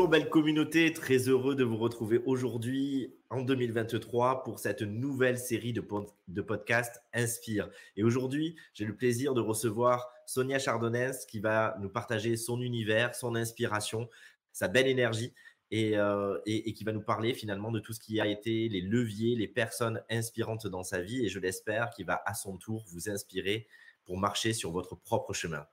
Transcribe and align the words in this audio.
Bonjour 0.00 0.12
belle 0.12 0.30
communauté, 0.30 0.94
très 0.94 1.28
heureux 1.28 1.54
de 1.54 1.62
vous 1.62 1.76
retrouver 1.76 2.22
aujourd'hui 2.24 3.12
en 3.28 3.42
2023 3.42 4.44
pour 4.44 4.58
cette 4.58 4.80
nouvelle 4.80 5.36
série 5.36 5.74
de, 5.74 5.84
de 6.26 6.40
podcasts 6.40 7.02
Inspire. 7.12 7.68
Et 7.98 8.02
aujourd'hui, 8.02 8.56
j'ai 8.72 8.86
le 8.86 8.96
plaisir 8.96 9.34
de 9.34 9.42
recevoir 9.42 10.10
Sonia 10.24 10.58
Chardonnès 10.58 11.26
qui 11.26 11.38
va 11.38 11.76
nous 11.82 11.90
partager 11.90 12.38
son 12.38 12.62
univers, 12.62 13.14
son 13.14 13.34
inspiration, 13.34 14.08
sa 14.52 14.68
belle 14.68 14.86
énergie 14.86 15.34
et, 15.70 15.98
euh, 15.98 16.38
et, 16.46 16.70
et, 16.70 16.72
qui 16.72 16.82
va 16.82 16.92
nous 16.92 17.02
parler 17.02 17.34
finalement 17.34 17.70
de 17.70 17.78
tout 17.78 17.92
ce 17.92 18.00
qui 18.00 18.22
a 18.22 18.26
été 18.26 18.70
les 18.70 18.80
leviers, 18.80 19.36
les 19.36 19.48
personnes 19.48 20.02
inspirantes 20.08 20.66
dans 20.66 20.82
sa 20.82 21.02
vie 21.02 21.26
et 21.26 21.28
je 21.28 21.38
l'espère 21.38 21.90
qui 21.90 22.04
va 22.04 22.22
à 22.24 22.32
son 22.32 22.56
tour 22.56 22.86
vous 22.88 23.10
inspirer 23.10 23.66
pour 24.06 24.16
marcher 24.16 24.54
sur 24.54 24.70
votre 24.70 24.94
propre 24.96 25.34
chemin. 25.34 25.66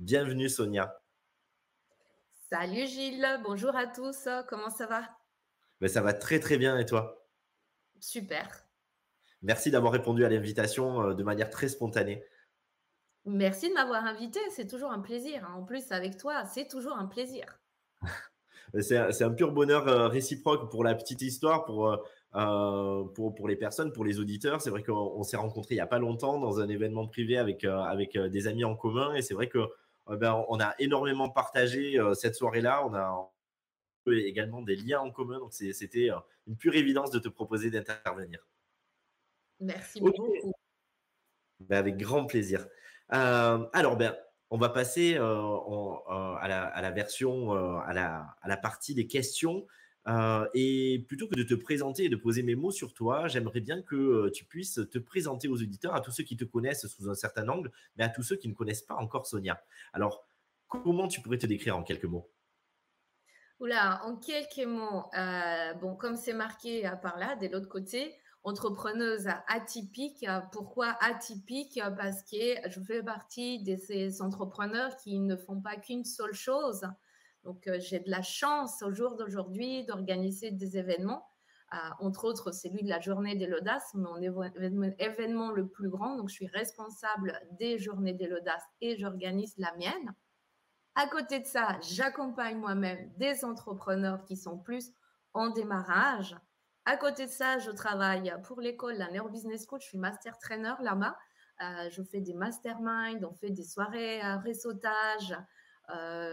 Bienvenue 0.00 0.48
Sonia. 0.48 0.99
Salut 2.52 2.88
Gilles, 2.88 3.40
bonjour 3.44 3.76
à 3.76 3.86
tous, 3.86 4.26
comment 4.48 4.70
ça 4.70 4.86
va? 4.86 5.02
Ben, 5.80 5.88
Ça 5.88 6.02
va 6.02 6.12
très 6.12 6.40
très 6.40 6.58
bien 6.58 6.76
et 6.78 6.84
toi? 6.84 7.24
Super. 8.00 8.66
Merci 9.40 9.70
d'avoir 9.70 9.92
répondu 9.92 10.24
à 10.24 10.28
l'invitation 10.28 11.00
euh, 11.00 11.14
de 11.14 11.22
manière 11.22 11.48
très 11.48 11.68
spontanée. 11.68 12.24
Merci 13.24 13.68
de 13.68 13.74
m'avoir 13.74 14.04
invité, 14.04 14.40
c'est 14.50 14.66
toujours 14.66 14.90
un 14.90 14.98
plaisir. 14.98 15.44
Hein. 15.44 15.54
En 15.58 15.62
plus, 15.62 15.92
avec 15.92 16.16
toi, 16.16 16.44
c'est 16.44 16.66
toujours 16.66 16.96
un 16.96 17.06
plaisir. 17.06 17.60
c'est 18.80 19.22
un, 19.22 19.30
pur 19.30 19.52
bonheur 19.52 19.86
euh, 19.86 20.08
réciproque 20.08 20.72
pour 20.72 20.82
la 20.82 20.96
petite 20.96 21.22
histoire, 21.22 21.64
pour, 21.64 21.86
euh, 21.86 23.04
pour, 23.14 23.32
pour 23.32 23.46
les 23.46 23.56
personnes, 23.56 23.92
pour 23.92 24.04
les 24.04 24.18
auditeurs. 24.18 24.60
C'est 24.60 24.70
vrai 24.70 24.82
qu'on 24.82 25.22
s'est 25.22 25.36
rencontrés 25.36 25.74
il 25.74 25.78
n'y 25.78 25.82
a 25.82 25.86
pas 25.86 26.00
longtemps 26.00 26.40
dans 26.40 26.58
un 26.58 26.68
événement 26.68 27.06
privé 27.06 27.38
avec, 27.38 27.62
avec 27.62 28.18
des 28.18 28.48
amis 28.48 28.64
en 28.64 28.74
commun 28.74 29.14
et 29.14 29.22
c'est 29.22 29.34
vrai 29.34 29.48
que 29.48 29.68
ben, 30.16 30.44
on 30.48 30.60
a 30.60 30.74
énormément 30.78 31.30
partagé 31.30 31.98
euh, 31.98 32.14
cette 32.14 32.34
soirée-là. 32.34 32.84
On 32.86 32.94
a 32.94 33.30
également 34.06 34.62
des 34.62 34.76
liens 34.76 35.00
en 35.00 35.10
commun. 35.10 35.38
Donc, 35.38 35.52
c'était 35.52 36.10
euh, 36.10 36.18
une 36.46 36.56
pure 36.56 36.74
évidence 36.74 37.10
de 37.10 37.18
te 37.18 37.28
proposer 37.28 37.70
d'intervenir. 37.70 38.46
Merci 39.60 40.00
beaucoup. 40.00 40.32
Ben, 41.60 41.78
avec 41.78 41.96
grand 41.96 42.24
plaisir. 42.26 42.66
Euh, 43.12 43.66
alors, 43.72 43.96
ben, 43.96 44.16
on 44.50 44.58
va 44.58 44.68
passer 44.68 45.16
à, 45.16 46.48
la, 46.48 46.90
version, 46.90 47.52
à 47.52 47.92
la, 47.92 48.56
partie 48.56 48.94
des 48.94 49.06
questions. 49.06 49.66
Euh, 50.08 50.48
et 50.54 51.04
plutôt 51.08 51.28
que 51.28 51.34
de 51.34 51.42
te 51.42 51.54
présenter 51.54 52.04
et 52.04 52.08
de 52.08 52.16
poser 52.16 52.42
mes 52.42 52.54
mots 52.54 52.70
sur 52.70 52.94
toi, 52.94 53.28
j'aimerais 53.28 53.60
bien 53.60 53.82
que 53.82 53.96
euh, 53.96 54.30
tu 54.30 54.44
puisses 54.44 54.80
te 54.90 54.98
présenter 54.98 55.48
aux 55.48 55.60
auditeurs, 55.60 55.94
à 55.94 56.00
tous 56.00 56.10
ceux 56.10 56.24
qui 56.24 56.36
te 56.36 56.44
connaissent 56.44 56.86
sous 56.86 57.10
un 57.10 57.14
certain 57.14 57.46
angle, 57.48 57.70
mais 57.96 58.04
à 58.04 58.08
tous 58.08 58.22
ceux 58.22 58.36
qui 58.36 58.48
ne 58.48 58.54
connaissent 58.54 58.82
pas 58.82 58.96
encore 58.96 59.26
Sonia. 59.26 59.62
Alors, 59.92 60.26
comment 60.68 61.06
tu 61.06 61.20
pourrais 61.20 61.38
te 61.38 61.46
décrire 61.46 61.76
en 61.76 61.82
quelques 61.82 62.04
mots? 62.04 62.30
Oula, 63.60 64.00
en 64.04 64.16
quelques 64.16 64.66
mots, 64.66 65.04
euh, 65.18 65.74
bon, 65.74 65.94
comme 65.94 66.16
c'est 66.16 66.32
marqué 66.32 66.90
par 67.02 67.18
là, 67.18 67.36
de 67.36 67.46
l'autre 67.48 67.68
côté, 67.68 68.14
entrepreneuse 68.42 69.28
atypique. 69.48 70.24
Pourquoi 70.52 70.96
atypique? 71.00 71.78
Parce 71.98 72.22
que 72.22 72.68
je 72.70 72.80
fais 72.80 73.02
partie 73.02 73.62
de 73.62 73.76
ces 73.76 74.22
entrepreneurs 74.22 74.96
qui 74.96 75.18
ne 75.18 75.36
font 75.36 75.60
pas 75.60 75.76
qu'une 75.76 76.06
seule 76.06 76.32
chose. 76.32 76.86
Donc, 77.44 77.66
euh, 77.66 77.78
j'ai 77.80 78.00
de 78.00 78.10
la 78.10 78.22
chance 78.22 78.82
au 78.82 78.92
jour 78.92 79.16
d'aujourd'hui 79.16 79.84
d'organiser 79.84 80.50
des 80.50 80.76
événements, 80.76 81.26
euh, 81.72 81.76
entre 82.00 82.24
autres 82.24 82.52
celui 82.52 82.82
de 82.82 82.88
la 82.88 83.00
journée 83.00 83.36
de 83.36 83.46
l'audace, 83.46 83.94
mon 83.94 84.20
événement 84.20 85.50
le 85.52 85.68
plus 85.68 85.88
grand. 85.88 86.16
Donc, 86.16 86.28
je 86.28 86.34
suis 86.34 86.48
responsable 86.48 87.40
des 87.52 87.78
journées 87.78 88.14
de 88.14 88.26
l'audace 88.26 88.64
et 88.80 88.96
j'organise 88.98 89.54
la 89.56 89.74
mienne. 89.76 90.14
À 90.94 91.06
côté 91.06 91.40
de 91.40 91.46
ça, 91.46 91.78
j'accompagne 91.80 92.58
moi-même 92.58 93.10
des 93.16 93.44
entrepreneurs 93.44 94.24
qui 94.24 94.36
sont 94.36 94.58
plus 94.58 94.92
en 95.32 95.50
démarrage. 95.50 96.36
À 96.84 96.96
côté 96.96 97.26
de 97.26 97.30
ça, 97.30 97.58
je 97.58 97.70
travaille 97.70 98.34
pour 98.44 98.60
l'école, 98.60 98.94
la 98.94 99.10
Neo 99.10 99.28
Business 99.28 99.64
School. 99.66 99.80
Je 99.80 99.86
suis 99.86 99.98
master 99.98 100.38
trainer 100.38 100.74
là-bas. 100.80 101.16
Euh, 101.62 101.90
je 101.90 102.02
fais 102.02 102.20
des 102.20 102.32
masterminds, 102.32 103.22
on 103.24 103.34
fait 103.34 103.50
des 103.50 103.64
soirées 103.64 104.20
à 104.22 104.38
réseautage, 104.38 105.36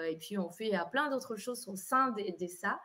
et 0.09 0.17
puis, 0.17 0.37
on 0.37 0.49
fait 0.49 0.71
plein 0.91 1.09
d'autres 1.09 1.35
choses 1.35 1.67
au 1.67 1.75
sein 1.75 2.11
de, 2.11 2.47
ça. 2.47 2.79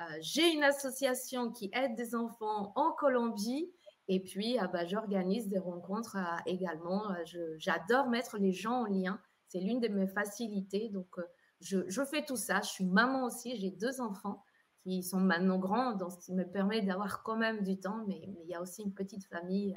Euh, 0.00 0.02
j'ai 0.20 0.52
une 0.52 0.64
association 0.64 1.50
qui 1.52 1.70
aide 1.72 1.94
des 1.94 2.14
enfants 2.14 2.72
en 2.76 2.92
Colombie. 2.92 3.70
Et 4.08 4.20
puis, 4.20 4.58
ah 4.58 4.66
bah, 4.66 4.84
j'organise 4.84 5.48
des 5.48 5.58
rencontres 5.58 6.16
euh, 6.16 6.36
également. 6.46 7.14
J'adore 7.58 8.08
mettre 8.08 8.38
les 8.38 8.52
gens 8.52 8.82
en 8.82 8.86
lien. 8.86 9.20
C'est 9.48 9.60
l'une 9.60 9.80
de 9.80 9.88
mes 9.88 10.06
facilités. 10.06 10.88
Donc, 10.90 11.16
je, 11.60 12.04
fais 12.04 12.24
tout 12.24 12.36
ça. 12.36 12.60
Je 12.60 12.68
suis 12.68 12.84
maman 12.84 13.24
aussi. 13.24 13.56
J'ai 13.56 13.70
deux 13.70 14.00
enfants 14.00 14.42
qui 14.82 15.02
sont 15.02 15.20
maintenant 15.20 15.58
grands, 15.58 15.92
donc 15.92 16.12
ce 16.12 16.18
qui 16.18 16.34
me 16.34 16.44
permet 16.44 16.82
d'avoir 16.82 17.22
quand 17.22 17.36
même 17.36 17.62
du 17.62 17.78
temps. 17.78 18.04
Mais, 18.06 18.20
il 18.42 18.48
y 18.48 18.54
a 18.54 18.60
aussi 18.60 18.82
une 18.82 18.92
petite 18.92 19.24
famille 19.24 19.74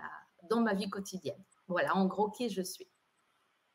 dans 0.49 0.61
ma 0.61 0.73
vie 0.73 0.89
quotidienne. 0.89 1.41
Voilà, 1.67 1.95
en 1.95 2.05
gros, 2.05 2.29
qui 2.29 2.49
je 2.49 2.61
suis. 2.61 2.87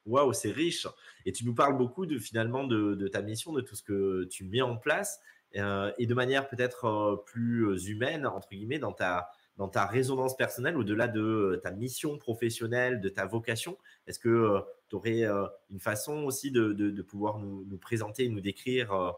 Waouh, 0.07 0.33
c'est 0.33 0.51
riche. 0.51 0.87
Et 1.27 1.33
tu 1.33 1.45
nous 1.45 1.55
parles 1.55 1.77
beaucoup 1.77 2.07
de 2.07 2.19
finalement 2.19 2.65
de, 2.65 3.09
ta 3.09 3.23
mission, 3.23 3.53
de 3.53 3.61
tout 3.61 3.77
ce 3.77 3.83
que 3.83 4.25
tu 4.25 4.45
mets 4.45 4.63
en 4.63 4.77
place 4.77 5.21
euh, 5.57 5.93
et 5.99 6.07
de 6.07 6.15
manière 6.15 6.49
peut-être 6.49 6.87
euh, 6.87 7.17
plus 7.17 7.87
humaine 7.87 8.27
entre 8.27 8.49
guillemets 8.49 8.79
dans 8.79 8.93
ta 8.93 9.29
dans 9.59 9.69
ta 9.69 9.85
résonance 9.85 10.35
personnelle 10.35 10.79
au-delà 10.79 11.09
de 11.09 11.61
ta 11.63 11.73
mission 11.73 12.17
professionnelle, 12.17 13.03
de 13.03 13.11
ta 13.11 13.27
vocation. 13.27 13.77
Est-ce 14.07 14.19
que 14.19 14.31
euh, 14.31 14.61
tu 14.89 14.97
aurais 14.97 15.25
une 15.69 15.79
façon 15.79 16.25
aussi 16.25 16.51
de, 16.51 16.73
de, 16.73 17.03
pouvoir 17.03 17.39
nous, 17.39 17.67
nous, 17.69 17.77
présenter, 17.77 18.31
nous 18.31 18.41
décrire 18.41 19.15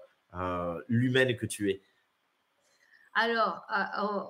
l'humaine 0.88 1.36
que 1.36 1.46
tu 1.46 1.70
es? 1.70 1.80
Alors, 3.14 3.64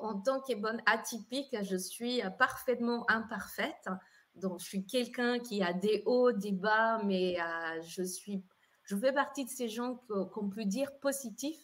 en 0.03 0.20
tant 0.20 0.43
que 0.43 0.54
bonne 0.54 0.82
atypique, 0.84 1.56
je 1.62 1.76
suis 1.76 2.20
parfaitement 2.38 3.10
imparfaite. 3.10 3.88
Donc, 4.37 4.61
je 4.61 4.65
suis 4.65 4.84
quelqu'un 4.84 5.39
qui 5.39 5.62
a 5.62 5.72
des 5.72 6.03
hauts, 6.06 6.33
des 6.33 6.53
bas, 6.53 7.00
mais 7.05 7.41
euh, 7.41 7.83
je 7.83 8.03
suis, 8.03 8.43
je 8.84 8.97
fais 8.97 9.12
partie 9.12 9.45
de 9.45 9.50
ces 9.50 9.69
gens 9.69 9.97
qu'on 10.33 10.50
peut 10.50 10.65
dire 10.65 10.91
positifs. 10.99 11.61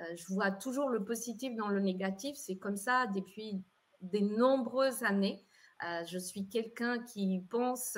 Euh, 0.00 0.16
je 0.16 0.34
vois 0.34 0.50
toujours 0.50 0.88
le 0.88 1.04
positif 1.04 1.54
dans 1.56 1.68
le 1.68 1.80
négatif. 1.80 2.36
C'est 2.36 2.56
comme 2.56 2.76
ça 2.76 3.06
depuis 3.08 3.62
de 4.00 4.18
nombreuses 4.18 5.04
années. 5.04 5.44
Euh, 5.84 6.04
je 6.06 6.18
suis 6.18 6.48
quelqu'un 6.48 6.98
qui 7.04 7.44
pense 7.48 7.96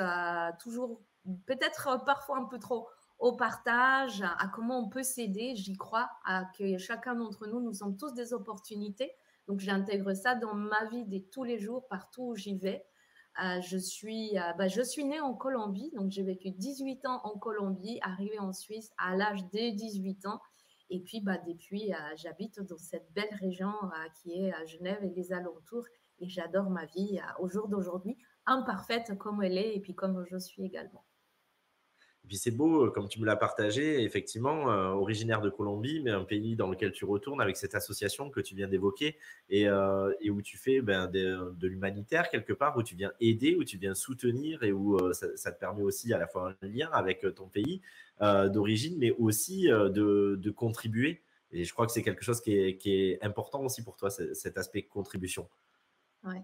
toujours, 0.61 1.01
peut-être 1.47 2.05
parfois 2.05 2.39
un 2.39 2.45
peu 2.45 2.59
trop 2.59 2.89
au 3.19 3.35
partage, 3.37 4.23
à 4.23 4.49
comment 4.53 4.81
on 4.81 4.89
peut 4.89 5.05
s'aider. 5.05 5.55
J'y 5.55 5.77
crois, 5.77 6.11
à 6.25 6.45
que 6.59 6.77
chacun 6.77 7.15
d'entre 7.15 7.47
nous, 7.47 7.61
nous 7.61 7.73
sommes 7.73 7.97
tous 7.97 8.13
des 8.13 8.33
opportunités. 8.33 9.13
Donc, 9.49 9.61
j'intègre 9.61 10.13
ça 10.15 10.35
dans 10.35 10.55
ma 10.55 10.85
vie 10.87 11.05
de 11.07 11.19
tous 11.19 11.45
les 11.45 11.59
jours, 11.59 11.87
partout 11.89 12.23
où 12.23 12.37
j'y 12.37 12.57
vais. 12.57 12.85
Euh, 13.41 13.61
je 13.63 13.79
suis, 13.79 14.39
euh, 14.39 14.53
bah, 14.59 14.69
je 14.69 14.83
suis 14.83 15.05
née 15.05 15.21
en 15.21 15.35
Colombie, 15.35 15.91
donc 15.95 16.11
j'ai 16.11 16.23
vécu 16.23 16.51
18 16.51 17.07
ans 17.07 17.21
en 17.25 17.39
Colombie, 17.39 17.99
arrivée 18.03 18.39
en 18.39 18.53
Suisse 18.53 18.93
à 18.99 19.17
l'âge 19.17 19.43
de 19.53 19.75
18 19.75 20.27
ans. 20.27 20.41
Et 20.91 21.01
puis, 21.01 21.21
bah, 21.21 21.39
depuis, 21.47 21.93
euh, 21.95 21.97
j'habite 22.17 22.61
dans 22.61 22.77
cette 22.77 23.11
belle 23.13 23.35
région 23.41 23.73
qui 24.21 24.33
est 24.35 24.53
à 24.53 24.65
Genève 24.67 25.03
et 25.03 25.11
les 25.11 25.33
alentours. 25.33 25.87
Et 26.21 26.29
j'adore 26.29 26.69
ma 26.69 26.85
vie 26.85 27.19
au 27.41 27.49
jour 27.49 27.69
d'aujourd'hui, 27.69 28.17
imparfaite 28.47 29.17
comme 29.19 29.43
elle 29.43 29.57
est 29.57 29.75
et 29.75 29.81
puis 29.81 29.95
comme 29.95 30.25
je 30.31 30.37
suis 30.37 30.65
également. 30.65 31.05
Et 32.25 32.29
puis 32.29 32.37
c'est 32.37 32.53
beau, 32.53 32.87
euh, 32.87 32.91
comme 32.91 33.09
tu 33.09 33.21
me 33.21 33.27
l'as 33.27 33.37
partagé, 33.37 34.05
effectivement, 34.05 34.71
euh, 34.71 34.91
originaire 34.91 35.41
de 35.41 35.51
Colombie, 35.51 36.01
mais 36.01 36.13
un 36.13 36.25
pays 36.25 36.55
dans 36.55 36.69
lequel 36.69 36.93
tu 36.93 37.05
retournes 37.05 37.41
avec 37.41 37.57
cette 37.57 37.75
association 37.75 38.31
que 38.31 38.41
tu 38.41 38.55
viens 38.55 38.69
d'évoquer 38.69 39.19
et, 39.49 39.69
euh, 39.69 40.13
et, 40.21 40.31
où 40.31 40.41
tu 40.41 40.57
fais 40.57 40.81
ben, 40.83 41.09
de, 41.09 41.53
de 41.57 41.67
l'humanitaire 41.67 42.31
quelque 42.31 42.53
part, 42.53 42.77
où 42.77 42.83
tu 42.85 42.95
viens 42.95 43.13
aider, 43.21 43.57
où 43.57 43.65
tu 43.65 43.77
viens 43.77 43.95
soutenir 43.95 44.63
et 44.63 44.71
où 44.71 44.97
euh, 44.97 45.13
ça, 45.13 45.37
ça, 45.37 45.51
te 45.51 45.59
permet 45.59 45.83
aussi 45.83 46.13
à 46.13 46.19
la 46.19 46.29
fois 46.29 46.55
un 46.63 46.69
lien 46.69 46.89
avec 46.93 47.27
ton 47.35 47.49
pays 47.49 47.83
d'origine, 48.21 48.99
mais 48.99 49.11
aussi 49.11 49.65
de, 49.65 50.37
de, 50.37 50.51
contribuer. 50.53 51.25
Et 51.51 51.65
je 51.65 51.73
crois 51.73 51.87
que 51.87 51.93
c'est 51.93 52.05
quelque 52.05 52.23
chose 52.23 52.41
qui 52.41 52.57
est, 52.57 52.77
qui 52.77 52.95
est, 52.95 53.25
important 53.25 53.65
aussi 53.65 53.83
pour 53.83 53.97
toi, 53.97 54.11
cet 54.11 54.57
aspect 54.59 54.83
contribution. 54.83 55.49
Ouais. 56.23 56.41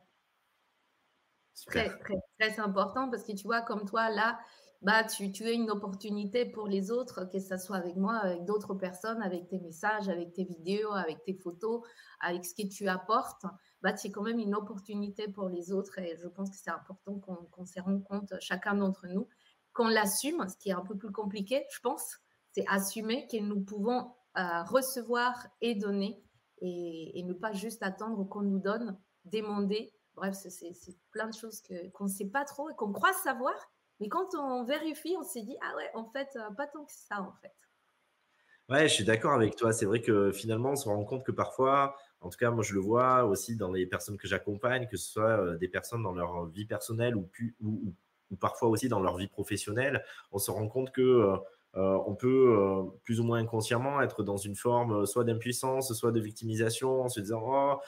Très, 1.67 1.89
très, 1.99 2.15
très 2.39 2.61
important 2.61 3.09
parce 3.09 3.23
que 3.23 3.31
tu 3.33 3.45
vois, 3.45 3.63
comme 3.63 3.85
toi, 3.85 4.11
là, 4.11 4.41
bah, 4.81 5.03
tu, 5.05 5.33
tu 5.33 5.45
as 5.45 5.51
une 5.51 5.71
opportunité 5.71 6.45
pour 6.45 6.69
les 6.69 6.91
autres, 6.91 7.25
que 7.25 7.41
ce 7.41 7.57
soit 7.57 7.77
avec 7.77 7.97
moi, 7.97 8.17
avec 8.17 8.45
d'autres 8.45 8.75
personnes, 8.75 9.21
avec 9.23 9.49
tes 9.49 9.59
messages, 9.59 10.09
avec 10.09 10.33
tes 10.33 10.45
vidéos, 10.45 10.93
avec 10.93 11.23
tes 11.25 11.35
photos, 11.35 11.83
avec 12.21 12.45
ce 12.45 12.55
que 12.55 12.69
tu 12.69 12.87
apportes. 12.89 13.45
Bah, 13.83 13.97
c'est 13.97 14.11
quand 14.11 14.23
même 14.23 14.39
une 14.39 14.55
opportunité 14.55 15.29
pour 15.29 15.49
les 15.49 15.73
autres 15.73 15.99
et 15.99 16.17
je 16.17 16.29
pense 16.29 16.51
que 16.51 16.57
c'est 16.57 16.71
important 16.71 17.19
qu'on 17.19 17.37
qu 17.37 17.67
se 17.67 17.81
rende 17.81 18.05
compte, 18.05 18.33
chacun 18.41 18.75
d'entre 18.75 19.07
nous, 19.09 19.29
qu'on 19.73 19.89
l'assume, 19.89 20.49
ce 20.49 20.57
qui 20.57 20.71
est 20.71 20.75
un 20.75 20.85
peu 20.85 20.97
plus 20.97 21.13
compliqué, 21.13 21.65
je 21.71 21.81
pense, 21.81 22.19
c'est 22.53 22.65
assumer 22.69 23.27
que 23.31 23.37
nous 23.39 23.61
pouvons 23.61 24.13
euh, 24.37 24.63
recevoir 24.65 25.47
et 25.61 25.75
donner 25.75 26.23
et, 26.61 27.23
ne 27.25 27.33
pas 27.33 27.53
juste 27.53 27.83
attendre 27.83 28.25
qu'on 28.29 28.43
nous 28.43 28.59
donne, 28.59 28.99
demander. 29.25 29.93
Bref, 30.15 30.35
c'est 30.35 30.99
plein 31.11 31.29
de 31.29 31.35
choses 31.35 31.63
qu'on 31.95 32.05
ne 32.05 32.09
sait 32.09 32.27
pas 32.27 32.45
trop 32.45 32.69
et 32.71 32.75
qu'on 32.75 32.93
croit 32.93 33.13
savoir, 33.13 33.55
mais 34.01 34.09
quand 34.09 34.35
on 34.35 34.65
vérifie, 34.65 35.17
on 35.19 35.25
s'est 35.25 35.43
dit, 35.43 35.57
ah 35.61 35.75
ouais, 35.77 35.91
en 35.95 36.05
fait, 36.11 36.29
euh, 36.37 36.51
pas 36.53 36.67
tant 36.67 36.85
que 36.85 36.93
ça, 36.93 37.21
en 37.21 37.33
fait. 37.43 37.55
Ouais, 38.69 38.87
je 38.87 38.95
suis 38.95 39.05
d'accord 39.05 39.33
avec 39.33 39.57
toi. 39.57 39.73
C'est 39.73 39.87
vrai 39.87 40.01
que 40.03 40.31
finalement, 40.31 40.73
on 40.73 40.77
se 40.77 40.89
rend 40.89 41.03
compte 41.05 41.25
que 41.25 41.33
parfois, 41.33 41.97
en 42.21 42.29
tout 42.29 42.37
cas, 42.37 42.51
moi 42.51 42.63
je 42.63 42.75
le 42.75 42.81
vois 42.81 43.25
aussi 43.25 43.57
dans 43.57 43.73
les 43.73 43.87
personnes 43.87 44.19
que 44.19 44.29
j'accompagne, 44.29 44.87
que 44.89 44.97
ce 44.99 45.11
soit 45.11 45.41
euh, 45.41 45.57
des 45.57 45.69
personnes 45.69 46.03
dans 46.03 46.13
leur 46.13 46.45
vie 46.47 46.67
personnelle 46.67 47.17
ou, 47.17 47.31
ou, 47.63 47.95
ou 48.31 48.37
parfois 48.37 48.69
aussi 48.69 48.89
dans 48.91 49.01
leur 49.01 49.17
vie 49.17 49.29
professionnelle, 49.29 50.05
on 50.33 50.39
se 50.39 50.51
rend 50.51 50.69
compte 50.69 50.93
que 50.93 51.39
euh, 51.77 51.89
euh, 51.89 51.99
on 52.07 52.15
peut 52.15 52.57
euh, 52.59 52.83
plus 53.05 53.21
ou 53.21 53.25
moins 53.25 53.39
inconsciemment 53.39 54.01
être 54.03 54.23
dans 54.23 54.37
une 54.37 54.57
forme 54.57 55.07
soit 55.07 55.25
d'impuissance, 55.25 55.93
soit 55.93 56.13
de 56.13 56.21
victimisation, 56.21 57.03
en 57.03 57.09
se 57.09 57.21
disant 57.21 57.43
oh 57.45 57.79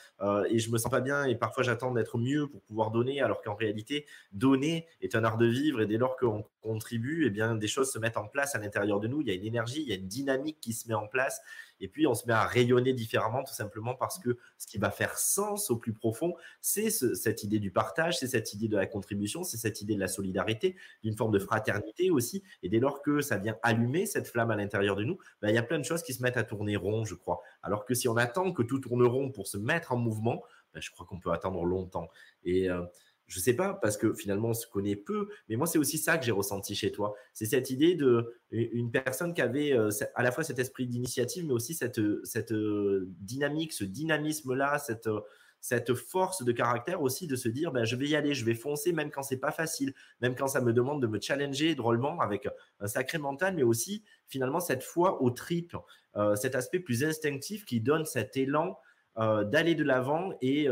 et 0.49 0.59
je 0.59 0.71
me 0.71 0.79
sens 0.79 0.91
pas 0.91 1.01
bien 1.01 1.25
et 1.25 1.35
parfois 1.35 1.63
j'attends 1.63 1.93
d'être 1.93 2.19
mieux 2.19 2.47
pour 2.47 2.61
pouvoir 2.63 2.91
donner, 2.91 3.21
alors 3.21 3.43
qu'en 3.43 3.55
réalité 3.55 4.07
donner 4.33 4.87
est 5.01 5.15
un 5.15 5.25
art 5.25 5.39
de 5.39 5.47
vivre 5.47 5.81
et 5.81 5.87
dès 5.87 5.97
lors 5.97 6.17
qu'on 6.17 6.45
contribue, 6.63 7.25
eh 7.27 7.31
bien 7.31 7.55
des 7.55 7.69
choses 7.69 7.91
se 7.91 7.99
mettent 7.99 8.17
en 8.17 8.29
place 8.29 8.55
à 8.55 8.59
l'intérieur 8.59 9.01
de 9.01 9.09
nous. 9.09 9.21
Il 9.23 9.29
y 9.29 9.31
a 9.31 9.35
une 9.35 9.45
énergie, 9.45 9.83
il 9.83 9.89
y 9.89 9.93
a 9.93 9.97
une 9.97 10.09
dynamique 10.09 10.59
qui 10.61 10.73
se 10.73 10.89
met 10.89 10.95
en 10.95 11.07
place 11.07 11.41
et 11.81 11.89
puis, 11.89 12.07
on 12.07 12.15
se 12.15 12.27
met 12.27 12.33
à 12.33 12.45
rayonner 12.45 12.93
différemment, 12.93 13.43
tout 13.43 13.55
simplement 13.55 13.95
parce 13.95 14.19
que 14.19 14.37
ce 14.59 14.67
qui 14.67 14.79
va 14.79 14.91
faire 14.91 15.19
sens 15.19 15.71
au 15.71 15.77
plus 15.77 15.93
profond, 15.93 16.35
c'est 16.61 16.91
cette 16.91 17.43
idée 17.43 17.59
du 17.59 17.71
partage, 17.71 18.19
c'est 18.19 18.27
cette 18.27 18.53
idée 18.53 18.69
de 18.69 18.77
la 18.77 18.87
contribution, 18.87 19.45
c'est 19.45 19.57
cette 19.57 19.81
idée 19.81 19.95
de 19.95 20.01
la 20.01 20.09
solidarité, 20.09 20.77
d'une 21.03 21.17
forme 21.17 21.33
de 21.33 21.39
fraternité 21.39 22.11
aussi. 22.11 22.43
Et 22.63 22.69
dès 22.69 22.79
lors 22.79 23.03
que 23.03 23.21
ça 23.21 23.39
vient 23.39 23.57
allumer 23.63 24.07
cette 24.07 24.29
flamme 24.29 24.51
à 24.51 24.57
l'intérieur 24.57 24.97
de 24.97 25.05
nous, 25.05 25.19
ben, 25.41 25.49
il 25.49 25.55
y 25.55 25.59
a 25.59 25.63
plein 25.63 25.79
de 25.79 25.85
choses 25.85 26.03
qui 26.03 26.13
se 26.13 26.23
mettent 26.23 26.37
à 26.37 26.45
tourner 26.45 26.77
rond, 26.77 27.05
je 27.05 27.15
crois. 27.15 27.41
Alors 27.63 27.85
que 27.85 27.95
si 27.95 28.09
on 28.09 28.17
attend 28.17 28.53
que 28.53 28.63
tout 28.63 28.79
tourne 28.79 29.05
rond 29.05 29.31
pour 29.31 29.47
se 29.47 29.57
mettre 29.57 29.93
en 29.93 29.97
mouvement, 29.97 30.43
ben, 30.75 30.81
je 30.81 30.91
crois 30.91 31.07
qu'on 31.07 31.19
peut 31.19 31.33
attendre 31.33 31.65
longtemps. 31.65 32.09
Et 32.45 32.71
euh, 32.71 32.83
je 33.31 33.39
sais 33.39 33.55
pas, 33.55 33.75
parce 33.75 33.97
que 33.97 34.13
finalement, 34.13 34.49
on 34.49 34.55
se 34.55 34.67
connaît 34.67 34.97
peu, 34.97 35.29
mais 35.49 35.55
moi, 35.55 35.69
c'est 35.69 35.79
aussi 35.79 35.99
ça 35.99 36.19
que 36.19 36.25
j'ai 36.25 36.33
ressenti 36.33 36.75
chez 36.75 36.91
toi. 36.91 37.15
C'est 37.33 37.47
cette 37.47 37.71
idée 37.71 37.95
de 37.95 38.35
une 38.51 38.91
personne 38.91 39.35
qui 39.35 39.41
avait 39.41 39.73
euh, 39.73 39.89
à 40.17 40.25
la 40.25 40.33
fois 40.33 40.43
cet 40.43 40.59
esprit 40.59 40.89
d'initiative, 40.89 41.47
mais 41.47 41.53
aussi 41.53 41.75
cette, 41.75 42.01
cette 42.25 42.51
euh, 42.51 43.07
dynamique, 43.21 43.73
ce 43.73 43.85
dynamisme-là, 43.85 44.81
cette, 44.81 45.09
cette 45.61 45.95
force 45.95 46.43
de 46.43 46.51
caractère 46.51 47.03
aussi 47.03 47.29
de 47.29 47.37
se 47.37 47.49
dire, 47.49 47.71
ben, 47.71 47.85
je 47.85 47.95
vais 47.95 48.09
y 48.09 48.17
aller, 48.17 48.35
je 48.35 48.45
vais 48.45 48.55
foncer, 48.55 48.93
même 48.93 49.13
quand 49.13 49.23
c'est 49.23 49.39
pas 49.39 49.53
facile, 49.53 49.95
même 50.21 50.35
quand 50.35 50.49
ça 50.49 50.61
me 50.61 50.73
demande 50.73 51.01
de 51.01 51.07
me 51.07 51.21
challenger 51.21 51.77
drôlement 51.77 52.19
avec 52.21 52.49
un 52.81 52.89
sacré 52.89 53.19
mental, 53.19 53.55
mais 53.55 53.63
aussi 53.63 54.03
finalement 54.27 54.59
cette 54.59 54.83
foi 54.83 55.23
au 55.23 55.31
tripes, 55.31 55.77
euh, 56.17 56.35
cet 56.35 56.57
aspect 56.57 56.81
plus 56.81 57.05
instinctif 57.05 57.65
qui 57.65 57.81
donne 57.81 58.05
cet 58.05 58.37
élan 58.37 58.77
d'aller 59.17 59.75
de 59.75 59.85
l'avant 59.85 60.33
et 60.41 60.67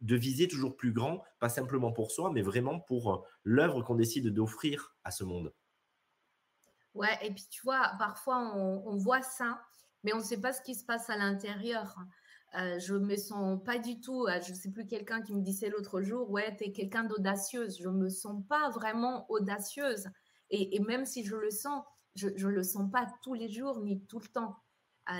de 0.00 0.16
viser 0.16 0.48
toujours 0.48 0.76
plus 0.76 0.92
grand, 0.92 1.24
pas 1.40 1.48
simplement 1.48 1.92
pour 1.92 2.10
soi, 2.10 2.30
mais 2.32 2.42
vraiment 2.42 2.80
pour 2.80 3.12
euh, 3.12 3.18
l'œuvre 3.42 3.82
qu'on 3.82 3.96
décide 3.96 4.28
d'offrir 4.28 4.94
à 5.04 5.10
ce 5.10 5.24
monde. 5.24 5.52
Ouais, 6.94 7.18
et 7.22 7.32
puis 7.32 7.46
tu 7.50 7.62
vois, 7.62 7.92
parfois 7.98 8.38
on, 8.56 8.96
voit 8.96 9.22
ça, 9.22 9.60
mais 10.02 10.12
on 10.12 10.18
ne 10.18 10.22
sait 10.22 10.40
pas 10.40 10.52
ce 10.52 10.62
qui 10.62 10.74
se 10.74 10.84
passe 10.84 11.10
à 11.10 11.16
l'intérieur. 11.16 11.96
Euh, 12.56 12.78
je 12.78 12.94
me 12.94 13.14
sens 13.16 13.62
pas 13.62 13.78
du 13.78 14.00
tout, 14.00 14.26
euh, 14.26 14.40
je 14.40 14.50
ne 14.50 14.56
sais 14.56 14.70
plus 14.70 14.86
quelqu'un 14.86 15.20
qui 15.20 15.34
me 15.34 15.42
disait 15.42 15.68
l'autre 15.68 16.00
jour, 16.00 16.30
ouais, 16.30 16.56
tu 16.56 16.64
es 16.64 16.72
quelqu'un 16.72 17.04
d'audacieuse. 17.04 17.78
Je 17.78 17.88
ne 17.88 17.98
me 17.98 18.08
sens 18.08 18.42
pas 18.48 18.70
vraiment 18.70 19.30
audacieuse. 19.30 20.08
Et, 20.50 20.80
même 20.80 21.04
si 21.04 21.24
je 21.24 21.36
le 21.36 21.50
sens, 21.50 21.84
je 22.14 22.28
ne 22.28 22.52
le 22.52 22.62
sens 22.62 22.90
pas 22.90 23.06
tous 23.22 23.34
les 23.34 23.50
jours 23.50 23.80
ni 23.80 24.00
tout 24.06 24.18
le 24.18 24.28
temps. 24.28 24.56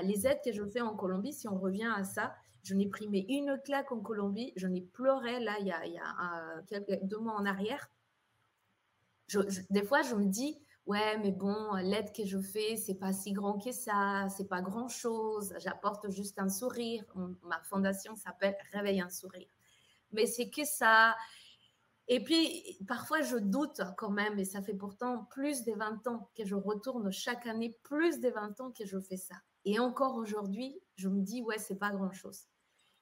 les 0.05 0.27
aides 0.27 0.41
que 0.43 0.53
je 0.53 0.65
fais 0.65 0.81
en 0.81 0.97
Colombie, 0.97 1.35
si 1.35 1.47
on 1.49 1.59
revient 1.59 1.93
à 1.95 2.03
ça, 2.03 2.35
je 2.63 2.75
n'ai 2.75 2.87
pris 2.87 3.09
mais 3.09 3.25
une 3.29 3.61
claque 3.65 3.93
en 3.93 4.01
Colombie. 4.01 4.53
Je 4.57 4.67
n'ai 4.67 4.83
pleuré 4.83 5.41
là, 5.41 5.57
il 5.61 5.67
y 5.67 5.73
a, 5.73 6.99
deux 7.03 7.19
mois 7.19 7.35
en 7.35 7.47
arrière. 7.47 7.91
des 9.71 9.83
fois, 9.83 10.03
je 10.03 10.15
me 10.15 10.27
dis, 10.27 10.59
ouais, 10.87 11.19
mais 11.19 11.33
bon, 11.33 11.75
l'aide 11.77 12.13
que 12.13 12.25
je 12.25 12.39
fais, 12.39 12.77
c'est 12.77 12.95
pas 12.95 13.13
si 13.13 13.33
grand 13.33 13.59
que 13.59 13.73
ça, 13.73 14.27
c'est 14.37 14.49
pas 14.49 14.63
grand 14.63 14.89
chose. 14.89 15.55
J'apporte 15.59 16.11
juste 16.11 16.39
un 16.39 16.49
sourire. 16.49 17.05
Ma 17.43 17.61
fondation 17.63 18.17
s'appelle 18.17 18.57
Réveille 18.73 19.01
un 19.01 19.11
sourire. 19.11 19.49
Mais 20.13 20.27
c'est 20.27 20.49
que 20.49 20.65
ça. 20.65 21.15
Et 22.11 22.25
puis, 22.25 22.79
parfois, 22.87 23.21
je 23.21 23.37
doute 23.37 23.83
quand 23.99 24.11
même, 24.11 24.39
et 24.39 24.47
ça 24.47 24.63
fait 24.63 24.75
pourtant 24.75 25.25
plus 25.27 25.65
de 25.65 25.73
20 25.73 26.07
ans 26.07 26.31
que 26.35 26.47
je 26.47 26.55
retourne 26.55 27.11
chaque 27.13 27.47
année, 27.47 27.79
plus 27.83 28.19
de 28.19 28.31
20 28.31 28.61
ans 28.63 28.73
que 28.73 28.87
je 28.87 28.99
fais 28.99 29.19
ça. 29.19 29.35
Et 29.67 29.79
encore 29.79 30.15
aujourd'hui, 30.17 30.81
je 30.99 31.09
me 31.09 31.23
dis, 31.23 31.43
ouais, 31.43 31.59
c'est 31.59 31.79
pas 31.79 31.91
grand-chose. 31.91 32.49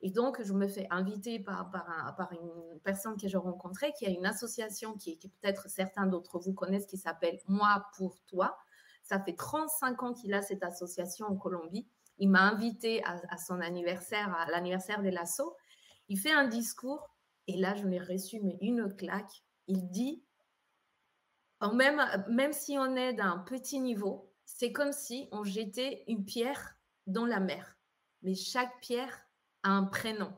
Et 0.02 0.10
donc, 0.10 0.42
je 0.42 0.52
me 0.52 0.68
fais 0.68 0.86
inviter 0.90 1.40
par, 1.40 1.70
par, 1.70 2.30
une 2.32 2.78
personne 2.80 3.16
que 3.16 3.26
j'ai 3.26 3.38
rencontrée, 3.38 3.92
qui 3.98 4.06
a 4.06 4.10
une 4.10 4.26
association 4.26 4.94
qui, 4.94 5.16
peut-être 5.16 5.68
certains 5.70 6.06
d'entre 6.06 6.38
vous 6.38 6.52
connaissent, 6.52 6.86
qui 6.86 6.98
s'appelle 6.98 7.40
Moi 7.48 7.86
pour 7.96 8.20
toi. 8.26 8.58
Ça 9.02 9.18
fait 9.18 9.34
35 9.34 10.02
ans 10.02 10.12
qu'il 10.12 10.34
a 10.34 10.42
cette 10.42 10.62
association 10.62 11.26
en 11.26 11.36
Colombie. 11.36 11.88
Il 12.18 12.28
m'a 12.28 12.42
invité 12.42 13.02
à, 13.04 13.38
son 13.38 13.60
anniversaire, 13.60 14.34
à 14.34 14.50
l'anniversaire 14.50 15.02
de 15.02 15.08
l'assaut. 15.08 15.56
Il 16.08 16.18
fait 16.18 16.32
un 16.32 16.46
discours 16.46 17.08
et 17.46 17.56
là, 17.56 17.74
je 17.74 17.86
l'ai 17.86 17.98
reçu, 17.98 18.40
mais 18.42 18.58
une 18.60 18.94
claque. 18.94 19.42
Il 19.66 19.88
dit, 19.90 20.22
même, 21.72 22.02
même 22.28 22.52
si 22.52 22.76
on 22.78 22.96
est 22.96 23.14
d'un 23.14 23.38
petit 23.38 23.80
niveau, 23.80 24.30
c'est 24.44 24.72
comme 24.72 24.92
si 24.92 25.28
on 25.32 25.42
jetait 25.42 26.04
une 26.06 26.24
pierre 26.24 26.76
dans 27.06 27.26
la 27.26 27.40
mer. 27.40 27.75
Mais 28.26 28.34
chaque 28.34 28.80
pierre 28.80 29.20
a 29.62 29.70
un 29.70 29.84
prénom. 29.84 30.32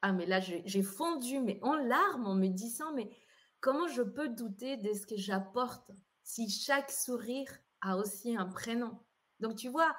Ah, 0.00 0.12
mais 0.12 0.24
là, 0.24 0.40
j'ai 0.40 0.82
fondu, 0.82 1.38
mais 1.38 1.60
en 1.60 1.74
larmes, 1.74 2.26
en 2.26 2.34
me 2.34 2.48
disant, 2.48 2.94
mais 2.94 3.10
comment 3.60 3.86
je 3.86 4.00
peux 4.00 4.30
douter 4.30 4.78
de 4.78 4.94
ce 4.94 5.06
que 5.06 5.18
j'apporte 5.18 5.90
si 6.22 6.48
chaque 6.48 6.90
sourire 6.90 7.52
a 7.82 7.98
aussi 7.98 8.34
un 8.34 8.46
prénom? 8.46 8.98
Donc, 9.40 9.56
tu 9.56 9.68
vois, 9.68 9.94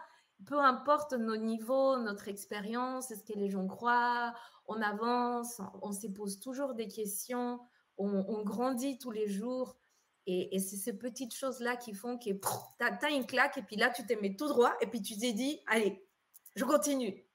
peu 0.48 0.60
importe 0.60 1.13
nos 1.13 1.38
niveaux, 1.38 2.00
notre 2.00 2.30
expérience, 2.30 3.10
ce 3.10 3.31
que 3.31 3.38
les 3.38 3.51
gens 3.51 3.68
croient, 3.68 4.34
on 4.66 4.81
avance, 4.81 5.62
on 5.84 5.92
se 5.92 6.07
pose 6.07 6.39
toujours 6.39 6.74
des 6.74 6.88
questions, 6.88 7.60
on 7.98 8.42
grandit 8.42 8.98
tous 8.98 9.12
les 9.12 9.27
jours. 9.27 9.77
Et, 10.25 10.57
c'est 10.60 10.77
ces 10.77 10.98
petites 10.98 11.36
choses-là 11.36 11.75
qui 11.75 11.94
font 11.94 12.18
que 12.18 12.31
tu 12.31 13.06
as, 13.06 13.10
une 13.12 13.27
claque 13.27 13.60
et 13.60 13.63
puis 13.63 13.75
là, 13.75 13.92
tu 13.92 14.04
t'es 14.06 14.16
mis 14.16 14.36
tout 14.36 14.48
droit 14.48 14.74
et 14.81 14.88
puis 14.88 15.04
tu 15.04 15.16
t'es 15.18 15.34
dit, 15.34 15.60
allez, 15.68 16.07
je 16.56 16.65
continue. 16.65 17.25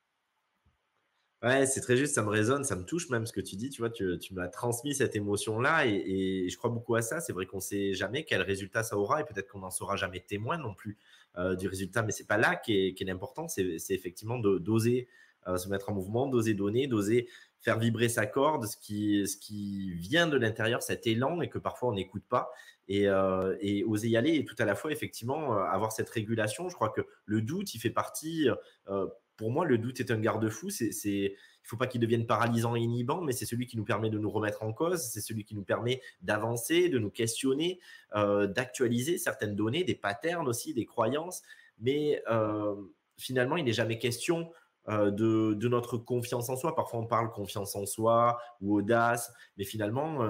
Ouais, 1.42 1.66
c'est 1.66 1.82
très 1.82 1.96
juste, 1.98 2.14
ça 2.14 2.22
me 2.22 2.30
résonne, 2.30 2.64
ça 2.64 2.76
me 2.76 2.84
touche 2.84 3.10
même 3.10 3.26
ce 3.26 3.32
que 3.32 3.42
tu 3.42 3.56
dis. 3.56 3.68
Tu 3.68 3.82
vois, 3.82 3.90
tu, 3.90 4.18
m'as 4.32 4.48
transmis 4.48 4.94
cette 4.94 5.14
émotion-là 5.16 5.86
et, 5.86 6.48
je 6.48 6.56
crois 6.56 6.70
beaucoup 6.70 6.94
à 6.94 7.02
ça. 7.02 7.20
C'est 7.20 7.32
vrai 7.32 7.44
qu'on 7.44 7.58
ne 7.58 7.62
sait 7.62 7.92
jamais 7.92 8.24
quel 8.24 8.40
résultat 8.40 8.82
ça 8.82 8.96
aura 8.96 9.20
et 9.20 9.24
peut-être 9.24 9.48
qu'on 9.48 9.58
n'en 9.58 9.70
sera 9.70 9.96
jamais 9.96 10.20
témoin 10.20 10.56
non 10.56 10.74
plus 10.74 10.96
euh, 11.36 11.54
du 11.54 11.68
résultat, 11.68 12.02
mais 12.02 12.12
c'est 12.12 12.26
pas 12.26 12.38
là 12.38 12.56
qui 12.56 12.72
est, 12.88 13.00
l'important. 13.02 13.48
C'est 13.48 13.76
effectivement 13.90 14.38
d'oser 14.38 15.08
euh, 15.46 15.58
se 15.58 15.68
mettre 15.68 15.90
en 15.90 15.94
mouvement, 15.94 16.26
d'oser 16.26 16.54
donner, 16.54 16.86
d'oser 16.86 17.28
faire 17.66 17.80
vibrer 17.80 18.08
sa 18.08 18.26
corde, 18.26 18.64
ce 18.64 18.76
qui, 18.76 19.26
ce 19.26 19.36
qui 19.36 19.92
vient 19.94 20.28
de 20.28 20.36
l'intérieur, 20.36 20.82
cet 20.82 21.04
élan 21.08 21.40
et 21.40 21.48
que 21.48 21.58
parfois 21.58 21.88
on 21.88 21.94
n'écoute 21.94 22.22
pas 22.28 22.52
euh, 22.90 23.56
et, 23.60 23.82
oser 23.82 24.06
y 24.06 24.16
aller 24.16 24.36
et 24.36 24.44
tout 24.44 24.54
à 24.60 24.64
la 24.64 24.76
fois 24.76 24.92
effectivement 24.92 25.52
euh, 25.52 25.64
avoir 25.64 25.90
cette 25.90 26.08
régulation. 26.08 26.68
Je 26.68 26.76
crois 26.76 26.90
que 26.90 27.00
le 27.24 27.42
doute, 27.42 27.74
il 27.74 27.80
fait 27.80 27.90
partie. 27.90 28.48
Euh, 28.88 29.08
pour 29.36 29.50
moi, 29.50 29.64
le 29.64 29.78
doute 29.78 29.98
est 29.98 30.12
un 30.12 30.20
garde-fou. 30.20 30.70
C'est, 30.70 30.92
il 31.04 31.32
ne 31.32 31.68
faut 31.68 31.76
pas 31.76 31.88
qu'il 31.88 32.00
devienne 32.00 32.24
paralysant 32.24 32.76
et 32.76 32.80
inhibant, 32.80 33.20
mais 33.20 33.32
c'est 33.32 33.46
celui 33.46 33.66
qui 33.66 33.76
nous 33.76 33.84
permet 33.84 34.10
de 34.10 34.18
nous 34.20 34.30
remettre 34.30 34.62
en 34.62 34.72
cause, 34.72 35.02
c'est 35.02 35.20
celui 35.20 35.42
qui 35.42 35.56
nous 35.56 35.64
permet 35.64 36.00
d'avancer, 36.22 36.88
de 36.88 37.00
nous 37.00 37.10
questionner, 37.10 37.80
d'actualiser 38.14 39.18
certaines 39.18 39.56
données, 39.56 39.82
des 39.82 39.96
patterns 39.96 40.46
aussi, 40.46 40.72
des 40.72 40.86
croyances. 40.86 41.42
Mais 41.80 42.22
finalement, 43.18 43.56
il 43.56 43.64
n'est 43.64 43.72
jamais 43.72 43.98
question 43.98 44.52
de, 44.88 45.54
de, 45.54 45.68
notre 45.68 45.98
confiance 45.98 46.48
en 46.48 46.56
soi. 46.56 46.74
Parfois, 46.74 47.00
on 47.00 47.06
parle 47.06 47.30
confiance 47.32 47.74
en 47.74 47.86
soi 47.86 48.38
ou 48.60 48.76
audace, 48.76 49.32
mais 49.56 49.64
finalement, 49.64 50.20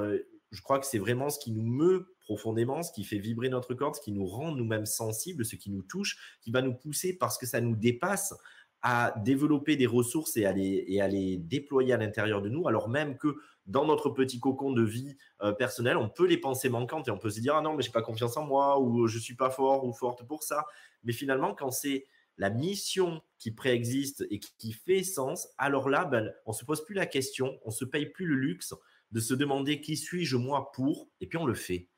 je 0.51 0.63
crois 0.63 0.79
que 0.79 0.87
c'est 0.87 0.99
vraiment 0.99 1.29
ce 1.29 1.39
qui 1.39 1.53
nous 1.53 1.67
meut 1.67 2.15
profondément, 2.21 2.83
ce 2.83 2.93
qui 2.93 3.05
fait 3.05 3.19
vibrer 3.19 3.49
notre 3.49 3.75
corde, 3.75 3.95
ce 3.95 4.01
qui 4.01 4.13
nous 4.13 4.27
rend 4.27 4.53
nous-mêmes 4.53 4.87
sensibles, 4.87 5.45
ce 5.45 5.57
qui 5.57 5.71
nous 5.71 5.83
touche, 5.83 6.39
qui 6.41 6.51
va 6.51 6.63
nous 6.63 6.75
pousser 6.75 7.17
parce 7.17 7.39
que 7.39 7.47
ça 7.47 7.61
nous 7.61 7.77
dépasse 7.77 8.35
à 8.83 9.15
développer 9.25 9.77
des 9.77 9.87
ressources 9.87 10.37
et 10.37 10.45
à 10.45 10.53
les, 10.53 10.85
et 10.89 11.01
à 11.01 11.09
les 11.09 11.37
déployer 11.37 11.93
à 11.93 11.97
l'intérieur 11.97 12.43
de 12.43 12.49
nous, 12.49 12.69
alors 12.69 12.89
même 12.89 13.17
que 13.17 13.37
dans 13.67 13.85
notre 13.85 14.11
petit 14.11 14.39
cocon 14.39 14.73
de 14.73 14.83
vie 14.83 15.17
euh, 15.43 15.53
personnelle, 15.53 15.97
on 15.97 16.09
peut 16.09 16.27
les 16.27 16.39
penser 16.39 16.69
manquantes 16.69 17.09
et 17.09 17.11
on 17.11 17.19
peut 17.19 17.31
se 17.31 17.41
dire 17.41 17.57
ah 17.57 17.63
non 17.63 17.75
mais 17.75 17.83
j'ai 17.83 17.91
pas 17.91 18.03
confiance 18.03 18.37
en 18.37 18.45
moi 18.45 18.79
ou 18.79 19.09
je 19.09 19.19
suis 19.19 19.35
pas 19.35 19.51
fort 19.51 19.85
ou 19.85 19.93
forte 19.93 20.25
pour 20.27 20.45
ça. 20.45 20.67
Mais 21.03 21.13
finalement, 21.13 21.53
quand 21.53 21.73
c'est 21.73 22.07
la 22.38 22.50
mission 22.50 23.23
qui 23.38 23.50
préexiste 23.50 24.25
et 24.31 24.40
qui 24.40 24.73
fait 24.73 25.02
sens, 25.02 25.49
alors 25.59 25.88
là, 25.88 26.05
ben, 26.05 26.33
on 26.45 26.52
se 26.52 26.64
pose 26.64 26.85
plus 26.85 26.95
la 26.95 27.07
question, 27.07 27.59
on 27.64 27.71
se 27.71 27.85
paye 27.85 28.07
plus 28.07 28.26
le 28.26 28.37
luxe 28.37 28.75
de 29.12 29.21
se 29.21 29.35
demander 29.35 29.81
qui 29.81 29.97
suis-je 29.97 30.37
moi 30.37 30.73
pour, 30.73 31.09
et 31.21 31.26
puis 31.26 31.38
on 31.38 31.47
le 31.47 31.55
fait. 31.55 31.88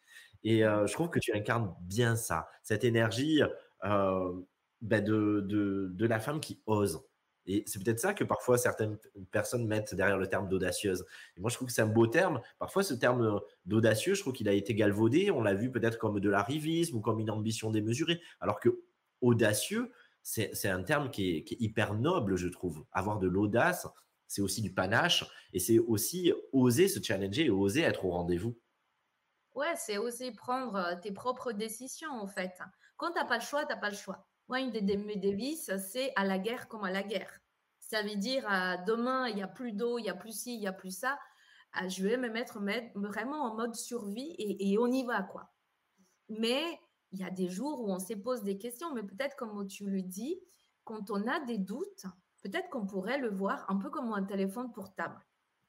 Et 0.45 0.65
euh, 0.65 0.87
je 0.87 0.93
trouve 0.93 1.11
que 1.11 1.19
tu 1.19 1.33
incarnes 1.33 1.75
bien 1.81 2.17
ça, 2.17 2.49
cette 2.63 2.85
énergie 2.85 3.43
euh, 3.85 4.33
ben 4.81 5.03
de, 5.03 5.45
de, 5.91 6.07
la 6.07 6.21
femme 6.21 6.41
qui 6.41 6.63
ose. 6.67 7.03
Et 7.47 7.65
c'est 7.67 7.83
peut-être 7.83 7.99
ça 7.99 8.15
que 8.15 8.25
parfois 8.25 8.59
certaines 8.59 8.99
personnes 9.33 9.67
mettent 9.67 9.95
derrière 9.95 10.19
le 10.19 10.27
terme 10.27 10.49
d'audacieuse. 10.49 11.07
Et 11.37 11.41
moi, 11.41 11.51
je 11.51 11.57
trouve 11.57 11.69
que 11.69 11.73
c'est 11.73 11.83
un 11.83 11.87
beau 11.87 12.07
terme. 12.07 12.41
Parfois, 12.59 12.83
ce 12.83 12.93
terme 12.93 13.41
d'audacieux, 13.65 14.15
je 14.15 14.21
trouve 14.21 14.35
qu'il 14.35 14.49
a 14.51 14.53
été 14.53 14.75
galvaudé. 14.75 15.31
On 15.31 15.43
l'a 15.43 15.55
vu 15.55 15.73
peut-être 15.73 15.99
comme 15.99 16.21
de 16.21 16.29
l'arrivisme 16.29 16.97
ou 16.97 17.01
comme 17.01 17.21
une 17.21 17.31
ambition 17.31 17.71
démesurée. 17.71 18.21
Alors 18.41 18.61
que 18.61 18.83
audacieux, 19.23 19.91
c'est 20.29 20.69
un 20.69 20.83
terme 20.83 21.11
qui 21.11 21.37
est, 21.37 21.51
hyper 21.59 21.95
noble, 21.95 22.37
je 22.37 22.49
trouve. 22.49 22.85
Avoir 22.93 23.19
de 23.19 23.27
l'audace, 23.27 23.87
c'est 24.27 24.43
aussi 24.43 24.61
du 24.61 24.75
panache 24.75 25.25
et 25.55 25.59
c'est 25.59 25.79
aussi 25.79 26.35
oser 26.53 26.87
se 26.87 27.03
challenger 27.03 27.47
et 27.47 27.51
oser 27.51 27.81
être 27.81 28.05
au 28.05 28.11
rendez-vous. 28.11 28.55
Ouais, 29.55 29.75
c'est 29.77 29.97
oser 29.97 30.33
prendre 30.33 30.77
euh, 30.77 30.97
tes 30.97 31.13
propres 31.13 31.53
décisions, 31.53 32.13
en 32.13 32.27
fait. 32.27 32.53
Quand 32.99 33.11
tu 33.13 33.19
n'as 33.19 33.25
pas 33.25 33.39
le 33.39 33.43
choix, 33.43 33.65
tu 33.65 33.73
n'as 33.73 33.81
pas 33.81 33.89
le 33.89 33.97
choix. 33.97 34.29
Moi, 34.49 34.61
une 34.61 34.71
de 34.71 34.97
mes 34.97 35.17
devises, 35.17 35.75
c'est 35.91 36.13
à 36.15 36.25
la 36.25 36.39
guerre 36.39 36.69
comme 36.69 36.85
à 36.85 36.91
la 36.91 37.03
guerre. 37.03 37.41
Ça 37.81 38.03
veut 38.03 38.17
dire, 38.17 38.47
euh, 38.53 38.77
demain, 38.87 39.29
il 39.29 39.37
n'y 39.37 39.43
a 39.43 39.49
plus 39.49 39.73
d'eau, 39.73 39.99
il 39.99 40.03
n'y 40.03 40.11
a 40.11 40.15
plus 40.15 40.33
ci, 40.33 40.55
il 40.55 40.61
n'y 40.61 40.69
a 40.69 40.75
plus 40.75 40.97
ça. 40.97 41.19
Euh, 41.81 41.89
je 41.89 42.07
vais 42.07 42.19
me 42.19 42.29
mettre 42.29 42.61
vraiment 42.95 43.45
en 43.45 43.57
mode 43.57 43.75
survie 43.75 44.35
et, 44.39 44.73
et 44.73 44.79
on 44.79 44.89
y 44.89 45.05
va, 45.05 45.23
quoi. 45.23 45.51
Mais 46.29 46.79
il 47.13 47.21
y 47.21 47.25
a 47.25 47.31
des 47.31 47.49
jours 47.49 47.81
où 47.81 47.91
on 47.91 47.99
se 47.99 48.15
pose 48.15 48.43
des 48.43 48.59
questions, 48.59 48.93
mais 48.95 49.03
peut-être 49.03 49.37
comme 49.37 49.67
tu 49.67 49.89
le 49.89 50.03
dis, 50.03 50.41
quand 50.85 51.11
on 51.11 51.27
a 51.27 51.41
des 51.41 51.59
doutes, 51.59 52.07
peut-être 52.43 52.69
qu'on 52.71 52.87
pourrait 52.87 53.19
le 53.19 53.31
voir 53.31 53.65
un 53.69 53.77
peu 53.77 53.91
comme 53.91 54.13
un 54.13 54.25
téléphone 54.25 54.73
portable. 54.73 55.19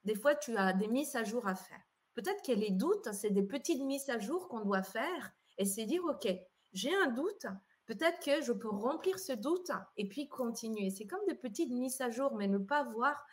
Des 0.06 0.16
fois, 0.16 0.36
tu 0.36 0.56
as 0.56 0.74
des 0.74 0.88
mises 0.88 1.16
à 1.16 1.24
jour 1.24 1.48
à 1.48 1.56
faire. 1.56 1.82
Peut-être 2.14 2.42
que 2.46 2.52
les 2.52 2.72
doutes, 2.72 3.12
c'est 3.14 3.30
des 3.30 3.44
petites 3.44 3.82
mises 3.82 4.10
à 4.10 4.20
jour 4.20 4.48
qu'on 4.48 4.62
doit 4.62 4.84
faire 4.84 5.32
et 5.58 5.66
c'est 5.66 5.86
dire, 5.86 6.04
OK, 6.06 6.28
j'ai 6.74 6.94
un 6.96 7.08
doute, 7.08 7.46
peut-être 7.86 8.20
que 8.24 8.42
je 8.42 8.54
peux 8.54 8.70
remplir 8.70 9.20
ce 9.20 9.34
doute 9.34 9.72
et 9.98 10.08
puis 10.08 10.28
continuer. 10.28 10.90
C'est 10.90 11.08
comme 11.08 11.26
des 11.28 11.36
petites 11.36 11.72
mises 11.72 12.02
à 12.02 12.10
jour, 12.10 12.36
mais 12.36 12.48
ne 12.48 12.58
pas 12.58 12.84
voir, 12.84 13.26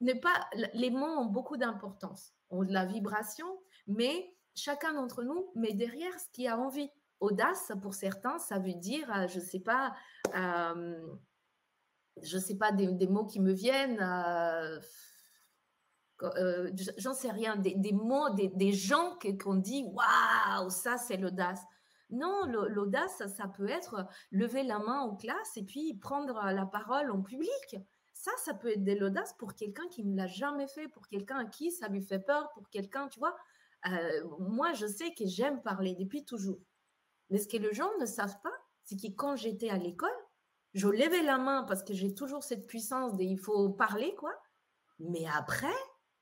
ne 0.00 0.12
pas, 0.12 0.48
les 0.74 0.90
mots 0.90 1.06
ont 1.06 1.26
beaucoup 1.26 1.56
d'importance, 1.56 2.34
ont 2.50 2.64
de 2.64 2.72
la 2.72 2.84
vibration, 2.84 3.46
mais 3.86 4.34
chacun 4.54 4.94
d'entre 4.94 5.22
nous 5.22 5.50
met 5.54 5.72
derrière 5.72 6.18
ce 6.18 6.28
qui 6.32 6.46
a 6.48 6.58
envie. 6.58 6.90
Audace, 7.20 7.72
pour 7.82 7.94
certains, 7.94 8.38
ça 8.38 8.58
veut 8.58 8.74
dire, 8.74 9.10
euh, 9.14 9.28
je 9.28 9.38
ne 9.38 9.44
sais 9.44 9.60
pas, 9.60 9.94
euh, 10.34 11.16
je 12.22 12.38
sais 12.38 12.56
pas, 12.56 12.72
des, 12.72 13.06
mots 13.06 13.26
qui 13.26 13.40
me 13.40 13.52
viennent, 13.52 14.00
euh, 14.00 14.80
j'en 16.96 17.12
sais 17.12 17.30
rien, 17.30 17.56
des, 17.56 17.92
mots, 17.92 18.30
des, 18.30 18.72
gens 18.72 19.18
qu'on 19.42 19.54
dit, 19.54 19.84
waouh, 19.84 20.70
ça 20.70 20.96
c'est 20.96 21.18
l'audace. 21.18 21.62
Non, 22.08 22.44
l'audace, 22.46 23.22
ça 23.36 23.46
peut 23.46 23.68
être 23.68 24.06
lever 24.32 24.64
la 24.64 24.80
main 24.80 25.00
en 25.00 25.14
classe 25.14 25.56
et 25.56 25.62
puis 25.62 25.94
prendre 25.94 26.34
la 26.34 26.66
parole 26.66 27.10
en 27.10 27.22
public. 27.22 27.76
Ça, 28.14 28.32
ça 28.44 28.52
peut 28.52 28.72
être 28.72 28.82
de 28.82 28.92
l'audace 28.92 29.34
pour 29.38 29.54
quelqu'un 29.54 29.86
qui 29.88 30.04
ne 30.04 30.16
l'a 30.16 30.26
jamais 30.26 30.66
fait, 30.66 30.88
pour 30.88 31.06
quelqu'un 31.06 31.38
à 31.38 31.44
qui 31.44 31.70
ça 31.70 31.88
lui 31.88 32.02
fait 32.02 32.18
peur, 32.18 32.50
pour 32.54 32.68
quelqu'un, 32.68 33.08
tu 33.08 33.20
vois. 33.20 33.36
moi, 34.40 34.72
je 34.72 34.86
sais 34.86 35.14
que 35.14 35.24
j'aime 35.26 35.62
parler 35.62 35.94
depuis 35.94 36.24
toujours. 36.24 36.58
Mais 37.30 37.38
ce 37.38 37.48
que 37.48 37.56
les 37.56 37.72
gens 37.72 37.90
ne 38.00 38.06
savent 38.06 38.40
pas, 38.42 38.52
c'est 38.84 38.96
que 38.96 39.14
quand 39.14 39.36
j'étais 39.36 39.70
à 39.70 39.78
l'école, 39.78 40.10
je 40.74 40.88
levais 40.88 41.22
la 41.22 41.38
main 41.38 41.64
parce 41.64 41.82
que 41.82 41.94
j'ai 41.94 42.14
toujours 42.14 42.42
cette 42.42 42.66
puissance 42.66 43.16
de 43.16 43.22
il 43.22 43.38
faut 43.38 43.70
parler, 43.70 44.14
quoi. 44.16 44.32
Mais 44.98 45.26
après, 45.34 45.66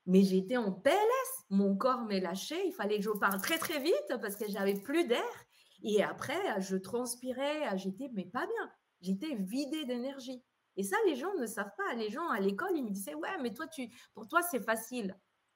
mais 0.05 0.23
j'étais 0.23 0.57
en 0.57 0.71
PLS. 0.71 1.45
Mon 1.49 1.75
corps 1.75 2.01
m'est 2.01 2.19
lâché. 2.19 2.55
Il 2.65 2.73
fallait 2.73 2.97
que 2.97 3.03
je 3.03 3.11
parle 3.11 3.39
très, 3.41 3.57
très 3.57 3.79
vite 3.79 4.17
parce 4.21 4.35
que 4.35 4.49
j'avais 4.49 4.73
plus 4.73 5.05
d'air. 5.05 5.45
Et 5.83 6.03
après, 6.03 6.59
je 6.61 6.77
transpirais. 6.77 7.77
J'étais, 7.77 8.09
mais 8.13 8.25
pas 8.25 8.45
bien. 8.45 8.71
J'étais 9.01 9.35
vidée 9.35 9.85
d'énergie. 9.85 10.43
Et 10.77 10.83
ça, 10.83 10.95
les 11.05 11.15
gens 11.15 11.33
ne 11.35 11.45
savent 11.45 11.73
pas. 11.77 11.93
Les 11.95 12.09
gens 12.09 12.27
à 12.29 12.39
l'école, 12.39 12.71
ils 12.75 12.83
me 12.83 12.89
disaient, 12.89 13.13
ouais, 13.13 13.37
mais 13.41 13.53
toi, 13.53 13.67
tu, 13.67 13.89
pour 14.13 14.27
toi, 14.27 14.41
c'est 14.41 14.63
facile. 14.63 15.15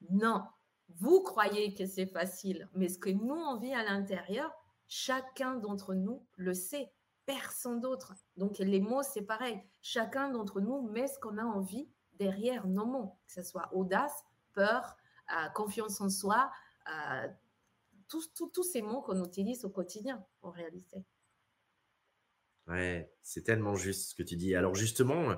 Non, 0.09 0.41
vous 0.89 1.21
croyez 1.21 1.73
que 1.73 1.85
c'est 1.85 2.07
facile. 2.07 2.69
Mais 2.75 2.89
ce 2.89 2.99
que 2.99 3.09
nous, 3.09 3.33
on 3.33 3.57
vit 3.57 3.73
à 3.73 3.83
l'intérieur, 3.83 4.51
Chacun 4.87 5.55
d'entre 5.55 5.93
nous 5.93 6.25
le 6.35 6.53
sait, 6.53 6.91
personne 7.25 7.81
d'autre. 7.81 8.13
Donc 8.37 8.57
les 8.59 8.81
mots, 8.81 9.03
c'est 9.03 9.21
pareil. 9.21 9.59
Chacun 9.81 10.29
d'entre 10.29 10.61
nous 10.61 10.81
met 10.89 11.07
ce 11.07 11.19
qu'on 11.19 11.37
a 11.37 11.43
envie 11.43 11.87
derrière 12.19 12.67
nos 12.67 12.85
mots, 12.85 13.17
que 13.27 13.33
ce 13.33 13.43
soit 13.43 13.69
audace, 13.73 14.23
peur, 14.53 14.97
euh, 15.31 15.49
confiance 15.49 16.01
en 16.01 16.09
soi, 16.09 16.51
euh, 16.89 17.27
tous, 18.09 18.63
ces 18.63 18.81
mots 18.81 19.01
qu'on 19.01 19.23
utilise 19.23 19.65
au 19.65 19.69
quotidien 19.69 20.23
en 20.41 20.51
réalité. 20.51 21.03
Ouais, 22.67 23.11
c'est 23.21 23.43
tellement 23.43 23.75
juste 23.75 24.11
ce 24.11 24.15
que 24.15 24.23
tu 24.23 24.35
dis. 24.35 24.55
Alors 24.55 24.75
justement, 24.75 25.35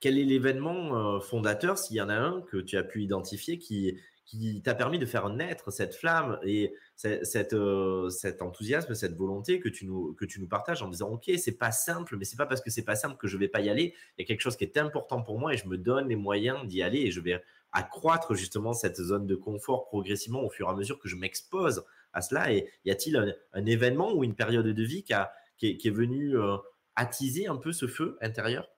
quel 0.00 0.18
est 0.18 0.24
l'événement 0.24 0.96
euh, 0.96 1.20
fondateur, 1.20 1.78
s'il 1.78 1.96
y 1.96 2.00
en 2.00 2.08
a 2.08 2.14
un 2.14 2.42
que 2.42 2.58
tu 2.58 2.76
as 2.76 2.84
pu 2.84 3.02
identifier, 3.02 3.58
qui, 3.58 3.98
qui 4.28 4.60
t'a 4.60 4.74
permis 4.74 4.98
de 4.98 5.06
faire 5.06 5.30
naître 5.30 5.70
cette 5.70 5.94
flamme 5.94 6.38
et 6.42 6.74
euh, 7.06 8.10
cet 8.10 8.42
enthousiasme, 8.42 8.92
cette 8.94 9.14
volonté 9.14 9.58
que 9.58 9.70
tu 9.70 9.86
nous, 9.86 10.12
que 10.12 10.26
tu 10.26 10.38
nous 10.38 10.46
partages 10.46 10.82
en 10.82 10.88
disant 10.88 11.08
ok 11.08 11.30
c'est 11.38 11.56
pas 11.56 11.72
simple 11.72 12.14
mais 12.18 12.26
c'est 12.26 12.36
pas 12.36 12.44
parce 12.44 12.60
que 12.60 12.68
c'est 12.68 12.84
pas 12.84 12.94
simple 12.94 13.16
que 13.16 13.26
je 13.26 13.38
vais 13.38 13.48
pas 13.48 13.62
y 13.62 13.70
aller. 13.70 13.94
Il 14.16 14.22
y 14.22 14.24
a 14.24 14.26
quelque 14.26 14.42
chose 14.42 14.56
qui 14.56 14.64
est 14.64 14.76
important 14.76 15.22
pour 15.22 15.38
moi 15.38 15.54
et 15.54 15.56
je 15.56 15.66
me 15.66 15.78
donne 15.78 16.08
les 16.08 16.16
moyens 16.16 16.66
d'y 16.66 16.82
aller 16.82 16.98
et 16.98 17.10
je 17.10 17.22
vais 17.22 17.42
accroître 17.72 18.34
justement 18.34 18.74
cette 18.74 18.96
zone 18.96 19.26
de 19.26 19.34
confort 19.34 19.86
progressivement 19.86 20.42
au 20.44 20.50
fur 20.50 20.68
et 20.68 20.70
à 20.70 20.74
mesure 20.74 20.98
que 20.98 21.08
je 21.08 21.16
m'expose 21.16 21.84
à 22.12 22.20
cela. 22.20 22.52
Et 22.52 22.68
y 22.84 22.90
a-t-il 22.90 23.16
un, 23.16 23.64
événement 23.64 24.12
ou 24.12 24.24
une 24.24 24.34
période 24.34 24.66
de 24.66 24.82
vie 24.82 25.04
qui, 25.04 25.14
a, 25.14 25.32
qui, 25.56 25.78
est, 25.82 25.90
venu 25.90 26.38
euh, 26.38 26.58
attiser 26.96 27.46
un 27.46 27.56
peu 27.56 27.72
ce 27.72 27.86
feu 27.86 28.18
intérieur? 28.20 28.68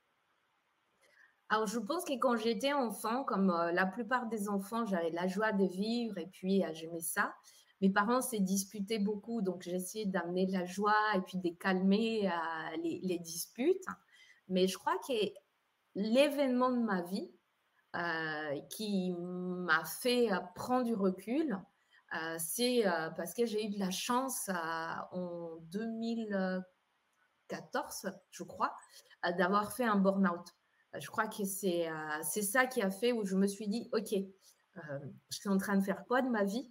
Alors, 1.53 1.67
je 1.67 1.81
pense 1.81 2.05
que 2.05 2.13
quand 2.13 2.37
j'étais 2.37 2.73
enfant, 2.73 3.25
comme 3.25 3.51
euh, 3.51 3.73
la 3.73 3.85
plupart 3.85 4.29
des 4.29 4.49
enfants, 4.49 4.87
j'avais 4.87 5.11
la 5.11 5.27
joie 5.27 5.51
de 5.51 5.65
vivre 5.65 6.17
et 6.17 6.29
puis 6.29 6.65
euh, 6.65 6.69
j'aimais 6.73 7.01
ça. 7.01 7.35
Mes 7.81 7.91
parents 7.91 8.23
s'est 8.23 8.39
disputé 8.39 9.01
beaucoup, 9.01 9.43
donc 9.43 9.67
essayé 9.67 10.07
d'amener 10.07 10.47
la 10.47 10.65
joie 10.65 10.95
et 11.17 11.21
puis 11.23 11.39
de 11.39 11.51
calmer 11.59 12.31
euh, 12.31 12.77
les, 12.85 13.19
disputes. 13.19 13.85
Mais 14.47 14.69
je 14.69 14.79
crois 14.79 14.97
que 15.09 15.13
l'événement 15.97 16.71
de 16.71 16.79
ma 16.79 17.03
vie 17.03 17.33
qui 18.69 19.13
m'a 19.19 19.85
fait 19.85 20.29
prendre 20.55 20.85
du 20.85 20.95
recul, 20.95 21.59
c'est 22.39 22.85
parce 23.17 23.35
que 23.35 23.47
j'ai 23.47 23.67
eu 23.67 23.71
de 23.71 23.81
la 23.81 23.91
chance 23.91 24.49
en 25.11 25.57
2014, 25.73 28.13
je 28.31 28.45
crois, 28.45 28.73
d'avoir 29.37 29.73
fait 29.73 29.85
un 29.85 29.97
burn-out 29.97 30.55
je 30.99 31.07
crois 31.09 31.29
que 31.29 31.45
c'est 31.45 31.89
euh, 31.89 32.23
c'est 32.23 32.43
ça 32.43 32.67
qui 32.67 32.83
a 32.83 32.91
fait 32.91 33.13
où 33.13 33.25
je 33.25 33.37
me 33.37 33.47
suis 33.47 33.69
dit, 33.69 33.89
OK, 33.93 34.13
euh, 34.13 34.99
je 35.31 35.37
suis 35.37 35.49
en 35.49 35.59
train 35.59 35.77
de 35.77 35.85
faire 35.85 36.05
quoi 36.07 36.23
de 36.23 36.29
ma 36.29 36.45
vie? 36.45 36.71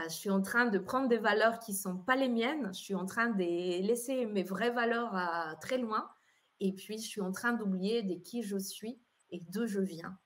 Euh, 0.00 0.04
Je 0.08 0.14
suis 0.14 0.30
en 0.30 0.42
train 0.42 0.66
de 0.66 0.78
prendre 0.78 1.08
des 1.08 1.18
valeurs 1.18 1.58
qui 1.60 1.72
ne 1.72 1.76
sont 1.76 1.96
pas 1.96 2.16
les 2.16 2.28
miennes. 2.28 2.68
Je 2.74 2.80
suis 2.80 2.94
en 2.94 3.06
train 3.06 3.28
de 3.28 3.38
laisser 3.38 4.26
mes 4.26 4.42
vraies 4.42 4.70
valeurs 4.72 5.58
très 5.60 5.78
loin. 5.78 6.10
Et 6.60 6.72
puis, 6.72 6.98
je 6.98 7.06
suis 7.06 7.20
en 7.20 7.32
train 7.32 7.52
d'oublier 7.52 8.02
de 8.02 8.14
qui 8.14 8.42
je 8.42 8.58
suis 8.58 9.00
et 9.30 9.40
d'où 9.48 9.66
je 9.66 9.80
viens. 9.80 10.18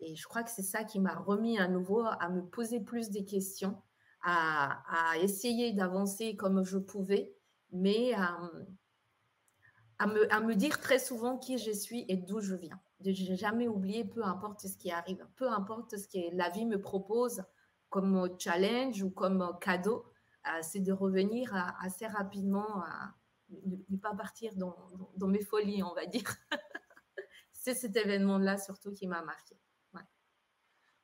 Et 0.00 0.16
je 0.16 0.26
crois 0.26 0.42
que 0.42 0.50
c'est 0.50 0.62
ça 0.62 0.84
qui 0.84 1.00
m'a 1.00 1.14
remis 1.14 1.58
à 1.58 1.68
nouveau 1.68 2.02
à 2.02 2.28
me 2.28 2.42
poser 2.42 2.80
plus 2.80 3.10
des 3.10 3.24
questions, 3.24 3.80
à, 4.22 4.82
essayer 5.20 5.72
d'avancer 5.72 6.36
comme 6.36 6.64
je 6.64 6.78
pouvais, 6.78 7.34
mais 7.70 8.12
à, 10.30 10.40
me, 10.40 10.54
dire 10.54 10.80
très 10.80 10.98
souvent 10.98 11.38
qui 11.38 11.58
je 11.58 11.70
suis 11.70 12.04
et 12.08 12.16
d'où 12.16 12.40
je 12.40 12.54
viens 12.54 12.78
de 13.00 13.12
jamais 13.12 13.68
oublier, 13.68 14.04
peu 14.04 14.24
importe 14.24 14.66
ce 14.66 14.76
qui 14.78 14.90
arrive, 14.90 15.26
peu 15.36 15.48
importe 15.50 15.96
ce 15.98 16.08
que 16.08 16.34
la 16.34 16.48
vie 16.48 16.64
me 16.64 16.80
propose 16.80 17.42
comme 17.90 18.28
challenge 18.38 19.02
ou 19.02 19.10
comme 19.10 19.56
cadeau, 19.60 20.06
euh, 20.46 20.58
c'est 20.62 20.80
de 20.80 20.92
revenir 20.92 21.54
assez 21.82 22.06
rapidement, 22.06 22.82
à 22.82 23.14
ne, 23.50 23.96
pas 23.98 24.14
partir 24.14 24.52
dans, 24.56 24.74
mes 25.26 25.42
folies, 25.42 25.82
on 25.82 25.94
va 25.94 26.06
dire. 26.06 26.24
c'est 27.52 27.74
cet 27.74 27.96
événement-là 27.96 28.56
surtout 28.56 28.92
qui 28.92 29.06
m'a 29.06 29.22
marqué. 29.22 29.56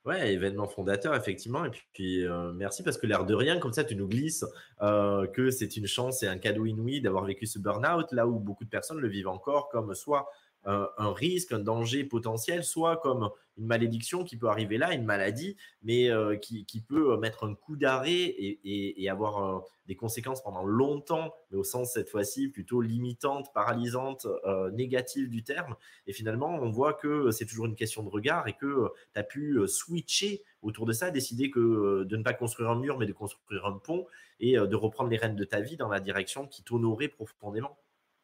Ouais. 0.07 0.33
événement 0.33 0.67
fondateur, 0.67 1.15
effectivement. 1.15 1.65
Et 1.67 1.71
puis, 1.93 2.25
euh, 2.27 2.53
merci 2.53 2.83
parce 2.83 2.97
que 2.97 3.07
l'air 3.07 3.27
de 3.27 3.35
rien, 3.35 3.59
comme 3.59 3.73
ça, 3.73 3.85
tu 3.85 3.97
nous 3.97 4.09
glisses 4.09 4.45
euh, 4.81 5.27
que 5.27 5.51
c'est 5.51 5.77
une 5.77 5.87
chance 5.87 6.23
et 6.23 6.27
un 6.27 6.39
cadeau 6.39 6.65
inouï 6.65 7.01
d'avoir 7.01 7.25
vécu 7.25 7.47
ce 7.47 7.59
burn-out, 7.59 8.11
là 8.13 8.27
où 8.27 8.39
beaucoup 8.39 8.65
de 8.65 8.71
personnes 8.71 8.99
le 8.99 9.09
vivent 9.09 9.29
encore, 9.29 9.69
comme 9.69 9.95
soit 9.95 10.31
un, 10.65 11.13
risque, 11.13 11.53
un 11.53 11.59
danger 11.59 12.05
potentiel, 12.05 12.65
soit 12.65 12.99
comme 12.99 13.31
une 13.57 13.67
malédiction 13.67 14.25
qui 14.25 14.37
peut 14.37 14.49
arriver 14.49 14.79
là, 14.79 14.95
une 14.95 15.05
maladie, 15.05 15.57
mais 15.83 16.11
euh, 16.11 16.37
qui, 16.37 16.65
peut 16.87 17.17
mettre 17.19 17.45
un 17.45 17.55
coup 17.55 17.77
d'arrêt 17.77 18.35
et, 18.37 19.09
avoir 19.11 19.45
euh, 19.45 19.61
des 19.87 19.97
conséquences 19.97 20.43
pendant 20.43 20.65
longtemps, 20.65 21.35
mais 21.51 21.59
au 21.59 21.65
sens 21.65 21.93
cette 21.93 22.09
fois-ci 22.09 22.49
plutôt 22.49 22.81
limitante, 22.81 23.53
paralysante, 23.53 24.27
euh, 24.47 24.71
négative 24.71 25.29
du 25.29 25.43
terme. 25.43 25.77
Et 26.07 26.13
finalement, 26.13 26.55
on 26.55 26.71
voit 26.71 26.95
que 26.95 27.31
c'est 27.31 27.47
toujours 27.47 27.67
une 27.67 27.77
question 27.77 28.03
de 28.03 28.09
regard 28.09 28.49
et 28.49 28.55
que 28.55 28.89
tu 29.13 29.21
as 29.21 29.25
pu 29.25 29.61
switcher 29.67 30.43
autour 30.63 30.87
de 30.87 30.93
ça, 30.93 31.11
décider 31.11 31.51
que 31.51 32.05
de 32.05 32.17
ne 32.17 32.23
pas 32.23 32.35
construire 32.35 32.71
un 32.71 32.79
mur, 32.79 32.99
mais 32.99 33.07
de 33.07 33.13
construire 33.13 33.67
un 33.67 33.79
pont 33.79 34.07
et 34.41 34.55
de 34.55 34.77
reprendre 34.77 35.11
les 35.11 35.17
rênes 35.17 35.37
de 35.37 35.45
ta 35.45 35.61
vie 35.61 35.77
dans 35.77 35.89
la 35.89 36.01
direction 36.01 36.47
qui 36.47 36.63
t'honorait 36.63 37.09
profondément. 37.09 37.77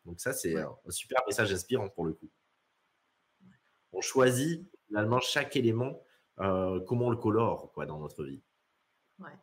Donc 0.07 0.21
ça, 0.21 0.33
c'est 0.33 0.57
un 0.57 0.91
super 0.91 1.21
message 1.27 1.53
inspirant 1.53 1.89
pour 1.89 2.05
le 2.05 2.15
coup. 2.15 2.31
On 3.93 4.01
choisit 4.01 4.65
finalement 4.87 5.21
chaque 5.21 5.57
élément, 5.57 6.01
euh, 6.39 6.81
comment 6.87 7.07
on 7.07 7.11
le 7.11 7.17
colore 7.17 7.73
quoi, 7.73 7.87
dans 7.87 7.99
notre 7.99 8.25
vie. 8.25 8.43
Ouais. 9.19 9.37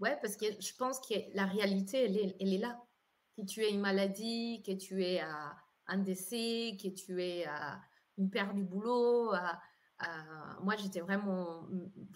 ouais, 0.00 0.18
parce 0.22 0.36
que 0.36 0.46
je 0.60 0.72
pense 0.76 1.00
que 1.00 1.14
la 1.34 1.46
réalité, 1.46 2.04
elle 2.04 2.16
est, 2.16 2.36
elle 2.40 2.54
est 2.54 2.58
là. 2.58 2.80
Que 3.36 3.42
tu 3.44 3.62
aies 3.62 3.70
une 3.70 3.80
maladie, 3.80 4.62
que 4.64 4.72
tu 4.72 5.02
aies 5.02 5.22
un 5.86 5.98
décès, 5.98 6.76
que 6.80 6.88
tu 6.88 7.22
es 7.22 7.46
une 8.18 8.30
perte 8.30 8.54
du 8.54 8.62
boulot. 8.62 9.32
moi, 10.62 10.76
j'étais 10.76 11.00
vraiment, 11.00 11.66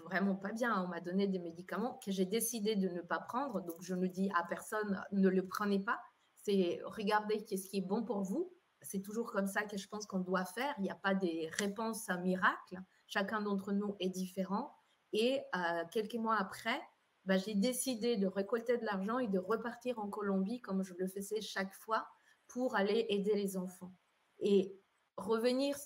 vraiment 0.05 0.37
pas 0.37 0.53
bien. 0.53 0.85
On 0.85 0.89
m'a 0.89 1.01
donné 1.01 1.27
des 1.27 1.39
médicaments 1.39 1.99
que 2.05 2.13
j'ai 2.13 2.27
décidé 2.27 2.77
de 2.77 2.89
ne 2.89 3.01
pas 3.01 3.19
prendre. 3.19 3.63
Donc, 3.63 3.77
je 3.81 3.95
ne 3.95 4.07
dis 4.07 4.31
à 4.37 4.45
personne, 4.45 5.03
ne 5.11 5.29
le 5.29 5.47
prenez 5.47 5.81
pas. 5.81 5.99
C'est 6.47 6.81
regarder 6.85 7.45
qu'est-ce 7.45 7.69
qui 7.69 7.79
est 7.79 7.87
bon 7.89 8.05
pour 8.05 8.23
vous. 8.23 8.53
C'est 8.81 9.03
toujours 9.03 9.33
comme 9.33 9.49
ça 9.49 9.65
que 9.65 9.77
je 9.77 9.89
pense 9.89 10.07
qu'on 10.07 10.21
doit 10.21 10.45
faire. 10.45 10.73
Il 10.79 10.83
n'y 10.83 10.91
a 10.91 10.95
pas 10.95 11.13
des 11.13 11.49
réponses 11.55 12.09
à 12.09 12.19
miracle. 12.19 12.81
Chacun 13.09 13.43
d'entre 13.43 13.73
nous 13.73 13.97
est 13.99 14.11
différent. 14.11 14.73
Et 15.13 15.41
euh, 15.57 15.83
quelques 15.91 16.15
mois 16.15 16.37
après, 16.37 16.81
bah, 17.25 17.37
j'ai 17.37 17.57
décidé 17.57 18.17
de 18.17 18.29
récolter 18.29 18.79
de 18.79 18.85
l'argent 18.85 19.19
et 19.19 19.27
de 19.27 19.41
repartir 19.41 19.99
en 19.99 20.09
Colombie 20.09 20.61
comme 20.61 20.85
je 20.85 20.95
le 20.95 21.09
faisais 21.09 21.41
chaque 21.41 21.75
fois 21.75 22.07
pour 22.47 22.77
aller 22.77 23.07
aider 23.09 23.35
les 23.35 23.57
enfants. 23.57 23.93
Et 24.39 24.79
revenir 25.17 25.77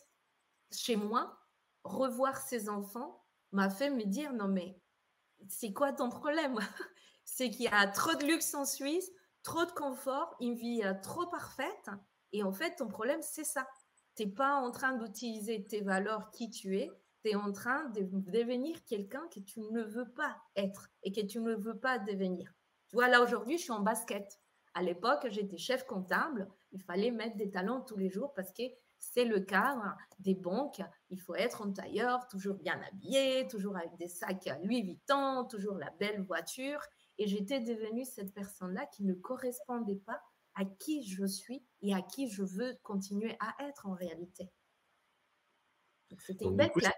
chez 0.71 0.97
moi, 0.97 1.39
revoir 1.85 2.37
ces 2.37 2.69
enfants, 2.69 3.25
m'a 3.53 3.71
fait 3.71 3.89
me 3.89 4.05
dire, 4.05 4.35
non 4.35 4.49
mais 4.49 4.79
c'est 5.49 5.73
quoi 5.73 5.95
ton 5.95 6.11
problème? 6.11 6.59
C'est 7.25 7.49
qu'il 7.49 7.67
y 7.67 7.69
a 7.69 7.87
trop 7.87 8.15
de 8.17 8.25
luxe 8.25 8.55
en 8.55 8.65
Suisse, 8.65 9.09
trop 9.43 9.65
de 9.65 9.73
confort, 9.73 10.37
une 10.41 10.55
vie 10.55 10.83
euh, 10.85 10.95
trop 11.03 11.27
parfaite. 11.27 11.91
Et 12.33 12.43
en 12.43 12.53
fait, 12.53 12.77
ton 12.77 12.89
problème, 12.89 13.23
c'est 13.23 13.45
ça. 13.45 13.67
Tu 14.17 14.25
n'es 14.25 14.33
pas 14.33 14.55
en 14.57 14.71
train 14.71 14.95
d'utiliser 14.95 15.65
tes 15.65 15.81
valeurs, 15.81 16.31
qui 16.31 16.51
tu 16.51 16.79
es, 16.79 16.91
tu 17.23 17.31
es 17.31 17.35
en 17.35 17.53
train 17.53 17.85
de 17.91 18.09
devenir 18.13 18.85
quelqu'un 18.85 19.27
que 19.35 19.41
tu 19.41 19.61
ne 19.61 19.83
veux 19.83 20.11
pas 20.13 20.37
être 20.57 20.89
et 21.03 21.13
que 21.13 21.21
tu 21.21 21.41
ne 21.41 21.55
veux 21.55 21.79
pas 21.79 21.99
devenir. 21.99 22.53
Tu 22.89 22.97
là 22.97 23.23
aujourd'hui, 23.23 23.57
je 23.57 23.65
suis 23.65 23.73
en 23.73 23.81
basket. 23.81 24.41
À 24.75 24.83
l'époque, 24.83 25.27
j'étais 25.31 25.59
chef 25.59 25.85
comptable. 25.87 26.49
Il 26.73 26.83
fallait 26.83 27.11
mettre 27.11 27.37
des 27.37 27.51
talents 27.51 27.81
tous 27.81 27.97
les 27.97 28.11
jours 28.11 28.33
parce 28.35 28.53
que 28.53 28.63
c'est 28.99 29.25
le 29.25 29.41
cadre 29.41 29.97
des 30.19 30.35
banques. 30.35 30.83
Il 31.09 31.21
faut 31.21 31.35
être 31.35 31.63
en 31.63 31.73
tailleur, 31.73 32.29
toujours 32.29 32.55
bien 32.55 32.81
habillé, 32.89 33.47
toujours 33.49 33.77
avec 33.77 33.97
des 33.97 34.09
sacs 34.09 34.49
Louis 34.63 34.83
Vuitton, 34.83 35.47
toujours 35.49 35.77
la 35.79 35.91
belle 35.99 36.23
voiture. 36.23 36.81
Et 37.21 37.29
j'étais 37.29 37.61
devenue 37.61 38.07
cette 38.07 38.33
personne-là 38.33 38.87
qui 38.87 39.05
ne 39.05 39.13
correspondait 39.13 40.01
pas 40.07 40.23
à 40.55 40.65
qui 40.65 41.07
je 41.07 41.27
suis 41.27 41.63
et 41.83 41.93
à 41.93 42.01
qui 42.01 42.31
je 42.31 42.43
veux 42.43 42.79
continuer 42.83 43.37
à 43.41 43.69
être 43.69 43.87
en 43.87 43.93
réalité. 43.93 44.51
C'était 46.19 46.47
une 46.47 46.57
belle 46.57 46.73
claque. 46.73 46.97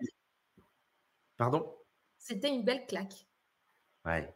Pardon? 1.36 1.76
C'était 2.18 2.54
une 2.54 2.64
belle 2.64 2.86
claque. 2.86 3.26
Ouais. 4.04 4.32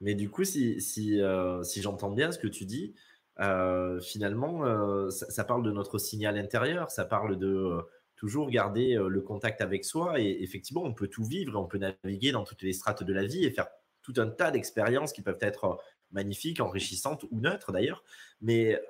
Mais 0.00 0.14
du 0.14 0.30
coup, 0.30 0.44
si, 0.44 0.80
si, 0.80 1.20
euh, 1.20 1.60
si 1.64 1.82
j'entends 1.82 2.12
bien 2.12 2.30
ce 2.30 2.38
que 2.38 2.46
tu 2.46 2.64
dis, 2.64 2.94
euh, 3.40 4.00
finalement, 4.00 4.64
euh, 4.64 5.10
ça, 5.10 5.42
parle 5.42 5.64
de 5.64 5.72
notre 5.72 5.98
signal 5.98 6.38
intérieur, 6.38 6.92
ça 6.92 7.04
parle 7.04 7.36
de 7.36 7.80
toujours 8.14 8.48
garder 8.48 8.94
le 8.94 9.20
contact 9.22 9.60
avec 9.60 9.84
soi. 9.84 10.20
Et 10.20 10.40
effectivement, 10.44 10.84
on 10.84 10.94
peut 10.94 11.08
tout 11.08 11.24
vivre, 11.24 11.60
on 11.60 11.66
peut 11.66 11.78
naviguer 11.78 12.30
dans 12.30 12.44
toutes 12.44 12.62
les 12.62 12.72
strates 12.72 13.02
de 13.02 13.12
la 13.12 13.26
vie 13.26 13.44
et 13.44 13.50
faire 13.50 13.66
tout 14.06 14.20
un 14.20 14.28
tas 14.28 14.52
d'expériences 14.52 15.12
qui 15.12 15.20
peuvent 15.20 15.38
être 15.40 15.80
magnifiques, 16.12 16.60
enrichissantes 16.60 17.24
ou 17.24 17.40
neutres 17.40 17.72
d'ailleurs, 17.72 18.04
mais 18.40 18.80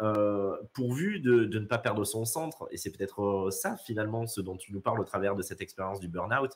pourvu 0.75 1.20
de, 1.20 1.44
de, 1.44 1.58
ne 1.58 1.64
pas 1.64 1.78
perdre 1.78 2.04
son 2.04 2.26
centre, 2.26 2.68
et 2.70 2.76
c'est 2.76 2.90
peut-être 2.90 3.49
ça 3.50 3.78
finalement 3.78 4.26
ce 4.26 4.42
dont 4.42 4.56
tu 4.56 4.73
nous 4.73 4.80
parles 4.80 5.00
au 5.00 5.04
travers 5.04 5.35
de 5.35 5.40
cette 5.40 5.62
expérience 5.62 5.99
du 5.99 6.08
burn-out, 6.08 6.52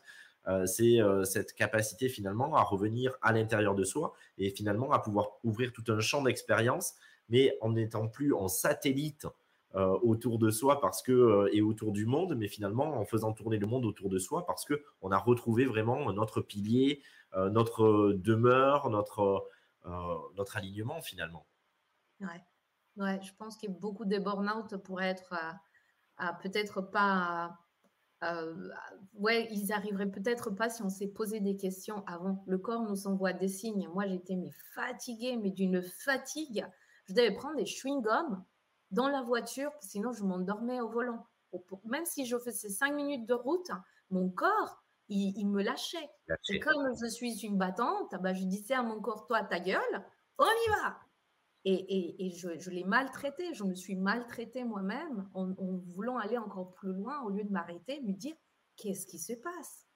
c'est 0.67 0.99
cette 1.25 1.55
capacité 1.55 2.11
finalement 2.11 2.55
à 2.57 2.63
revenir 2.63 3.17
à 3.23 3.33
l'intérieur 3.33 3.75
de 3.75 3.85
soi 3.85 4.13
et 4.37 4.51
finalement 4.51 4.93
à 4.93 4.99
pouvoir 4.99 5.39
ouvrir 5.45 5.73
tout 5.73 5.85
un 5.89 6.01
champ 6.01 6.23
d'expérience, 6.23 6.93
mais 7.31 7.57
en 7.63 7.73
n'étant 7.73 8.07
plus 8.09 8.35
en 8.35 8.49
satellite 8.49 9.27
autour 9.75 10.39
de 10.39 10.51
soi 10.51 10.81
parce 10.81 11.01
que 11.01 11.49
et 11.53 11.63
autour 11.63 11.93
du 11.93 12.05
monde, 12.05 12.35
mais 12.37 12.49
finalement 12.49 12.99
en 12.99 13.05
faisant 13.05 13.33
tourner 13.33 13.59
le 13.59 13.67
monde 13.67 13.85
autour 13.85 14.09
de 14.09 14.19
soi 14.19 14.45
parce 14.45 14.65
que 14.65 14.83
on 15.01 15.13
a 15.13 15.19
retrouvé 15.19 15.65
vraiment 15.65 16.13
notre 16.13 16.41
pilier, 16.41 17.03
euh, 17.35 17.49
notre 17.49 18.13
demeure, 18.13 18.91
notre, 18.91 19.49
euh, 19.87 20.15
notre 20.37 20.57
alignement 20.57 21.01
finalement. 21.01 21.47
Ouais. 22.21 22.43
ouais, 22.97 23.21
je 23.23 23.33
pense 23.39 23.57
que 23.57 23.69
beaucoup 23.69 24.05
de 24.05 24.19
burn-out 24.19 24.77
pourraient 24.79 25.11
être 25.11 25.35
peut-être 26.43 26.83
pas. 26.83 27.57
Euh, 28.23 28.69
ouais, 29.15 29.49
ils 29.53 29.73
arriveraient 29.73 30.11
peut-être 30.11 30.51
pas 30.51 30.69
si 30.69 30.83
on 30.83 30.91
s'est 30.91 31.09
posé 31.09 31.41
des 31.41 31.57
questions 31.57 32.05
avant. 32.07 32.45
Le 32.47 32.59
corps 32.59 32.83
nous 32.83 33.07
envoie 33.07 33.33
des 33.33 33.49
signes. 33.49 33.89
Moi, 33.95 34.07
j'étais 34.07 34.35
mais 34.35 34.51
fatiguée, 34.75 35.37
mais 35.37 35.51
d'une 35.51 35.81
fatigue. 35.81 36.67
Je 37.07 37.15
devais 37.15 37.33
prendre 37.33 37.57
des 37.57 37.65
chewing-gums 37.65 38.43
dans 38.91 39.09
la 39.09 39.23
voiture, 39.23 39.73
sinon 39.81 40.13
je 40.13 40.25
m'endormais 40.25 40.81
au 40.81 40.89
volant. 40.89 41.27
Même 41.85 42.07
si 42.07 42.27
je 42.27 42.39
faisais 42.39 42.69
cinq 42.69 42.95
minutes 42.95 43.27
de 43.27 43.35
route, 43.35 43.71
mon 44.11 44.29
corps, 44.31 44.83
il, 45.09 45.47
me 45.49 45.63
lâchait. 45.63 46.09
Et 46.51 46.61
comme 46.61 46.95
je 47.01 47.07
suis 47.07 47.41
une 47.41 47.59
battante, 47.59 48.15
bah, 48.21 48.33
je 48.33 48.45
disais 48.45 48.75
à 48.75 48.83
mon 48.83 49.01
corps, 49.01 49.27
toi, 49.27 49.43
ta 49.43 49.59
gueule, 49.59 50.05
on 50.39 50.45
y 50.45 50.71
va. 50.71 50.99
Et, 51.65 52.31
je, 52.31 52.71
l'ai 52.71 52.85
maltraité, 52.85 53.53
je 53.53 53.65
me 53.65 53.75
suis 53.75 53.97
maltraitée 53.97 54.65
moi-même 54.65 55.29
en, 55.35 55.53
voulant 55.87 56.17
aller 56.19 56.39
encore 56.39 56.73
plus 56.73 56.93
loin 56.93 57.21
au 57.23 57.31
lieu 57.31 57.45
de 57.45 57.51
m'arrêter, 57.51 58.01
me 58.01 58.13
dire, 58.13 58.37
qu'est-ce 58.77 59.07
qui 59.07 59.19
se 59.19 59.35
passe? 59.35 59.87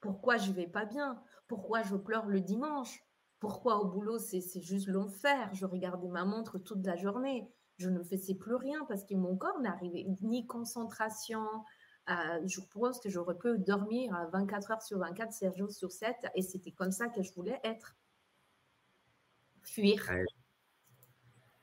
Pourquoi 0.00 0.36
je 0.36 0.52
vais 0.52 0.68
pas 0.68 0.84
bien? 0.84 1.20
Pourquoi 1.48 1.82
je 1.82 1.96
pleure 1.96 2.26
le 2.26 2.40
dimanche? 2.40 3.02
Pourquoi 3.40 3.78
au 3.78 3.86
boulot, 3.86 4.18
c'est 4.18 4.60
juste 4.60 4.86
l'enfer? 4.86 5.52
Je 5.52 5.66
regardais 5.66 6.08
ma 6.08 6.24
montre 6.24 6.58
toute 6.58 6.84
la 6.86 6.96
journée. 6.96 7.50
Je 7.78 7.88
ne 7.88 8.02
faisais 8.02 8.34
plus 8.34 8.54
rien 8.54 8.84
parce 8.88 9.04
que 9.04 9.14
mon 9.14 9.36
corps 9.36 9.60
n'arrivait 9.60 10.06
ni 10.22 10.46
concentration, 10.46 11.44
je 12.08 12.60
pense 12.72 13.00
que 13.00 13.08
j'aurais 13.08 13.36
pu 13.36 13.58
dormir 13.58 14.12
24 14.32 14.70
heures 14.72 14.82
sur 14.82 14.98
24, 14.98 15.32
7 15.32 15.56
jours 15.56 15.70
sur 15.70 15.90
7, 15.90 16.14
et 16.34 16.42
c'était 16.42 16.70
comme 16.70 16.92
ça 16.92 17.08
que 17.08 17.22
je 17.22 17.32
voulais 17.32 17.60
être. 17.64 17.96
Fuir. 19.62 20.10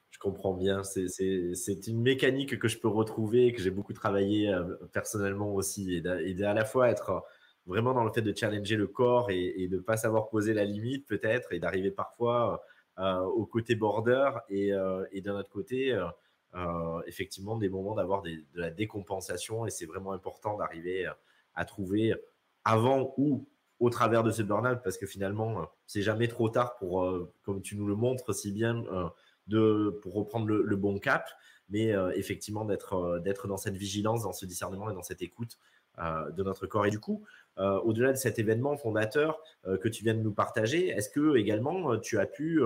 je 0.10 0.20
comprends 0.20 0.54
bien. 0.54 0.84
C'est 0.84 1.88
une 1.88 2.02
mécanique 2.02 2.58
que 2.58 2.68
je 2.68 2.80
peux 2.80 2.88
retrouver, 2.88 3.54
que 3.54 3.62
j'ai 3.62 3.70
beaucoup 3.70 3.94
travaillé 3.94 4.50
euh, 4.50 4.76
personnellement 4.92 5.54
aussi, 5.54 5.96
et 5.96 6.02
de, 6.02 6.44
à 6.44 6.54
la 6.54 6.66
fois 6.66 6.90
être 6.90 7.24
vraiment 7.68 7.94
dans 7.94 8.04
le 8.04 8.12
fait 8.12 8.24
de 8.24 8.36
challenger 8.36 8.76
le 8.76 8.88
corps 8.88 9.30
et, 9.30 9.68
de 9.68 9.78
ne 9.78 9.82
pas 9.82 9.98
savoir 9.98 10.30
poser 10.30 10.54
la 10.54 10.66
limite 10.66 11.08
peut-être, 11.08 11.54
et 11.54 11.60
d'arriver 11.60 11.92
parfois 11.92 12.54
euh, 12.54 12.58
au 12.98 13.46
côté 13.46 13.76
border, 13.76 14.32
et, 14.50 14.74
euh, 14.74 15.06
d'un 15.22 15.36
autre 15.36 15.50
côté 15.50 15.98
euh, 16.54 17.02
effectivement 17.08 17.56
des 17.56 17.70
moments 17.70 17.96
d'avoir 17.96 18.22
de 18.22 18.44
la 18.56 18.70
décompensation 18.72 19.66
et 19.66 19.70
c'est 19.70 19.86
vraiment 19.86 20.12
important 20.12 20.58
d'arriver 20.58 21.08
euh, 21.08 21.14
à 21.56 21.64
trouver 21.64 22.14
avant 22.66 23.14
ou 23.16 23.48
au 23.80 23.90
travers 23.90 24.22
de 24.22 24.32
ce 24.32 24.42
burn-out 24.42 24.80
parce 24.84 24.98
que 24.98 25.06
finalement, 25.06 25.62
euh, 25.62 25.66
c'est 25.88 26.02
jamais 26.02 26.28
trop 26.28 26.50
tard 26.50 26.76
pour, 26.76 27.10
comme 27.44 27.62
tu 27.62 27.78
nous 27.78 27.88
le 27.88 27.96
montres 27.96 28.36
si 28.36 28.52
bien, 28.52 28.84
de, 29.48 29.98
pour 30.02 30.14
reprendre 30.14 30.46
le, 30.48 30.76
bon 30.76 31.00
cap, 31.00 31.26
mais 31.70 31.94
effectivement 32.16 32.66
d'être 32.66 33.20
d'être 33.20 33.48
dans 33.48 33.58
cette 33.58 33.76
vigilance, 33.76 34.24
dans 34.24 34.34
ce 34.34 34.46
discernement 34.46 34.90
et 34.90 34.94
dans 34.94 35.04
cette 35.04 35.22
écoute 35.22 35.58
de 35.98 36.44
notre 36.44 36.68
corps. 36.68 36.86
Et 36.86 36.92
du 36.92 37.00
coup, 37.00 37.26
au-delà 37.84 38.12
de 38.12 38.18
cet 38.18 38.40
événement 38.40 38.76
fondateur 38.76 39.40
que 39.66 39.88
tu 39.88 40.04
viens 40.04 40.16
de 40.16 40.22
nous 40.22 40.34
partager, 40.34 40.88
est-ce 40.90 41.10
que 41.10 41.36
également 41.36 41.98
tu 42.00 42.18
as 42.18 42.26
pu 42.26 42.62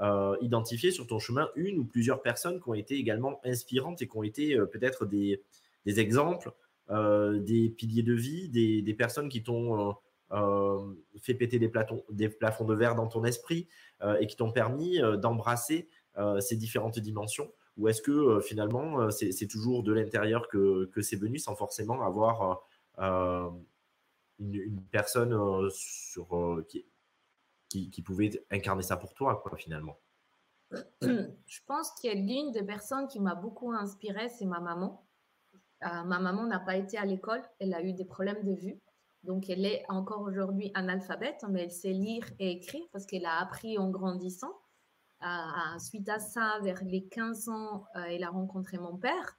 euh, 0.00 0.36
identifier 0.40 0.92
sur 0.92 1.08
ton 1.08 1.18
chemin 1.18 1.50
une 1.56 1.80
ou 1.80 1.84
plusieurs 1.84 2.22
personnes 2.22 2.60
qui 2.60 2.68
ont 2.68 2.74
été 2.74 2.94
également 2.94 3.40
inspirantes 3.44 4.00
et 4.00 4.06
qui 4.06 4.16
ont 4.16 4.22
été 4.22 4.54
euh, 4.54 4.64
peut-être 4.64 5.06
des, 5.06 5.42
exemples, 5.86 6.52
euh, 6.90 7.40
des 7.40 7.68
piliers 7.68 8.04
de 8.04 8.12
vie, 8.12 8.48
des, 8.48 8.94
personnes 8.94 9.28
qui 9.28 9.42
t'ont 9.42 9.96
fait 11.20 11.34
péter 11.34 11.58
des, 11.58 11.72
des, 12.10 12.28
plafonds 12.28 12.64
de 12.64 12.74
verre 12.76 12.94
dans 12.94 13.08
ton 13.08 13.24
esprit 13.24 13.66
et 14.20 14.28
qui 14.28 14.36
t'ont 14.36 14.52
permis 14.52 15.00
d'embrasser 15.16 15.88
ces 16.38 16.56
différentes 16.56 17.00
dimensions? 17.00 17.50
Ou 17.76 17.88
est-ce 17.88 18.02
que 18.02 18.38
finalement 18.40 19.10
c'est 19.10 19.48
toujours 19.48 19.82
de 19.82 19.92
l'intérieur 19.92 20.46
que, 20.48 20.88
c'est 21.00 21.16
venu 21.16 21.38
sans 21.38 21.56
forcément 21.56 22.02
avoir 22.02 22.68
une, 24.38 24.82
personne 24.90 25.36
sur, 25.70 26.28
qui, 26.68 26.86
qui, 27.68 28.02
pouvait 28.02 28.30
incarner 28.50 28.82
ça 28.82 28.96
pour 28.96 29.14
toi, 29.14 29.40
quoi, 29.42 29.56
finalement 29.56 29.98
Je 31.02 31.60
pense 31.66 31.92
qu'il 31.92 32.10
y 32.10 32.12
a 32.12 32.16
l'une 32.16 32.52
des 32.52 32.62
personnes 32.62 33.08
qui 33.08 33.20
m'a 33.20 33.34
beaucoup 33.34 33.72
inspirée, 33.72 34.28
c'est 34.28 34.46
ma 34.46 34.60
maman. 34.60 35.06
Euh, 35.84 36.04
ma 36.04 36.18
maman 36.18 36.46
n'a 36.46 36.58
pas 36.58 36.76
été 36.76 36.98
à 36.98 37.04
l'école, 37.04 37.42
elle 37.60 37.74
a 37.74 37.82
eu 37.82 37.92
des 37.92 38.04
problèmes 38.04 38.42
de 38.42 38.52
vue. 38.52 38.80
Donc, 39.22 39.48
elle 39.48 39.64
est 39.64 39.84
encore 39.88 40.22
aujourd'hui 40.22 40.70
analphabète, 40.74 41.44
mais 41.48 41.62
elle 41.62 41.72
sait 41.72 41.92
lire 41.92 42.24
et 42.38 42.52
écrire 42.52 42.84
parce 42.92 43.06
qu'elle 43.06 43.26
a 43.26 43.38
appris 43.38 43.78
en 43.78 43.90
grandissant. 43.90 44.52
Euh, 45.22 45.78
suite 45.78 46.08
à 46.08 46.18
ça, 46.20 46.58
vers 46.62 46.82
les 46.84 47.08
15 47.08 47.48
ans, 47.48 47.84
euh, 47.96 48.04
elle 48.08 48.24
a 48.24 48.30
rencontré 48.30 48.78
mon 48.78 48.96
père. 48.96 49.38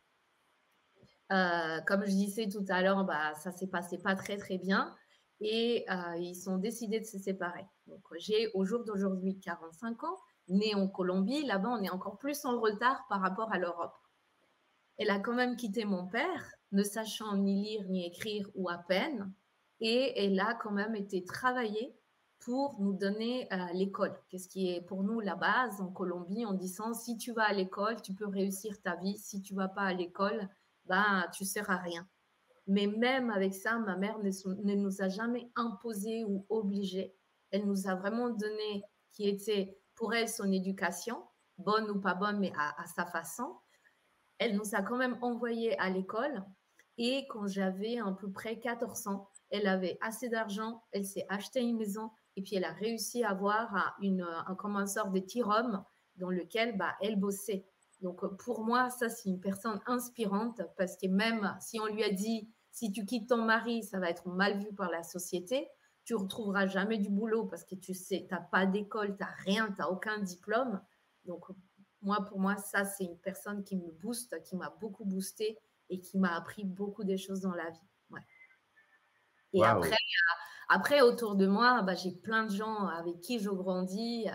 Comme 1.29 2.05
je 2.05 2.11
disais 2.11 2.47
tout 2.47 2.65
à 2.69 2.81
l'heure, 2.81 3.03
bah, 3.03 3.33
ça 3.35 3.51
s'est 3.51 3.67
passé 3.67 3.97
pas 3.97 4.15
très 4.15 4.37
très 4.37 4.57
bien 4.57 4.95
et 5.41 5.85
euh, 5.89 6.17
ils 6.17 6.35
sont 6.35 6.57
décidés 6.57 6.99
de 6.99 7.05
se 7.05 7.17
séparer. 7.17 7.65
Donc, 7.87 8.01
j'ai 8.17 8.49
au 8.53 8.65
jour 8.65 8.83
d'aujourd'hui 8.83 9.39
45 9.39 10.03
ans, 10.03 10.17
né 10.49 10.75
en 10.75 10.87
Colombie. 10.87 11.45
Là-bas, 11.45 11.69
on 11.69 11.83
est 11.83 11.89
encore 11.89 12.17
plus 12.17 12.45
en 12.45 12.59
retard 12.59 13.05
par 13.09 13.21
rapport 13.21 13.51
à 13.51 13.57
l'Europe. 13.57 13.95
elle 14.97 15.09
a 15.11 15.19
quand 15.19 15.33
même 15.33 15.55
quitté 15.55 15.85
mon 15.85 16.07
père, 16.07 16.51
ne 16.73 16.83
sachant 16.83 17.37
ni 17.37 17.63
lire 17.63 17.85
ni 17.87 18.05
écrire 18.05 18.49
ou 18.55 18.69
à 18.69 18.77
peine, 18.77 19.31
et 19.79 20.25
elle 20.25 20.39
a 20.39 20.55
quand 20.55 20.71
même 20.71 20.95
été 20.95 21.23
travailler 21.23 21.95
pour 22.39 22.79
nous 22.79 22.93
donner 22.93 23.51
euh, 23.53 23.65
l'école, 23.73 24.17
qu'est-ce 24.29 24.49
qui 24.49 24.69
est 24.69 24.81
pour 24.81 25.03
nous 25.03 25.19
la 25.21 25.35
base 25.35 25.79
en 25.81 25.87
Colombie 25.87 26.45
en 26.45 26.53
disant 26.53 26.93
si 26.93 27.17
tu 27.17 27.31
vas 27.31 27.43
à 27.43 27.53
l'école, 27.53 28.01
tu 28.01 28.13
peux 28.13 28.27
réussir 28.27 28.81
ta 28.81 28.95
vie, 28.95 29.17
si 29.17 29.41
tu 29.41 29.53
vas 29.55 29.69
pas 29.69 29.83
à 29.83 29.93
l'école, 29.93 30.49
ben 30.89 31.25
tu 31.33 31.45
sers 31.45 31.69
à 31.69 31.77
rien. 31.77 32.07
Mais 32.67 32.87
même 32.87 33.31
avec 33.31 33.53
ça, 33.53 33.77
ma 33.79 33.95
mère 33.95 34.19
ne, 34.19 34.75
nous 34.75 35.01
a 35.01 35.09
jamais 35.09 35.49
imposé 35.55 36.25
ou 36.25 36.45
obligé. 36.49 37.15
Elle 37.51 37.65
nous 37.65 37.87
a 37.87 37.95
vraiment 37.95 38.29
donné 38.29 38.83
qui 39.13 39.27
était 39.27 39.79
pour 39.95 40.13
elle 40.13 40.29
son 40.29 40.51
éducation, 40.51 41.23
bonne 41.57 41.89
ou 41.89 41.99
pas 41.99 42.13
bonne, 42.13 42.39
mais 42.39 42.51
à, 42.57 42.85
sa 42.85 43.05
façon. 43.05 43.57
Elle 44.37 44.55
nous 44.55 44.75
a 44.75 44.81
quand 44.81 44.97
même 44.97 45.17
envoyé 45.21 45.79
à 45.79 45.89
l'école. 45.89 46.43
Et 46.97 47.25
quand 47.29 47.47
j'avais 47.47 47.97
à 47.99 48.11
peu 48.11 48.31
près 48.31 48.59
14 48.59 49.07
ans, 49.07 49.29
elle 49.49 49.67
avait 49.67 49.97
assez 50.01 50.29
d'argent, 50.29 50.83
elle 50.91 51.05
s'est 51.05 51.25
acheté 51.29 51.61
une 51.61 51.77
maison, 51.77 52.11
et 52.39 52.41
puis, 52.41 52.55
elle 52.55 52.63
a 52.63 52.71
réussi 52.71 53.21
à 53.25 53.31
avoir 53.31 53.97
une, 54.01 54.21
un, 54.21 54.55
comme 54.55 54.77
un 54.77 54.85
sort 54.85 55.11
de 55.11 55.19
tirome 55.19 55.83
dans 56.15 56.29
lequel 56.29 56.77
bah, 56.77 56.95
elle 57.01 57.17
bossait. 57.17 57.65
Donc, 58.01 58.25
pour 58.37 58.63
moi, 58.63 58.89
ça, 58.89 59.09
c'est 59.09 59.29
une 59.29 59.41
personne 59.41 59.81
inspirante 59.85 60.61
parce 60.77 60.95
que 60.95 61.07
même 61.07 61.55
si 61.59 61.79
on 61.79 61.87
lui 61.87 62.03
a 62.03 62.11
dit, 62.11 62.49
si 62.71 62.91
tu 62.91 63.05
quittes 63.05 63.29
ton 63.29 63.43
mari, 63.43 63.83
ça 63.83 63.99
va 63.99 64.09
être 64.09 64.27
mal 64.27 64.57
vu 64.59 64.73
par 64.73 64.89
la 64.89 65.03
société, 65.03 65.67
tu 66.05 66.15
retrouveras 66.15 66.67
jamais 66.67 66.97
du 66.97 67.09
boulot 67.09 67.45
parce 67.45 67.65
que 67.65 67.75
tu 67.75 67.93
sais, 67.93 68.25
tu 68.27 68.33
n'as 68.33 68.41
pas 68.41 68.65
d'école, 68.65 69.15
tu 69.17 69.23
n'as 69.23 69.35
rien, 69.43 69.67
tu 69.67 69.79
n'as 69.79 69.87
aucun 69.87 70.19
diplôme. 70.19 70.81
Donc, 71.25 71.45
moi, 72.01 72.23
pour 72.25 72.39
moi, 72.39 72.55
ça, 72.57 72.85
c'est 72.85 73.03
une 73.03 73.19
personne 73.19 73.63
qui 73.63 73.75
me 73.75 73.91
booste, 73.91 74.41
qui 74.43 74.55
m'a 74.55 74.69
beaucoup 74.79 75.03
boosté 75.03 75.59
et 75.89 75.99
qui 75.99 76.17
m'a 76.17 76.35
appris 76.35 76.63
beaucoup 76.63 77.03
de 77.03 77.17
choses 77.17 77.41
dans 77.41 77.53
la 77.53 77.69
vie. 77.69 77.87
Ouais. 78.11 78.21
Et 79.53 79.63
après, 79.63 79.97
après, 80.69 81.01
autour 81.01 81.35
de 81.35 81.47
moi, 81.47 81.81
bah, 81.81 81.95
j'ai 81.95 82.11
plein 82.11 82.45
de 82.45 82.51
gens 82.51 82.87
avec 82.87 83.19
qui 83.19 83.39
je 83.39 83.49
grandis, 83.49 84.27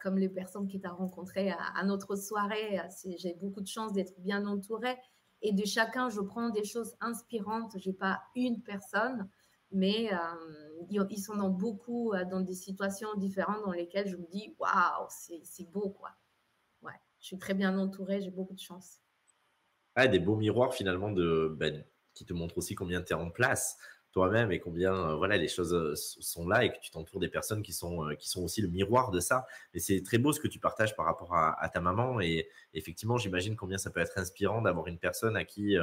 comme 0.00 0.18
les 0.18 0.28
personnes 0.28 0.66
qui 0.66 0.80
t'ont 0.80 0.94
rencontré 0.94 1.50
à, 1.50 1.84
notre 1.84 2.16
soirée. 2.16 2.80
J'ai 3.18 3.34
beaucoup 3.34 3.60
de 3.60 3.66
chance 3.66 3.92
d'être 3.92 4.18
bien 4.18 4.46
entourée. 4.46 4.96
Et 5.42 5.52
de 5.52 5.64
chacun, 5.64 6.08
je 6.08 6.20
prends 6.20 6.50
des 6.50 6.64
choses 6.64 6.96
inspirantes. 7.00 7.76
Je 7.78 7.90
n'ai 7.90 7.96
pas 7.96 8.20
une 8.34 8.62
personne, 8.62 9.28
mais 9.70 10.12
euh, 10.12 10.86
ils 10.90 11.20
sont 11.20 11.36
dans 11.36 11.50
beaucoup, 11.50 12.12
euh, 12.12 12.24
dans 12.24 12.40
des 12.40 12.54
situations 12.54 13.14
différentes 13.16 13.62
dans 13.64 13.72
lesquelles 13.72 14.08
je 14.08 14.16
me 14.16 14.26
dis, 14.26 14.54
waouh, 14.58 15.06
c'est 15.08 15.70
beau, 15.70 15.90
quoi. 15.90 16.10
Ouais, 16.82 16.98
je 17.20 17.26
suis 17.26 17.38
très 17.38 17.54
bien 17.54 17.78
entourée, 17.78 18.20
j'ai 18.20 18.30
beaucoup 18.30 18.54
de 18.54 18.60
chance. 18.60 19.00
Ah, 19.94 20.08
des 20.08 20.18
beaux 20.18 20.36
miroirs 20.36 20.74
finalement 20.74 21.10
de, 21.10 21.54
ben, 21.56 21.84
qui 22.14 22.24
te 22.24 22.32
montrent 22.32 22.58
aussi 22.58 22.74
combien 22.74 23.02
tu 23.02 23.12
es 23.12 23.16
en 23.16 23.30
place 23.30 23.78
toi-même 24.18 24.50
et 24.50 24.58
combien 24.58 24.92
euh, 24.92 25.14
voilà 25.14 25.36
les 25.36 25.46
choses 25.46 25.72
euh, 25.72 25.94
sont 25.94 26.48
là 26.48 26.64
et 26.64 26.70
que 26.70 26.80
tu 26.82 26.90
t'entoures 26.90 27.20
des 27.20 27.28
personnes 27.28 27.62
qui 27.62 27.72
sont 27.72 28.04
euh, 28.04 28.14
qui 28.16 28.28
sont 28.28 28.42
aussi 28.42 28.60
le 28.60 28.66
miroir 28.66 29.12
de 29.12 29.20
ça. 29.20 29.46
Mais 29.72 29.78
c'est 29.78 30.02
très 30.02 30.18
beau 30.18 30.32
ce 30.32 30.40
que 30.40 30.48
tu 30.48 30.58
partages 30.58 30.96
par 30.96 31.06
rapport 31.06 31.36
à, 31.36 31.68
ta 31.72 31.80
maman 31.80 32.20
et 32.20 32.48
effectivement 32.74 33.16
j'imagine 33.16 33.54
combien 33.54 33.78
ça 33.78 33.90
peut 33.90 34.00
être 34.00 34.18
inspirant 34.18 34.60
d'avoir 34.60 34.88
une 34.88 34.98
personne 34.98 35.36
à 35.36 35.44
qui 35.44 35.76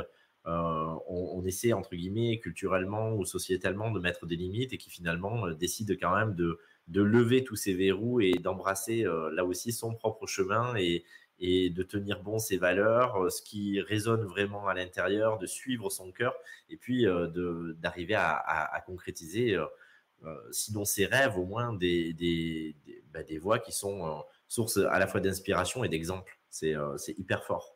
on, 0.46 1.44
essaie 1.46 1.72
entre 1.72 1.96
guillemets 1.96 2.40
culturellement 2.40 3.14
ou 3.14 3.24
sociétalement 3.24 3.90
de 3.92 4.00
mettre 4.00 4.26
des 4.26 4.36
limites 4.36 4.74
et 4.74 4.78
qui 4.78 4.90
finalement 4.90 5.50
décide 5.52 5.98
quand 6.00 6.14
même 6.16 6.36
de 6.36 6.60
de 6.88 7.02
lever 7.02 7.44
tous 7.44 7.56
ces 7.56 7.74
verrous 7.74 8.20
et 8.20 8.34
d'embrasser 8.34 9.06
là 9.32 9.46
aussi 9.46 9.72
son 9.72 9.94
propre 9.94 10.28
chemin 10.28 10.76
et, 10.76 11.06
et 11.40 11.70
de 11.70 11.84
tenir 11.84 12.22
bon 12.22 12.40
ses 12.40 12.58
valeurs, 12.58 13.18
euh, 13.18 13.30
ce 13.30 13.42
qui 13.42 13.82
résonne 13.82 14.24
vraiment 14.24 14.68
à 14.68 14.74
l'intérieur, 14.74 15.38
de 15.38 15.46
suivre 15.46 15.90
son 15.90 16.12
cœur 16.12 16.36
et 16.70 16.78
puis 16.78 17.06
euh, 17.06 17.74
d'arriver 17.78 18.16
à, 18.16 18.82
concrétiser, 18.86 19.56
euh, 19.56 20.36
sinon 20.52 20.86
ses 20.86 21.06
rêves, 21.06 21.38
au 21.38 21.46
moins 21.46 21.74
des, 21.74 22.14
des, 22.14 22.76
bah, 23.14 23.20
voix 23.42 23.60
qui 23.60 23.72
sont 23.72 24.24
source 24.48 24.78
à 24.78 25.00
la 25.00 25.08
fois 25.08 25.20
d'inspiration 25.20 25.84
et 25.84 25.90
d'exemple. 25.90 26.40
C'est 26.50 26.76
hyper 27.18 27.44
fort. 27.44 27.76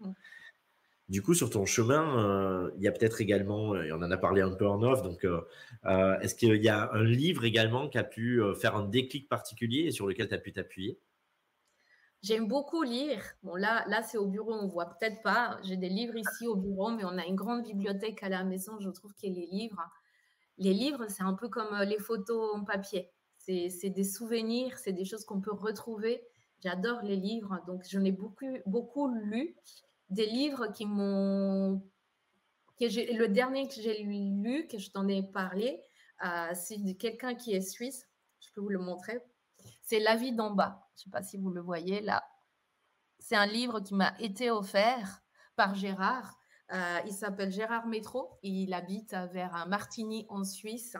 Mmh. 0.00 0.12
Du 1.08 1.20
coup, 1.20 1.34
sur 1.34 1.50
ton 1.50 1.66
chemin, 1.66 2.70
il 2.76 2.82
y 2.82 2.88
a 2.88 2.92
peut-être 2.92 3.20
également, 3.20 3.76
et 3.76 3.92
on 3.92 3.96
en 3.96 4.10
a 4.10 4.16
parlé 4.16 4.40
un 4.40 4.52
peu 4.52 4.66
en 4.66 4.82
off, 4.82 5.02
donc 5.02 5.26
est-ce 5.84 6.34
qu'il 6.34 6.62
y 6.62 6.68
a 6.68 6.90
un 6.92 7.04
livre 7.04 7.44
également 7.44 7.88
qui 7.88 7.98
a 7.98 8.04
pu 8.04 8.40
faire 8.58 8.76
un 8.76 8.86
déclic 8.86 9.28
particulier 9.28 9.80
et 9.80 9.90
sur 9.90 10.06
lequel 10.06 10.28
tu 10.28 10.34
as 10.34 10.38
pu 10.38 10.52
t'appuyer? 10.52 10.98
J'aime 12.22 12.46
beaucoup 12.46 12.84
lire. 12.84 13.20
Bon, 13.42 13.56
là, 13.56 13.84
là 13.88 14.02
c'est 14.02 14.16
au 14.16 14.26
bureau, 14.26 14.54
on 14.54 14.68
voit 14.68 14.86
peut-être 14.86 15.22
pas. 15.22 15.58
J'ai 15.64 15.76
des 15.76 15.88
livres 15.88 16.16
ici 16.16 16.46
au 16.46 16.54
bureau, 16.54 16.90
mais 16.90 17.04
on 17.04 17.18
a 17.18 17.26
une 17.26 17.34
grande 17.34 17.64
bibliothèque 17.64 18.22
à 18.22 18.28
la 18.28 18.44
maison. 18.44 18.78
Je 18.78 18.90
trouve 18.90 19.12
que 19.14 19.26
les 19.26 19.48
livres, 19.50 19.82
les 20.58 20.72
livres, 20.72 21.06
c'est 21.08 21.24
un 21.24 21.34
peu 21.34 21.48
comme 21.48 21.74
euh, 21.74 21.84
les 21.84 21.98
photos 21.98 22.54
en 22.54 22.64
papier. 22.64 23.10
C'est 23.38 23.90
des 23.90 24.04
souvenirs, 24.04 24.78
c'est 24.78 24.92
des 24.92 25.04
choses 25.04 25.24
qu'on 25.24 25.40
peut 25.40 25.52
retrouver. 25.52 26.22
J'adore 26.62 27.02
les 27.02 27.16
livres, 27.16 27.60
donc 27.66 27.82
j'en 27.90 28.04
ai 28.04 28.12
beaucoup, 28.12 28.46
beaucoup 28.66 29.12
lu. 29.12 29.56
Des 30.10 30.26
livres 30.26 30.68
qui 30.68 30.86
m'ont. 30.86 31.82
Le 32.80 33.26
dernier 33.26 33.66
que 33.66 33.74
j'ai 33.74 34.02
lu, 34.04 34.68
que 34.68 34.78
je 34.78 34.90
t'en 34.90 35.08
ai 35.08 35.24
parlé, 35.24 35.80
euh, 36.24 36.50
c'est 36.54 36.78
de 36.78 36.92
quelqu'un 36.92 37.34
qui 37.34 37.52
est 37.52 37.60
suisse. 37.60 38.06
Je 38.40 38.48
peux 38.54 38.60
vous 38.60 38.68
le 38.68 38.78
montrer 38.78 39.20
c'est 39.82 40.00
La 40.00 40.16
vie 40.16 40.32
d'en 40.32 40.50
bas. 40.50 40.88
Je 40.96 41.00
ne 41.00 41.04
sais 41.04 41.10
pas 41.10 41.22
si 41.22 41.38
vous 41.38 41.50
le 41.50 41.60
voyez 41.60 42.00
là. 42.00 42.24
C'est 43.18 43.36
un 43.36 43.46
livre 43.46 43.80
qui 43.80 43.94
m'a 43.94 44.14
été 44.18 44.50
offert 44.50 45.22
par 45.56 45.74
Gérard. 45.74 46.38
Euh, 46.72 46.98
il 47.06 47.12
s'appelle 47.12 47.50
Gérard 47.50 47.86
Métro. 47.86 48.38
Il 48.42 48.74
habite 48.74 49.14
vers 49.32 49.66
Martigny 49.68 50.26
en 50.28 50.44
Suisse. 50.44 50.96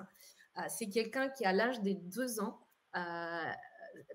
Euh, 0.59 0.63
c'est 0.69 0.89
quelqu'un 0.89 1.29
qui, 1.29 1.45
à 1.45 1.53
l'âge 1.53 1.81
de 1.81 1.93
deux 1.93 2.41
ans, 2.41 2.61
euh, 2.97 3.53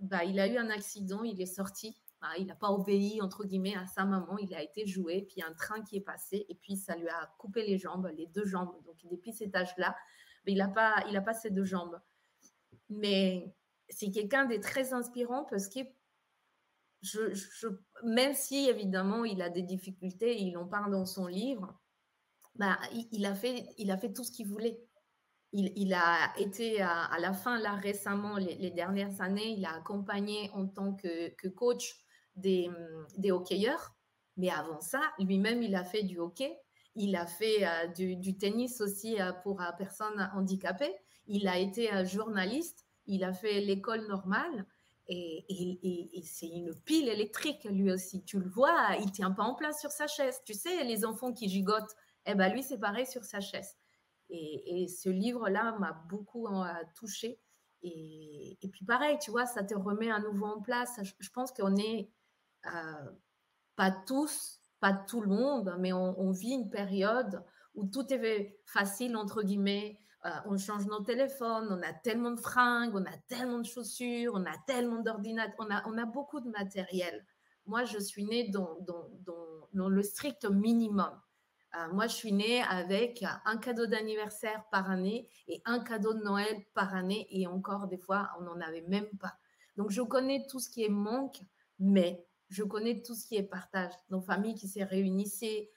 bah, 0.01 0.23
il 0.23 0.39
a 0.39 0.47
eu 0.47 0.57
un 0.57 0.69
accident, 0.69 1.23
il 1.23 1.41
est 1.41 1.45
sorti. 1.45 1.97
Bah, 2.21 2.29
il 2.37 2.47
n'a 2.47 2.55
pas 2.55 2.71
obéi, 2.71 3.21
entre 3.21 3.43
guillemets, 3.43 3.75
à 3.75 3.85
sa 3.85 4.05
maman. 4.05 4.37
Il 4.37 4.53
a 4.53 4.61
été 4.61 4.85
joué, 4.85 5.27
puis 5.29 5.41
un 5.41 5.53
train 5.53 5.81
qui 5.81 5.97
est 5.97 6.01
passé, 6.01 6.45
et 6.49 6.55
puis 6.55 6.75
ça 6.75 6.95
lui 6.95 7.09
a 7.09 7.33
coupé 7.37 7.65
les 7.65 7.77
jambes, 7.77 8.09
les 8.15 8.27
deux 8.27 8.45
jambes. 8.45 8.73
Donc, 8.85 8.97
depuis 9.09 9.33
cet 9.33 9.55
âge-là, 9.55 9.95
il 10.45 10.57
n'a 10.57 10.67
pas, 10.67 11.03
pas 11.25 11.33
ses 11.33 11.49
deux 11.49 11.65
jambes. 11.65 11.99
Mais 12.89 13.53
c'est 13.89 14.11
quelqu'un 14.11 14.45
de 14.45 14.57
très 14.57 14.93
inspirant 14.93 15.45
parce 15.49 15.67
que 15.67 15.79
je, 17.01 17.67
même 18.03 18.33
si 18.33 18.67
évidemment 18.69 19.23
il 19.23 19.41
a 19.41 19.49
des 19.49 19.61
difficultés, 19.61 20.41
il 20.41 20.57
en 20.57 20.67
parle 20.67 20.91
dans 20.91 21.05
son 21.05 21.27
livre, 21.27 21.79
bah, 22.55 22.77
il, 23.11 23.25
a, 23.25 23.35
fait, 23.35 23.65
il 23.77 23.91
a 23.91 23.97
fait 23.97 24.11
tout 24.11 24.23
ce 24.23 24.31
qu'il 24.31 24.47
voulait. 24.47 24.79
Il, 25.53 25.93
a 25.93 26.33
été 26.37 26.81
à, 26.81 27.17
la 27.19 27.33
fin, 27.33 27.59
là 27.59 27.73
récemment, 27.75 28.37
les, 28.37 28.69
dernières 28.71 29.21
années, 29.21 29.55
il 29.57 29.65
a 29.65 29.75
accompagné 29.75 30.49
en 30.53 30.67
tant 30.67 30.93
que, 30.93 31.47
coach 31.49 31.95
des, 32.35 32.69
des, 33.17 33.31
hockeyeurs. 33.31 33.95
Mais 34.35 34.49
avant 34.49 34.81
ça, 34.81 35.01
lui-même, 35.19 35.63
il 35.63 35.75
a 35.75 35.83
fait 35.83 36.03
du 36.03 36.19
hockey. 36.19 36.59
Il 36.95 37.15
a 37.15 37.27
fait 37.27 37.65
euh, 37.65 37.87
du, 37.87 38.37
tennis 38.37 38.81
aussi 38.81 39.21
euh, 39.21 39.31
pour 39.43 39.61
euh, 39.61 39.71
personnes 39.77 40.29
handicapées. 40.33 40.95
Il 41.27 41.47
a 41.47 41.57
été 41.57 41.89
journaliste 42.05 42.86
il 43.07 43.23
a 43.23 43.33
fait 43.33 43.61
l'école 43.61 44.05
normale 44.07 44.65
et, 45.09 46.21
c'est 46.25 46.47
une 46.47 46.75
pile 46.75 47.07
électrique 47.07 47.63
lui 47.65 47.91
aussi. 47.91 48.23
Tu 48.23 48.39
le 48.39 48.49
vois, 48.49 48.95
il 48.99 49.11
tient 49.11 49.31
pas 49.31 49.43
en 49.43 49.55
place 49.55 49.79
sur 49.79 49.91
sa 49.91 50.07
chaise. 50.07 50.41
Tu 50.45 50.53
sais, 50.53 50.83
les 50.83 51.05
enfants 51.05 51.33
qui 51.33 51.47
gigotent, 51.47 51.95
eh 52.25 52.35
ben 52.35 52.51
lui, 52.51 52.63
c'est 52.63 52.77
pareil 52.77 53.05
sur 53.05 53.23
sa 53.23 53.39
chaise. 53.39 53.77
Et, 54.29 54.87
ce 54.87 55.09
livre-là 55.09 55.77
m'a 55.79 55.93
beaucoup 56.09 56.47
euh, 56.47 56.67
touché. 56.95 57.39
Et, 57.83 58.57
puis 58.71 58.85
pareil, 58.85 59.17
tu 59.21 59.31
vois, 59.31 59.45
ça 59.45 59.63
te 59.63 59.73
remet 59.73 60.11
à 60.11 60.19
nouveau 60.19 60.45
en 60.45 60.61
place. 60.61 60.99
Je, 61.01 61.29
pense 61.29 61.51
qu'on 61.53 61.75
est 61.77 62.11
euh, 62.65 63.11
pas 63.77 63.91
tous, 63.91 64.59
pas 64.81 64.93
tout 64.93 65.21
le 65.21 65.29
monde, 65.29 65.75
mais 65.79 65.93
on, 65.93 66.19
on, 66.19 66.31
vit 66.31 66.51
une 66.51 66.69
période 66.69 67.43
où 67.75 67.85
tout 67.85 68.11
est 68.13 68.59
facile, 68.65 69.15
entre 69.15 69.43
guillemets, 69.43 69.99
euh, 70.25 70.29
on 70.45 70.57
change 70.57 70.85
nos 70.87 71.01
téléphones, 71.01 71.67
on 71.69 71.81
a 71.81 71.93
tellement 71.93 72.31
de 72.31 72.39
fringues, 72.39 72.95
on 72.95 73.05
a 73.05 73.17
tellement 73.27 73.59
de 73.59 73.65
chaussures, 73.65 74.33
on 74.35 74.45
a 74.45 74.57
tellement 74.65 75.01
d'ordinateurs, 75.01 75.55
on 75.85 75.97
a, 75.97 76.05
beaucoup 76.05 76.39
de 76.39 76.49
matériel. 76.49 77.25
Moi, 77.65 77.83
je 77.83 77.99
suis 77.99 78.25
née 78.25 78.49
dans, 78.49 78.77
dans, 79.73 79.89
le 79.89 80.01
strict 80.01 80.45
minimum. 80.45 81.11
Euh, 81.75 81.93
moi, 81.93 82.07
je 82.07 82.15
suis 82.15 82.31
née 82.31 82.63
avec 82.63 83.23
un 83.45 83.57
cadeau 83.57 83.85
d'anniversaire 83.85 84.63
par 84.71 84.89
année 84.89 85.29
et 85.47 85.61
un 85.65 85.79
cadeau 85.79 86.13
de 86.13 86.23
Noël 86.23 86.65
par 86.73 86.95
année. 86.95 87.27
Et 87.29 87.45
encore, 87.45 87.87
des 87.87 87.97
fois, 87.97 88.29
on 88.39 88.43
n'en 88.43 88.59
avait 88.61 88.85
même 88.87 89.09
pas. 89.19 89.35
Donc, 89.75 89.91
je 89.91 90.01
connais 90.01 90.47
tout 90.49 90.59
ce 90.59 90.69
qui 90.69 90.83
est 90.83 90.89
manque, 90.89 91.41
mais 91.77 92.25
je 92.49 92.63
connais 92.63 93.01
tout 93.01 93.13
ce 93.13 93.27
qui 93.27 93.35
est 93.35 93.43
partage. 93.43 93.93
Nos 94.09 94.21
familles 94.21 94.55
qui 94.55 94.67
se 94.67 94.79
réunissaient, 94.79 95.69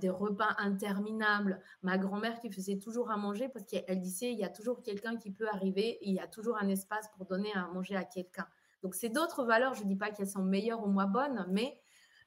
des 0.00 0.10
repas 0.10 0.54
interminables. 0.58 1.60
Ma 1.82 1.96
grand-mère 1.98 2.38
qui 2.40 2.50
faisait 2.50 2.78
toujours 2.78 3.10
à 3.10 3.16
manger 3.16 3.48
parce 3.48 3.64
qu'elle 3.64 4.00
disait 4.00 4.30
il 4.32 4.38
y 4.38 4.44
a 4.44 4.50
toujours 4.50 4.82
quelqu'un 4.82 5.16
qui 5.16 5.30
peut 5.30 5.48
arriver, 5.48 5.98
il 6.02 6.12
y 6.14 6.20
a 6.20 6.26
toujours 6.26 6.58
un 6.58 6.68
espace 6.68 7.08
pour 7.16 7.26
donner 7.26 7.52
à 7.54 7.66
manger 7.68 7.96
à 7.96 8.04
quelqu'un. 8.04 8.46
Donc 8.82 8.94
c'est 8.94 9.08
d'autres 9.08 9.44
valeurs. 9.44 9.74
Je 9.74 9.84
ne 9.84 9.88
dis 9.88 9.96
pas 9.96 10.10
qu'elles 10.10 10.28
sont 10.28 10.44
meilleures 10.44 10.84
ou 10.84 10.88
moins 10.88 11.06
bonnes, 11.06 11.46
mais 11.50 11.80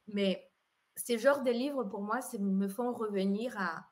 mais 0.08 0.50
ces 0.98 1.18
genres 1.18 1.44
de 1.44 1.52
livres, 1.52 1.84
pour 1.84 2.02
moi, 2.02 2.20
me 2.40 2.68
font 2.68 2.92
revenir 2.94 3.56
à, 3.58 3.88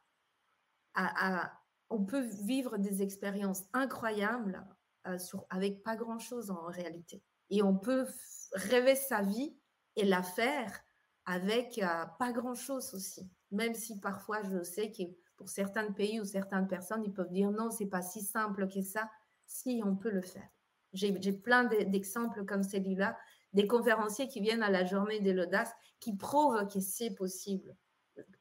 à, 0.96 1.52
On 1.90 2.04
peut 2.04 2.26
vivre 2.44 2.78
des 2.78 3.02
expériences 3.02 3.64
incroyables 3.74 4.66
euh, 5.08 5.18
sur, 5.20 5.46
avec 5.50 5.84
pas 5.84 5.96
grand-chose 5.96 6.50
en 6.50 6.66
réalité. 6.66 7.22
Et 7.50 7.62
on 7.62 7.78
peut 7.78 8.08
rêver 8.54 8.96
sa 8.96 9.22
vie 9.22 9.56
et 9.96 10.04
la 10.04 10.24
faire 10.24 10.82
avec 11.26 11.78
euh, 11.78 12.06
pas 12.18 12.32
grand-chose 12.32 12.94
aussi. 12.94 13.30
Même 13.52 13.74
si 13.74 14.00
parfois, 14.00 14.42
je 14.44 14.64
sais 14.64 14.92
que 14.92 15.04
pour 15.38 15.50
certains 15.50 15.92
pays 15.92 16.20
ou 16.20 16.26
certaines 16.26 16.68
personnes, 16.68 17.04
ils 17.04 17.14
peuvent 17.14 17.32
dire 17.32 17.52
non, 17.52 17.70
c'est 17.70 17.88
pas 17.88 18.02
si 18.02 18.22
simple 18.22 18.68
que 18.68 18.82
ça. 18.82 19.10
Si, 19.46 19.82
on 19.86 19.96
peut 19.96 20.10
le 20.10 20.22
faire. 20.22 20.50
J'ai 20.94 21.34
plein 21.34 21.66
d'exemples 21.66 22.46
comme 22.46 22.64
celui-là, 22.64 23.18
des 23.54 23.68
conférenciers 23.68 24.28
qui 24.28 24.40
viennent 24.40 24.64
à 24.64 24.70
la 24.70 24.86
journée 24.86 25.20
de 25.20 25.32
l'audace, 25.32 25.72
qui 26.00 26.16
prouvent 26.16 26.68
que 26.68 26.80
c'est 26.80 27.14
possible. 27.14 27.76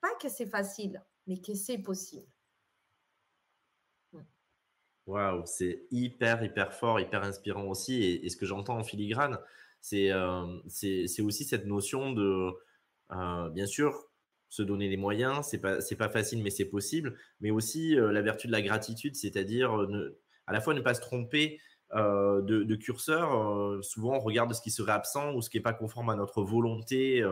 Pas 0.00 0.14
que 0.20 0.28
c'est 0.28 0.46
facile, 0.46 1.02
mais 1.26 1.40
que 1.40 1.54
c'est 1.54 1.78
possible. 1.78 2.26
Waouh, 5.06 5.42
c'est 5.44 5.86
hyper, 5.90 6.42
hyper 6.42 6.72
fort, 6.72 6.98
hyper 6.98 7.22
inspirant 7.24 7.66
aussi. 7.66 8.02
Et, 8.02 8.28
ce 8.30 8.36
que 8.36 8.46
j'entends 8.46 8.78
en 8.78 8.84
filigrane, 8.84 9.38
c'est 9.80 10.10
euh, 10.10 10.60
aussi 10.64 11.44
cette 11.44 11.66
notion 11.66 12.12
de, 12.12 12.52
euh, 13.12 13.50
bien 13.50 13.66
sûr, 13.66 14.08
se 14.54 14.62
donner 14.62 14.88
les 14.88 14.96
moyens. 14.96 15.46
C'est 15.50 15.58
pas, 15.58 15.78
pas 15.98 16.08
facile, 16.08 16.42
mais 16.42 16.50
c'est 16.50 16.64
possible. 16.66 17.16
Mais 17.40 17.50
aussi 17.50 17.98
euh, 17.98 18.12
la 18.12 18.22
vertu 18.22 18.46
de 18.46 18.52
la 18.52 18.62
gratitude, 18.62 19.16
c'est-à-dire 19.16 19.72
à 20.46 20.52
la 20.52 20.60
fois 20.60 20.74
ne 20.74 20.80
pas 20.80 20.94
se 20.94 21.00
tromper 21.00 21.60
de, 21.92 22.64
de, 22.64 22.74
curseur. 22.74 23.84
souvent, 23.84 24.16
on 24.16 24.18
regarde 24.18 24.52
ce 24.52 24.60
qui 24.60 24.72
serait 24.72 24.92
absent 24.92 25.32
ou 25.34 25.42
ce 25.42 25.48
qui 25.48 25.58
n'est 25.58 25.62
pas 25.62 25.72
conforme 25.72 26.10
à 26.10 26.16
notre 26.16 26.42
volonté 26.42 27.24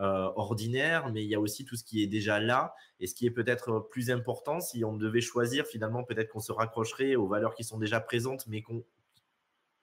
euh, 0.00 0.32
ordinaire, 0.34 1.10
mais 1.12 1.24
il 1.24 1.28
y 1.28 1.34
a 1.34 1.40
aussi 1.40 1.66
tout 1.66 1.76
ce 1.76 1.84
qui 1.84 2.02
est 2.02 2.06
déjà 2.06 2.40
là 2.40 2.74
et 3.00 3.06
ce 3.06 3.14
qui 3.14 3.26
est 3.26 3.30
peut-être 3.30 3.86
plus 3.90 4.10
important 4.10 4.58
si 4.58 4.82
on 4.82 4.96
devait 4.96 5.20
choisir 5.20 5.66
finalement 5.66 6.04
peut-être 6.04 6.30
qu'on 6.30 6.40
se 6.40 6.52
raccrocherait 6.52 7.16
aux 7.16 7.26
valeurs 7.26 7.54
qui 7.54 7.64
sont 7.64 7.76
déjà 7.76 8.00
présentes 8.00 8.46
mais 8.46 8.62
qu'on 8.62 8.82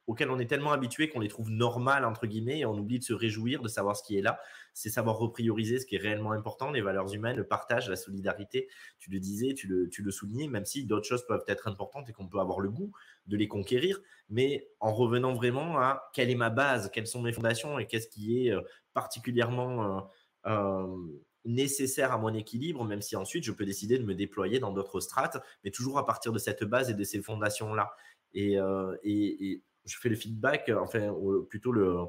auxquelles 0.08 0.32
on 0.32 0.40
est 0.40 0.46
tellement 0.46 0.72
habitué 0.72 1.10
qu'on 1.10 1.20
les 1.20 1.28
trouve 1.28 1.52
normales, 1.52 2.06
entre 2.06 2.28
guillemets, 2.28 2.60
et 2.60 2.66
on 2.66 2.78
oublie 2.78 2.98
de 2.98 3.04
se 3.04 3.14
réjouir, 3.14 3.62
de 3.62 3.68
savoir 3.68 3.98
ce 3.98 4.04
qui 4.04 4.18
est 4.18 4.22
là. 4.22 4.40
C'est 4.74 4.90
savoir 4.90 5.18
reprioriser 5.18 5.80
ce 5.80 5.86
qui 5.86 5.96
est 5.96 6.00
réellement 6.00 6.32
important, 6.32 6.72
les 6.72 6.82
valeurs 6.82 7.14
humaines, 7.14 7.36
le 7.36 7.46
partage, 7.46 7.90
la 7.90 7.98
solidarité. 7.98 8.70
Tu 9.00 9.12
le 9.12 9.20
disais, 9.20 9.54
tu 9.54 9.68
le, 9.68 9.90
tu 9.90 10.02
le 10.02 10.12
soulignais, 10.12 10.48
même 10.48 10.66
si 10.66 10.86
d'autres 10.86 11.06
choses 11.06 11.26
peuvent 11.28 11.44
être 11.50 11.68
importantes 11.68 12.10
et 12.10 12.14
qu'on 12.14 12.28
peut 12.28 12.40
avoir 12.40 12.62
le 12.62 12.70
goût 12.70 12.92
de 13.28 13.36
les 13.36 13.50
conquérir, 13.50 14.02
mais 14.30 14.70
en 14.80 14.94
revenant 14.94 15.34
vraiment 15.34 15.78
à 15.78 16.10
quelle 16.14 16.30
est 16.30 16.36
ma 16.36 16.50
base, 16.50 16.90
quelles 16.94 17.08
sont 17.08 17.22
mes 17.22 17.34
fondations 17.34 17.78
et 17.78 17.86
qu'est-ce 17.86 18.08
qui 18.08 18.48
est 18.48 18.52
euh, 18.52 18.62
particulièrement... 18.94 19.98
Euh, 19.98 20.02
euh, 20.46 20.98
nécessaire 21.44 22.12
à 22.12 22.18
mon 22.18 22.34
équilibre, 22.34 22.84
même 22.84 23.02
si 23.02 23.16
ensuite 23.16 23.46
je 23.46 23.54
peux 23.54 23.64
décider 23.64 23.98
de 23.98 24.04
me 24.04 24.14
déployer 24.14 24.60
dans 24.60 24.72
d'autres 24.72 25.00
strates, 25.00 25.38
mais 25.64 25.72
toujours 25.72 25.98
à 25.98 26.06
partir 26.06 26.34
de 26.34 26.40
cette 26.40 26.66
base 26.66 26.90
et 26.90 26.94
de 26.94 27.04
ces 27.06 27.22
fondations-là. 27.22 27.96
Et, 28.34 28.58
et, 29.04 29.62
je 29.88 29.98
fais 29.98 30.10
le 30.10 30.16
feedback, 30.16 30.70
euh, 30.70 30.80
enfin, 30.80 31.16
plutôt 31.50 31.72
le, 31.72 32.06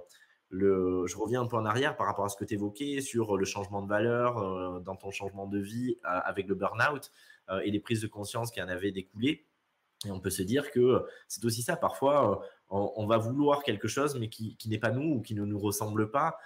je 0.50 1.16
reviens 1.16 1.42
un 1.42 1.46
peu 1.46 1.56
en 1.56 1.64
arrière 1.64 1.96
par 1.96 2.06
rapport 2.06 2.24
à 2.24 2.28
ce 2.28 2.36
que 2.36 2.44
tu 2.44 2.54
évoquais 2.54 3.00
sur 3.00 3.36
le 3.36 3.44
changement 3.44 3.82
de 3.82 3.88
valeur 3.88 4.38
euh, 4.38 4.80
dans 4.80 4.96
ton 4.96 5.10
changement 5.10 5.46
de 5.46 5.58
vie 5.58 5.96
euh, 6.04 6.20
avec 6.24 6.48
le 6.48 6.54
burn-out 6.54 7.10
et 7.64 7.70
les 7.70 7.80
prises 7.80 8.02
de 8.02 8.06
conscience 8.06 8.50
qui 8.50 8.60
en 8.60 8.68
avaient 8.68 8.92
découlé. 8.92 9.46
Et 10.04 10.10
on 10.10 10.20
peut 10.20 10.28
se 10.28 10.42
dire 10.42 10.70
que 10.70 11.02
c'est 11.28 11.42
aussi 11.46 11.62
ça. 11.62 11.76
Parfois, 11.76 12.42
on, 12.68 13.06
va 13.06 13.16
vouloir 13.16 13.62
quelque 13.62 13.88
chose, 13.88 14.18
mais 14.20 14.28
qui, 14.28 14.54
qui 14.56 14.68
n'est 14.68 14.78
pas 14.78 14.90
nous 14.90 15.14
ou 15.14 15.22
qui 15.22 15.34
ne 15.34 15.46
nous 15.46 15.58
ressemble 15.58 16.10
pas. 16.10 16.36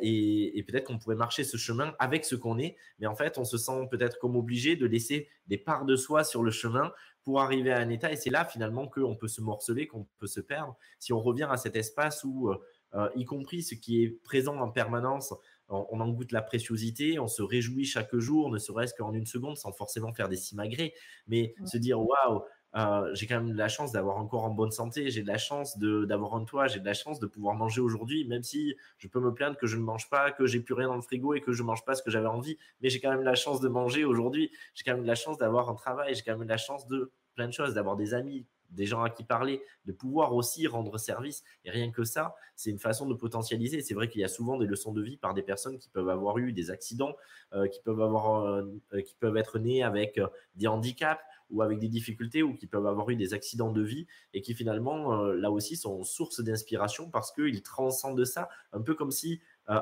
Et, 0.00 0.58
et 0.58 0.62
peut-être 0.62 0.84
qu'on 0.84 0.98
pourrait 0.98 1.16
marcher 1.16 1.44
ce 1.44 1.56
chemin 1.56 1.94
avec 1.98 2.24
ce 2.24 2.34
qu'on 2.34 2.58
est, 2.58 2.76
mais 2.98 3.06
en 3.06 3.14
fait, 3.14 3.38
on 3.38 3.44
se 3.44 3.58
sent 3.58 3.86
peut-être 3.90 4.18
comme 4.18 4.36
obligé 4.36 4.76
de 4.76 4.86
laisser 4.86 5.28
des 5.46 5.58
parts 5.58 5.84
de 5.84 5.96
soi 5.96 6.24
sur 6.24 6.42
le 6.42 6.50
chemin 6.50 6.92
pour 7.24 7.40
arriver 7.40 7.72
à 7.72 7.78
un 7.78 7.88
état. 7.88 8.12
Et 8.12 8.16
c'est 8.16 8.30
là 8.30 8.44
finalement 8.44 8.88
qu'on 8.88 9.16
peut 9.16 9.28
se 9.28 9.40
morceler, 9.40 9.86
qu'on 9.86 10.06
peut 10.18 10.26
se 10.26 10.40
perdre. 10.40 10.76
Si 10.98 11.12
on 11.12 11.20
revient 11.20 11.48
à 11.50 11.56
cet 11.56 11.76
espace 11.76 12.24
où, 12.24 12.48
euh, 12.48 12.58
euh, 12.94 13.08
y 13.14 13.24
compris 13.24 13.62
ce 13.62 13.74
qui 13.74 14.02
est 14.02 14.10
présent 14.22 14.58
en 14.58 14.70
permanence, 14.70 15.34
on, 15.68 16.00
en 16.00 16.08
goûte 16.10 16.32
la 16.32 16.42
préciosité, 16.42 17.18
on 17.18 17.28
se 17.28 17.40
réjouit 17.40 17.86
chaque 17.86 18.14
jour, 18.16 18.50
ne 18.50 18.58
serait-ce 18.58 18.92
qu'en 18.92 19.14
une 19.14 19.24
seconde, 19.24 19.56
sans 19.56 19.72
forcément 19.72 20.12
faire 20.12 20.28
des 20.28 20.36
simagrées, 20.36 20.92
mais 21.26 21.54
se 21.64 21.78
dire 21.78 21.98
waouh, 21.98 22.42
euh, 22.74 23.14
j'ai 23.14 23.26
quand 23.26 23.40
même 23.40 23.54
la 23.54 23.68
chance 23.68 23.92
d'avoir 23.92 24.16
encore 24.16 24.44
en 24.44 24.50
bonne 24.50 24.70
santé, 24.70 25.10
j'ai 25.10 25.22
de 25.22 25.28
la 25.28 25.38
chance 25.38 25.78
d'avoir 25.78 26.34
un 26.34 26.44
toit, 26.44 26.68
j'ai 26.68 26.80
de 26.80 26.84
la 26.84 26.94
chance 26.94 27.20
de 27.20 27.26
pouvoir 27.26 27.54
manger 27.54 27.80
aujourd'hui, 27.80 28.26
même 28.26 28.42
si 28.42 28.74
je 28.98 29.08
peux 29.08 29.20
me 29.20 29.32
plaindre 29.34 29.56
que 29.58 29.66
je 29.66 29.76
ne 29.76 29.82
mange 29.82 30.08
pas, 30.08 30.30
que 30.30 30.46
j'ai 30.46 30.60
plus 30.60 30.74
rien 30.74 30.88
dans 30.88 30.96
le 30.96 31.02
frigo 31.02 31.34
et 31.34 31.40
que 31.40 31.52
je 31.52 31.62
ne 31.62 31.66
mange 31.66 31.84
pas 31.84 31.94
ce 31.94 32.02
que 32.02 32.10
j'avais 32.10 32.28
envie, 32.28 32.56
mais 32.80 32.88
j'ai 32.88 33.00
quand 33.00 33.10
même 33.10 33.22
la 33.22 33.34
chance 33.34 33.60
de 33.60 33.68
manger 33.68 34.04
aujourd'hui, 34.04 34.50
j'ai 34.74 34.84
quand 34.84 34.96
même 34.96 35.04
la 35.04 35.14
chance 35.14 35.36
d'avoir 35.38 35.68
un 35.68 35.74
travail, 35.74 36.14
j'ai 36.14 36.22
quand 36.22 36.36
même 36.36 36.48
la 36.48 36.56
chance 36.56 36.86
de 36.88 37.12
plein 37.34 37.46
de 37.46 37.52
choses, 37.52 37.74
d'avoir 37.74 37.96
des 37.96 38.14
amis, 38.14 38.46
des 38.72 38.86
gens 38.86 39.02
à 39.02 39.10
qui 39.10 39.24
parler, 39.24 39.62
de 39.84 39.92
pouvoir 39.92 40.34
aussi 40.34 40.66
rendre 40.66 40.98
service. 40.98 41.44
Et 41.64 41.70
rien 41.70 41.90
que 41.90 42.04
ça, 42.04 42.34
c'est 42.56 42.70
une 42.70 42.78
façon 42.78 43.06
de 43.06 43.14
potentialiser. 43.14 43.82
C'est 43.82 43.94
vrai 43.94 44.08
qu'il 44.08 44.20
y 44.20 44.24
a 44.24 44.28
souvent 44.28 44.56
des 44.56 44.66
leçons 44.66 44.92
de 44.92 45.02
vie 45.02 45.16
par 45.16 45.34
des 45.34 45.42
personnes 45.42 45.78
qui 45.78 45.88
peuvent 45.88 46.08
avoir 46.08 46.38
eu 46.38 46.52
des 46.52 46.70
accidents, 46.70 47.14
euh, 47.52 47.68
qui, 47.68 47.80
peuvent 47.80 48.00
avoir, 48.00 48.44
euh, 48.44 48.64
qui 49.04 49.14
peuvent 49.14 49.36
être 49.36 49.58
nées 49.58 49.82
avec 49.82 50.20
des 50.54 50.66
handicaps, 50.66 51.22
ou 51.52 51.62
avec 51.62 51.78
des 51.78 51.88
difficultés 51.88 52.42
ou 52.42 52.54
qui 52.54 52.66
peuvent 52.66 52.86
avoir 52.86 53.08
eu 53.10 53.16
des 53.16 53.34
accidents 53.34 53.70
de 53.70 53.82
vie 53.82 54.06
et 54.34 54.42
qui 54.42 54.54
finalement, 54.54 55.22
euh, 55.22 55.34
là 55.34 55.50
aussi, 55.50 55.76
sont 55.76 56.02
source 56.02 56.40
d'inspiration 56.42 57.10
parce 57.10 57.30
qu'ils 57.30 57.62
transcendent 57.62 58.24
ça, 58.24 58.48
un 58.72 58.80
peu 58.80 58.94
comme 58.94 59.10
si 59.10 59.40
euh, 59.70 59.80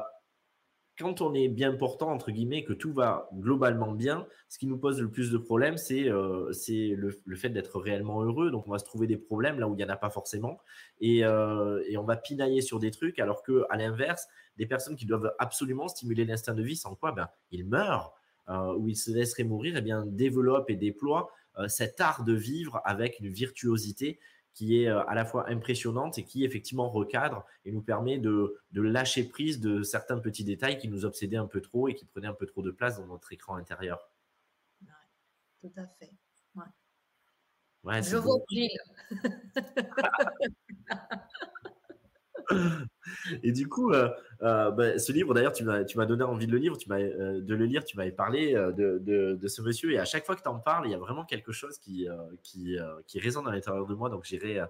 quand 0.99 1.23
on 1.23 1.33
est 1.33 1.49
bien 1.49 1.73
portant, 1.73 2.11
entre 2.11 2.31
guillemets, 2.31 2.63
que 2.63 2.75
tout 2.75 2.93
va 2.93 3.31
globalement 3.33 3.93
bien, 3.93 4.27
ce 4.51 4.59
qui 4.59 4.67
nous 4.67 4.77
pose 4.77 5.01
le 5.01 5.11
plus 5.11 5.31
de 5.31 5.39
problèmes, 5.39 5.79
c'est 5.79 6.11
euh, 6.11 6.53
le, 6.69 7.37
fait 7.37 7.49
d'être 7.49 7.81
réellement 7.81 8.23
heureux. 8.23 8.51
Donc, 8.51 8.67
on 8.69 8.73
va 8.73 8.79
se 8.79 8.85
trouver 8.85 9.07
des 9.07 9.17
problèmes 9.17 9.59
là 9.59 9.67
où 9.67 9.73
il 9.73 9.79
n'y 9.79 9.85
en 9.85 9.89
a 9.89 9.97
pas 9.97 10.11
forcément. 10.11 10.61
Et, 11.01 11.25
on 11.25 12.05
va 12.05 12.17
pinailler 12.17 12.61
sur 12.61 12.79
des 12.79 12.91
trucs, 12.91 13.19
alors 13.19 13.43
que 13.43 13.65
à 13.71 13.79
l'inverse, 13.79 14.27
des 14.59 14.67
personnes 14.67 14.95
qui 14.95 15.07
doivent 15.07 15.33
absolument 15.39 15.89
stimuler 15.89 16.27
l'instinct 16.27 16.55
de 16.55 16.63
vie, 16.63 16.77
sans 16.77 16.95
quoi 16.95 17.13
ben, 17.13 17.31
ils 17.51 17.65
meurent 17.65 18.20
ou 18.49 18.89
ils 18.89 18.97
se 18.97 19.11
laisseraient 19.11 19.45
mourir, 19.45 19.77
eh 19.77 19.81
bien, 19.81 20.05
développent 20.07 20.71
et 20.71 20.77
déploient 20.77 21.31
euh, 21.59 21.69
cet 21.69 22.01
art 22.01 22.25
de 22.25 22.33
vivre 22.33 22.81
avec 22.85 23.19
une 23.21 23.29
virtuosité 23.29 24.21
qui 24.55 24.83
est 24.83 24.89
euh, 24.89 25.05
à 25.07 25.15
la 25.15 25.25
fois 25.25 25.51
impressionnante 25.51 26.19
et 26.19 26.25
qui 26.25 26.45
effectivement 26.45 26.89
recadre 26.89 27.45
et 27.65 27.73
nous 27.73 27.83
permet 27.83 28.19
de, 28.19 28.57
lâcher 28.73 29.25
prise 29.25 29.61
de 29.61 29.83
certains 29.83 30.19
petits 30.19 30.45
détails 30.45 30.79
qui 30.79 30.89
nous 30.89 31.05
obsédaient 31.05 31.37
un 31.37 31.47
peu 31.47 31.61
trop 31.61 31.89
et 31.89 31.95
qui 31.95 32.05
prenaient 32.05 32.29
un 32.29 32.35
peu 32.35 32.47
trop 32.47 32.63
de 32.63 32.71
place 32.71 32.99
dans 32.99 33.07
notre 33.07 33.33
écran 33.33 33.57
intérieur. 33.57 34.11
tout 35.61 35.73
à 35.77 35.87
fait. 35.87 36.11
Je 37.85 38.17
vois 38.17 38.39
Gilles. 38.51 38.79
Et 43.43 43.53
du 43.53 43.69
coup, 43.69 43.93
euh, 43.93 44.09
euh, 44.43 44.71
bah, 44.71 44.99
ce 44.99 45.13
livre, 45.13 45.35
d'ailleurs, 45.35 45.53
tu 45.53 45.65
m'as 45.65 46.07
donné 46.07 46.25
envie 46.25 46.47
de 46.47 46.53
le 46.53 46.59
lire, 46.59 46.77
tu 46.77 46.91
euh, 46.93 47.41
de 47.41 47.55
le 47.55 47.65
lire, 47.65 47.85
tu 47.85 47.97
m'avais 47.97 48.13
parlé 48.13 48.53
de, 48.53 48.99
de, 49.35 49.49
ce 49.49 49.63
monsieur, 49.63 49.93
et 49.93 49.99
à 49.99 50.05
chaque 50.05 50.27
fois 50.27 50.37
que 50.37 50.43
tu 50.43 50.49
en 50.49 50.59
parles, 50.59 50.87
il 50.87 50.93
y 50.93 50.95
a 50.95 50.99
vraiment 50.99 51.25
quelque 51.25 51.53
chose 51.53 51.79
qui, 51.79 52.07
qui, 52.43 52.77
qui 53.07 53.19
résonne 53.19 53.47
à 53.49 53.53
l'intérieur 53.53 53.87
de 53.87 53.95
moi. 53.95 54.09
Donc, 54.11 54.25
j'irai 54.25 54.61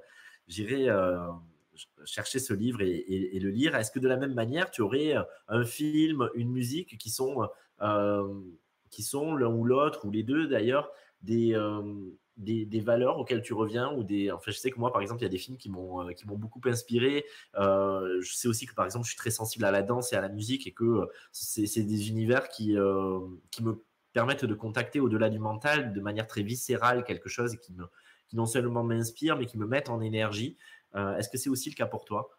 chercher 2.04 2.38
ce 2.38 2.52
livre 2.52 2.82
et, 2.82 3.04
et, 3.36 3.40
le 3.40 3.50
lire. 3.50 3.74
Est-ce 3.74 3.90
que 3.90 3.98
de 3.98 4.08
la 4.08 4.16
même 4.16 4.34
manière, 4.34 4.70
tu 4.70 4.82
aurais 4.82 5.14
un 5.48 5.64
film, 5.64 6.28
une 6.34 6.50
musique 6.50 6.98
qui 6.98 7.10
sont, 7.10 7.48
qui 8.90 9.02
sont 9.02 9.34
l'un 9.34 9.48
ou 9.48 9.64
l'autre, 9.64 10.04
ou 10.04 10.10
les 10.10 10.22
deux 10.22 10.46
d'ailleurs, 10.46 10.90
des 11.22 11.54
des, 12.40 12.80
valeurs 12.80 13.18
auxquelles 13.18 13.42
tu 13.42 13.52
reviens 13.52 13.92
ou 13.92 14.02
des 14.02 14.30
enfin 14.30 14.50
je 14.50 14.56
sais 14.56 14.70
que 14.70 14.78
moi 14.78 14.92
par 14.92 15.02
exemple 15.02 15.20
il 15.20 15.24
y 15.24 15.26
a 15.26 15.30
des 15.30 15.38
films 15.38 15.58
qui 15.58 15.70
m'ont 15.70 16.08
euh, 16.08 16.12
qui 16.12 16.26
m'ont 16.26 16.36
beaucoup 16.36 16.60
inspiré. 16.64 17.24
Euh, 17.56 18.20
je 18.20 18.32
sais 18.32 18.48
aussi 18.48 18.66
que 18.66 18.74
par 18.74 18.84
exemple 18.84 19.04
je 19.04 19.10
suis 19.10 19.18
très 19.18 19.30
sensible 19.30 19.64
à 19.64 19.70
la 19.70 19.82
danse 19.82 20.12
et 20.12 20.16
à 20.16 20.20
la 20.20 20.28
musique 20.28 20.66
et 20.66 20.72
que 20.72 20.84
euh, 20.84 21.06
c'est 21.32 21.82
des 21.82 22.08
univers 22.08 22.48
qui 22.48 22.76
qui 23.50 23.62
me 23.62 23.84
permettent 24.12 24.44
de 24.44 24.54
contacter 24.54 25.00
au-delà 25.00 25.28
du 25.28 25.38
mental 25.38 25.92
de 25.92 26.00
manière 26.00 26.26
très 26.26 26.42
viscérale 26.42 27.04
quelque 27.04 27.28
chose 27.28 27.56
qui 27.56 27.72
me 27.72 27.84
qui 28.28 28.36
non 28.36 28.46
seulement 28.46 28.82
m'inspire 28.82 29.36
mais 29.36 29.46
qui 29.46 29.58
me 29.58 29.66
mettent 29.66 29.90
en 29.90 30.00
énergie. 30.00 30.56
Est-ce 30.94 31.28
que 31.28 31.38
c'est 31.38 31.50
aussi 31.50 31.70
le 31.70 31.76
cas 31.76 31.86
pour 31.86 32.04
toi? 32.04 32.30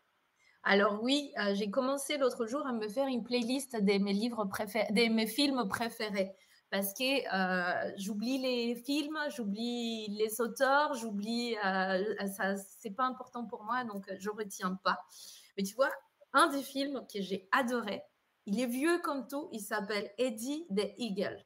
Alors 0.63 1.01
oui, 1.01 1.31
j'ai 1.53 1.71
commencé 1.71 2.17
l'autre 2.17 2.45
jour 2.47 2.65
à 2.67 2.73
me 2.73 2.87
faire 2.89 3.07
une 3.07 3.23
playlist 3.23 3.81
de 3.81 3.97
mes 3.97 4.13
livres 4.13 4.45
préférés, 4.45 4.91
de 4.91 5.13
mes 5.13 5.25
films 5.25 5.67
préférés 5.69 6.35
parce 6.71 6.93
que 6.93 7.03
euh, 7.03 7.91
j'oublie 7.97 8.37
les 8.37 8.75
films, 8.75 9.19
j'oublie 9.35 10.07
les 10.07 10.39
auteurs, 10.39 10.93
j'oublie, 10.95 11.57
euh, 11.65 12.27
ça, 12.27 12.55
c'est 12.55 12.95
pas 12.95 13.03
important 13.03 13.45
pour 13.45 13.63
moi, 13.63 13.83
donc 13.83 14.09
je 14.17 14.29
retiens 14.29 14.79
pas. 14.81 14.97
Mais 15.57 15.63
tu 15.63 15.75
vois, 15.75 15.91
un 16.31 16.47
des 16.47 16.63
films 16.63 17.05
que 17.13 17.21
j'ai 17.21 17.49
adoré, 17.51 18.01
il 18.45 18.59
est 18.59 18.67
vieux 18.67 18.99
comme 18.99 19.27
tout, 19.27 19.49
il 19.51 19.59
s'appelle 19.59 20.11
Eddie 20.17 20.65
the 20.73 20.93
Eagle. 20.97 21.45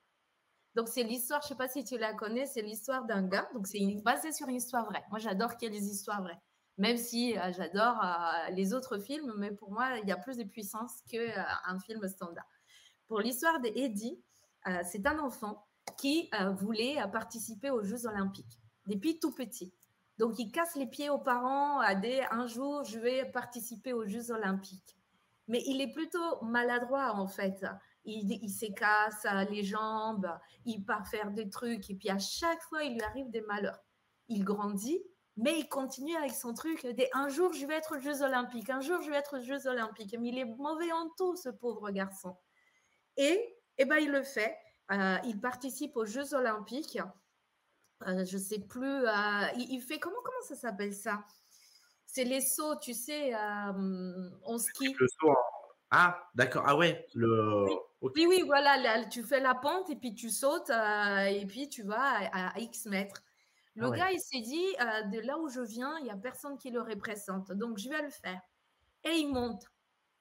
Donc 0.75 0.89
c'est 0.89 1.03
l'histoire, 1.03 1.41
je 1.41 1.47
sais 1.47 1.55
pas 1.55 1.69
si 1.69 1.83
tu 1.83 1.97
la 1.97 2.13
connais, 2.13 2.45
c'est 2.45 2.61
l'histoire 2.61 3.05
d'un 3.05 3.27
gars, 3.27 3.49
donc 3.55 3.65
c'est 3.65 3.79
basé 4.03 4.31
sur 4.31 4.47
une 4.47 4.57
histoire 4.57 4.85
vraie. 4.85 5.03
Moi 5.09 5.17
j'adore 5.17 5.57
qu'il 5.57 5.73
y 5.73 5.75
ait 5.75 5.79
des 5.79 5.88
histoires 5.88 6.21
vraies, 6.21 6.39
même 6.77 6.97
si 6.97 7.35
euh, 7.35 7.51
j'adore 7.51 7.99
les 8.51 8.75
autres 8.75 8.99
films, 8.99 9.33
mais 9.38 9.51
pour 9.51 9.71
moi 9.71 9.97
il 10.03 10.07
y 10.07 10.11
a 10.11 10.17
plus 10.17 10.38
de 10.38 10.43
puissance 10.43 11.01
qu'un 11.09 11.79
film 11.79 12.07
standard. 12.07 12.45
Pour 13.07 13.21
l'histoire 13.21 13.59
d'Eddie, 13.59 14.21
c'est 14.84 15.06
un 15.06 15.19
enfant 15.19 15.65
qui 15.97 16.30
voulait 16.60 16.97
participer 17.12 17.69
aux 17.69 17.84
Jeux 17.84 18.06
Olympiques 18.06 18.60
depuis 18.88 19.19
tout 19.19 19.32
petit. 19.32 19.73
Donc, 20.17 20.39
il 20.39 20.51
casse 20.51 20.75
les 20.75 20.86
pieds 20.86 21.10
aux 21.10 21.19
parents 21.19 21.80
à 21.80 21.93
des 21.93 22.23
un 22.32 22.47
jour, 22.47 22.84
je 22.86 22.99
vais 22.99 23.25
participer 23.25 23.91
aux 23.93 24.06
Jeux 24.06 24.32
Olympiques. 24.32 24.97
Mais 25.47 25.62
il 25.65 25.82
est 25.82 25.91
plutôt 25.91 26.41
maladroit, 26.41 27.13
en 27.15 27.28
fait. 27.28 27.65
Il, 28.06 28.32
il 28.32 28.49
se 28.49 28.71
casse 28.71 29.25
les 29.49 29.63
jambes, 29.63 30.30
il 30.63 30.86
part 30.86 31.08
faire 31.08 31.32
des 31.32 31.49
trucs, 31.49 31.89
et 31.89 31.95
puis 31.95 32.10
à 32.10 32.19
chaque 32.19 32.62
fois, 32.63 32.84
il 32.84 32.93
lui 32.93 33.01
arrive 33.01 33.30
des 33.30 33.41
malheurs. 33.41 33.84
Il 34.30 34.43
grandit, 34.43 35.04
mais 35.38 35.60
il 35.60 35.67
continue 35.67 36.15
avec 36.15 36.32
son 36.32 36.54
truc. 36.54 36.88
un 37.13 37.28
jour, 37.28 37.51
je 37.54 37.65
vais 37.65 37.75
être 37.75 37.97
aux 37.97 37.99
Jeux 37.99 38.21
Olympiques, 38.21 38.69
un 38.69 38.80
jour, 38.80 39.01
je 39.01 39.10
vais 39.10 39.17
être 39.17 39.39
aux 39.39 39.43
Jeux 39.43 39.67
Olympiques. 39.67 40.15
Mais 40.19 40.30
il 40.30 40.38
est 40.38 40.45
mauvais 40.45 40.91
en 40.91 41.10
tout, 41.17 41.36
ce 41.36 41.49
pauvre 41.49 41.91
garçon. 41.91 42.38
Et, 43.17 43.54
eh 43.77 43.85
ben, 43.85 43.97
il 43.97 44.11
le 44.11 44.23
fait. 44.23 44.57
Euh, 44.91 45.17
il 45.25 45.39
participe 45.39 45.97
aux 45.97 46.05
Jeux 46.05 46.33
Olympiques 46.33 46.99
euh, 48.07 48.25
je 48.25 48.38
sais 48.38 48.59
plus. 48.59 49.07
Euh, 49.07 49.47
il, 49.57 49.81
fait 49.81 49.99
comment 49.99 50.19
comment 50.23 50.41
ça 50.41 50.55
s'appelle 50.55 50.93
ça? 50.93 51.23
C'est 52.05 52.25
les 52.25 52.41
sauts, 52.41 52.75
tu 52.75 52.93
sais, 52.93 53.33
on 54.43 54.57
ski. 54.57 54.93
Le 54.99 55.07
saut. 55.07 55.35
Ah, 55.91 56.21
d'accord. 56.35 56.63
Ah 56.67 56.75
ouais. 56.75 57.07
Le. 57.13 57.65
Oui, 58.01 58.25
oui, 58.27 58.43
voilà. 58.45 59.05
tu 59.05 59.23
fais 59.23 59.39
la 59.39 59.55
pente 59.55 59.89
et 59.89 59.95
puis 59.95 60.13
tu 60.13 60.29
sautes 60.29 60.69
et 60.69 61.45
puis 61.47 61.69
tu 61.69 61.83
vas 61.83 62.29
à, 62.33 62.59
X 62.59 62.85
mètres. 62.85 63.23
Le 63.75 63.88
ah 63.88 63.91
gars, 63.91 64.11
il 64.11 64.19
s'est 64.19 64.41
dit, 64.41 64.73
de 65.11 65.19
là 65.21 65.38
où 65.39 65.47
je 65.47 65.61
viens, 65.61 65.97
il 65.99 66.03
n'y 66.03 66.11
a 66.11 66.17
personne 66.17 66.57
qui 66.57 66.71
le 66.71 66.81
représente. 66.81 67.53
Donc, 67.53 67.77
je 67.77 67.89
vais 67.89 68.01
le 68.01 68.09
faire. 68.09 68.41
Et 69.05 69.11
il 69.11 69.27
monte. 69.31 69.65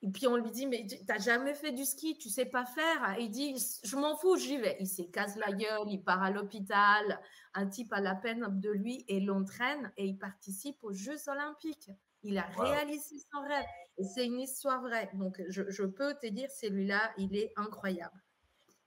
Et 0.04 0.10
puis 0.10 0.26
on 0.26 0.36
lui 0.36 0.50
dit, 0.50 0.66
mais 0.66 0.86
tu 0.86 0.96
n'as 1.08 1.18
jamais 1.18 1.54
fait 1.54 1.72
du 1.72 1.86
ski, 1.86 2.18
tu 2.18 2.28
sais 2.28 2.44
pas 2.44 2.66
faire. 2.66 3.16
il 3.18 3.30
dit, 3.30 3.54
je 3.82 3.96
m'en 3.96 4.14
fous, 4.18 4.36
j'y 4.36 4.58
vais. 4.58 4.76
Il 4.78 4.86
se 4.86 5.00
casse 5.00 5.34
la 5.36 5.50
gueule, 5.50 5.88
il 5.88 6.04
part 6.04 6.22
à 6.22 6.30
l'hôpital. 6.30 7.18
Un 7.54 7.66
type 7.66 7.90
a 7.90 8.02
la 8.02 8.14
peine 8.14 8.46
de 8.60 8.70
lui 8.70 9.06
et 9.08 9.18
l'entraîne 9.20 9.90
et 9.96 10.04
il 10.04 10.18
participe 10.18 10.76
aux 10.82 10.92
Jeux 10.92 11.26
Olympiques. 11.28 11.90
Il 12.22 12.36
a 12.36 12.42
réalisé 12.42 13.16
son 13.32 13.40
rêve. 13.40 13.64
Et 13.96 14.04
c'est 14.04 14.26
une 14.26 14.40
histoire 14.40 14.82
vraie. 14.82 15.08
Donc 15.14 15.40
je, 15.48 15.84
peux 15.84 16.12
te 16.20 16.26
dire, 16.26 16.50
celui-là, 16.50 17.14
il 17.16 17.34
est 17.34 17.54
incroyable. 17.56 18.22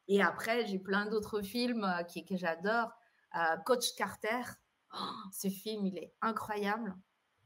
Et 0.08 0.22
après, 0.22 0.68
j'ai 0.68 0.78
plein 0.78 1.08
d'autres 1.08 1.42
films 1.42 1.84
euh, 1.84 2.04
qui, 2.04 2.26
que 2.26 2.38
j'adore. 2.38 2.92
Euh, 3.36 3.58
Coach 3.66 3.96
Carter, 3.98 4.44
oh, 4.94 5.30
ce 5.34 5.48
film, 5.48 5.88
il 5.88 5.98
est 5.98 6.14
incroyable. 6.22 6.96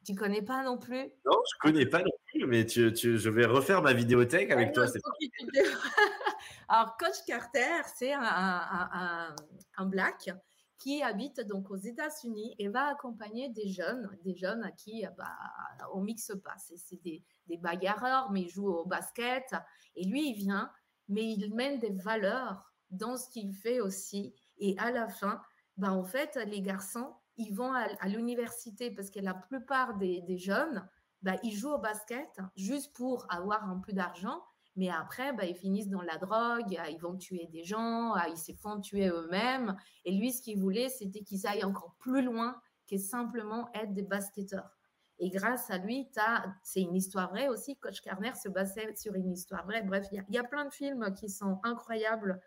Tu 0.06 0.14
connais 0.14 0.42
pas 0.42 0.64
non 0.64 0.78
plus? 0.78 1.10
Non, 1.26 1.40
je 1.54 1.58
connais 1.62 1.86
pas 1.86 2.00
non 2.00 2.04
plus, 2.04 2.21
mais 2.48 2.66
tu, 2.66 2.94
tu, 2.94 3.18
je 3.18 3.30
vais 3.30 3.46
refaire 3.46 3.82
ma 3.82 3.94
vidéothèque 3.94 4.52
avec 4.52 4.74
toi. 4.74 4.86
Alors, 6.68 6.98
Coach 6.98 7.26
Carter, 7.28 7.82
c'est 7.96 8.14
un, 8.14 8.24
un, 8.24 9.36
un, 9.78 9.86
black 9.86 10.30
qui 10.78 11.04
habite 11.04 11.42
donc 11.42 11.70
aux 11.70 11.78
États-Unis 11.78 12.56
et 12.58 12.70
va 12.70 12.88
accompagner 12.88 13.50
des 13.50 13.68
jeunes, 13.68 14.10
des 14.24 14.36
jeunes 14.36 14.64
à 14.64 14.72
qui 14.72 15.06
bah, 15.18 15.36
on 15.94 16.02
mixe 16.02 16.32
pas. 16.44 16.56
C'est 16.58 17.02
des, 17.04 17.24
des 17.48 17.58
bagarreurs, 17.58 18.32
mais 18.32 18.44
ils 18.44 18.50
jouent 18.50 18.70
au 18.70 18.86
basket. 18.86 19.54
Et 19.96 20.06
lui, 20.06 20.30
il 20.30 20.36
vient, 20.36 20.72
mais 21.10 21.26
il 21.26 21.54
mène 21.54 21.80
des 21.80 21.92
valeurs 21.92 22.72
dans 22.90 23.18
ce 23.18 23.30
qu'il 23.30 23.54
fait 23.54 23.82
aussi. 23.82 24.34
Et 24.58 24.76
à 24.80 24.92
la 24.92 25.08
fin, 25.08 25.42
bah, 25.78 25.92
en 25.92 26.04
fait, 26.04 26.38
les 26.48 26.62
garçons, 26.62 27.14
ils 27.38 27.54
vont 27.54 27.74
à, 27.74 28.08
l'université 28.08 28.92
parce 28.92 29.10
que 29.10 29.20
la 29.20 29.34
plupart 29.34 29.98
des, 29.98 30.38
jeunes, 30.38 30.88
bah, 31.22 31.38
ils 31.44 31.56
jouent 31.56 31.74
au 31.74 31.80
basket 31.80 32.40
juste 32.56 32.96
pour 32.96 33.26
avoir 33.30 33.70
un 33.70 33.80
peu 33.80 33.94
d'argent. 33.94 34.42
Mais 34.76 34.90
après, 34.90 35.34
bah, 35.34 35.46
ils 35.46 35.56
finissent 35.56 35.90
dans 35.90 36.02
la 36.02 36.18
drogue, 36.18 36.80
ils 36.90 37.00
vont 37.00 37.18
tuer 37.18 37.48
des 37.52 37.64
gens, 37.64 38.16
ils 38.30 38.38
se 38.38 38.54
font 38.54 38.80
tuer 38.80 39.08
eux-mêmes. 39.08 39.76
Et 40.06 40.12
lui, 40.12 40.32
ce 40.32 40.42
qu'il 40.42 40.60
voulait, 40.60 40.90
c'était 40.90 41.22
qu'ils 41.22 41.46
aillent 41.46 41.66
encore 41.66 41.96
plus 42.00 42.22
loin 42.22 42.60
que 42.90 42.98
simplement 42.98 43.70
être 43.74 43.94
des 43.94 44.04
basketteurs. 44.04 44.78
Et 45.20 45.30
grâce 45.30 45.70
à 45.70 45.78
lui, 45.78 46.10
c'est 46.64 46.82
une 46.82 46.96
histoire 46.96 47.30
vraie 47.30 47.48
aussi. 47.48 47.78
Coach 47.78 48.02
Carner 48.02 48.34
se 48.34 48.50
basait 48.50 48.96
sur 48.96 49.14
une 49.14 49.32
histoire 49.32 49.66
vraie. 49.66 49.84
Bref, 49.84 50.08
il 50.12 50.24
y, 50.30 50.38
a 50.38 50.44
plein 50.44 50.66
de 50.66 50.74
films 50.74 51.14
qui 51.14 51.30
sont 51.30 51.60
incroyables 51.64 52.42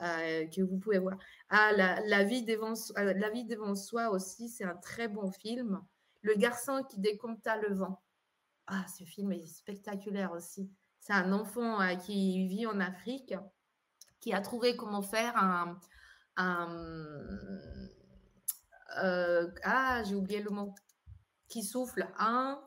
euh, 0.00 0.46
que 0.46 0.62
vous 0.62 0.78
pouvez 0.78 0.98
voir. 0.98 1.18
Ah, 1.48 1.72
la, 1.72 2.22
vie 2.22 2.44
devant, 2.44 2.74
euh, 2.98 3.14
la 3.14 3.30
vie 3.30 3.44
devant 3.44 3.74
soi 3.74 4.10
aussi, 4.10 4.48
c'est 4.48 4.64
un 4.64 4.76
très 4.76 5.08
bon 5.08 5.32
film. 5.32 5.82
Le 6.22 6.34
garçon 6.34 6.84
qui 6.88 7.00
décompta 7.00 7.56
le 7.56 7.74
vent. 7.74 8.00
Ah, 8.72 8.86
ce 8.86 9.02
film 9.04 9.32
est 9.32 9.44
spectaculaire 9.46 10.30
aussi. 10.32 10.70
C'est 11.00 11.12
un 11.12 11.32
enfant 11.32 11.80
euh, 11.80 11.96
qui 11.96 12.46
vit 12.46 12.66
en 12.66 12.78
Afrique, 12.78 13.34
qui 14.20 14.32
a 14.32 14.40
trouvé 14.40 14.76
comment 14.76 15.02
faire 15.02 15.36
un. 15.36 15.80
ah, 19.64 20.02
j'ai 20.04 20.14
oublié 20.14 20.40
le 20.40 20.50
mot. 20.50 20.72
Qui 21.48 21.64
souffle. 21.64 22.06
Un. 22.16 22.62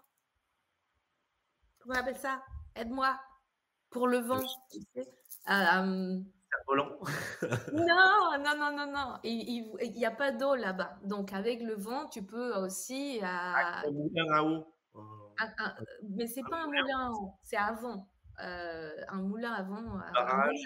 Comment 1.80 1.96
on 1.96 2.00
appelle 2.00 2.18
ça? 2.18 2.44
Aide-moi. 2.76 3.18
Pour 3.90 4.08
le 4.08 4.18
vent. 4.18 4.44
Tu 4.72 4.82
sais 4.94 5.08
volant 6.68 6.98
Non, 7.74 8.38
non, 8.44 8.58
non, 8.58 8.76
non, 8.76 8.92
non. 8.92 9.20
Il 9.24 9.94
n'y 9.96 10.06
a 10.06 10.12
pas 10.12 10.32
d'eau 10.32 10.56
là-bas. 10.56 10.98
Donc, 11.04 11.34
avec 11.34 11.62
le 11.62 11.76
vent, 11.76 12.08
tu 12.08 12.24
peux 12.24 12.56
aussi. 12.56 13.20
Euh, 13.22 13.82
un 15.40 15.46
moulin 15.46 15.60
à 15.60 15.72
eau. 15.72 15.82
Euh, 15.82 15.86
mais 16.10 16.28
c'est 16.28 16.44
pas 16.44 16.64
un 16.64 16.68
moulin 16.68 17.12
c'est 17.44 17.58
avant. 17.58 18.10
Euh, 18.42 18.92
un 19.08 19.22
moulin 19.22 19.52
avant. 19.52 20.00
Barrage. 20.14 20.66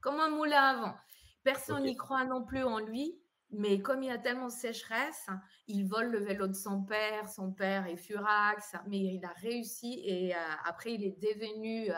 Comme 0.00 0.20
un 0.20 0.30
moulin 0.30 0.62
avant. 0.62 0.94
Personne 1.42 1.84
n'y 1.84 1.96
croit 1.96 2.24
non 2.24 2.44
plus 2.44 2.62
en 2.62 2.78
lui. 2.78 3.18
Mais 3.50 3.80
comme 3.80 4.02
il 4.02 4.08
y 4.08 4.10
a 4.10 4.18
tellement 4.18 4.46
de 4.46 4.52
sécheresse, 4.52 5.28
il 5.68 5.86
vole 5.86 6.06
le 6.06 6.18
vélo 6.18 6.48
de 6.48 6.52
son 6.52 6.82
père. 6.82 7.28
Son 7.28 7.52
père 7.52 7.86
est 7.86 7.96
furax, 7.96 8.74
mais 8.88 8.98
il 8.98 9.24
a 9.24 9.32
réussi 9.40 10.00
et 10.04 10.34
après 10.64 10.94
il 10.94 11.04
est 11.04 11.16
devenu 11.20 11.92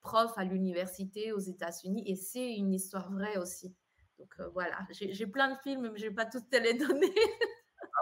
prof 0.00 0.32
à 0.36 0.44
l'université 0.44 1.32
aux 1.32 1.40
États-Unis 1.40 2.04
et 2.06 2.14
c'est 2.14 2.54
une 2.54 2.72
histoire 2.72 3.10
vraie 3.10 3.36
aussi. 3.38 3.74
Donc 4.18 4.32
euh, 4.38 4.48
voilà, 4.52 4.78
j'ai 4.90 5.26
plein 5.26 5.52
de 5.52 5.58
films, 5.62 5.90
mais 5.92 5.98
je 5.98 6.06
n'ai 6.06 6.14
pas 6.14 6.26
toutes 6.26 6.52
les 6.52 6.74
données. 6.78 7.14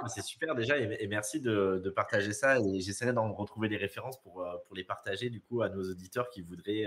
Ah, 0.00 0.08
c'est 0.08 0.22
super 0.22 0.54
déjà 0.54 0.78
et, 0.78 1.06
merci 1.06 1.40
de, 1.40 1.92
partager 1.94 2.32
ça 2.32 2.58
et 2.58 2.80
j'essaierai 2.80 3.12
d'en 3.12 3.32
retrouver 3.32 3.68
les 3.68 3.76
références 3.76 4.20
pour, 4.22 4.42
euh, 4.42 4.56
pour 4.66 4.74
les 4.74 4.84
partager 4.84 5.28
du 5.28 5.40
coup 5.40 5.62
à 5.62 5.68
nos 5.68 5.82
auditeurs 5.82 6.30
qui 6.30 6.40
voudraient 6.40 6.86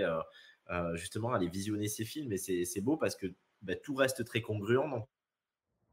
euh, 0.70 0.96
justement 0.96 1.32
aller 1.32 1.48
visionner 1.48 1.88
ces 1.88 2.04
films 2.04 2.32
et 2.32 2.36
c'est 2.38 2.80
beau 2.80 2.96
parce 2.96 3.14
que 3.14 3.26
bah, 3.62 3.76
tout 3.76 3.94
reste 3.94 4.24
très 4.24 4.40
congruent. 4.40 4.90
Donc... 4.90 5.08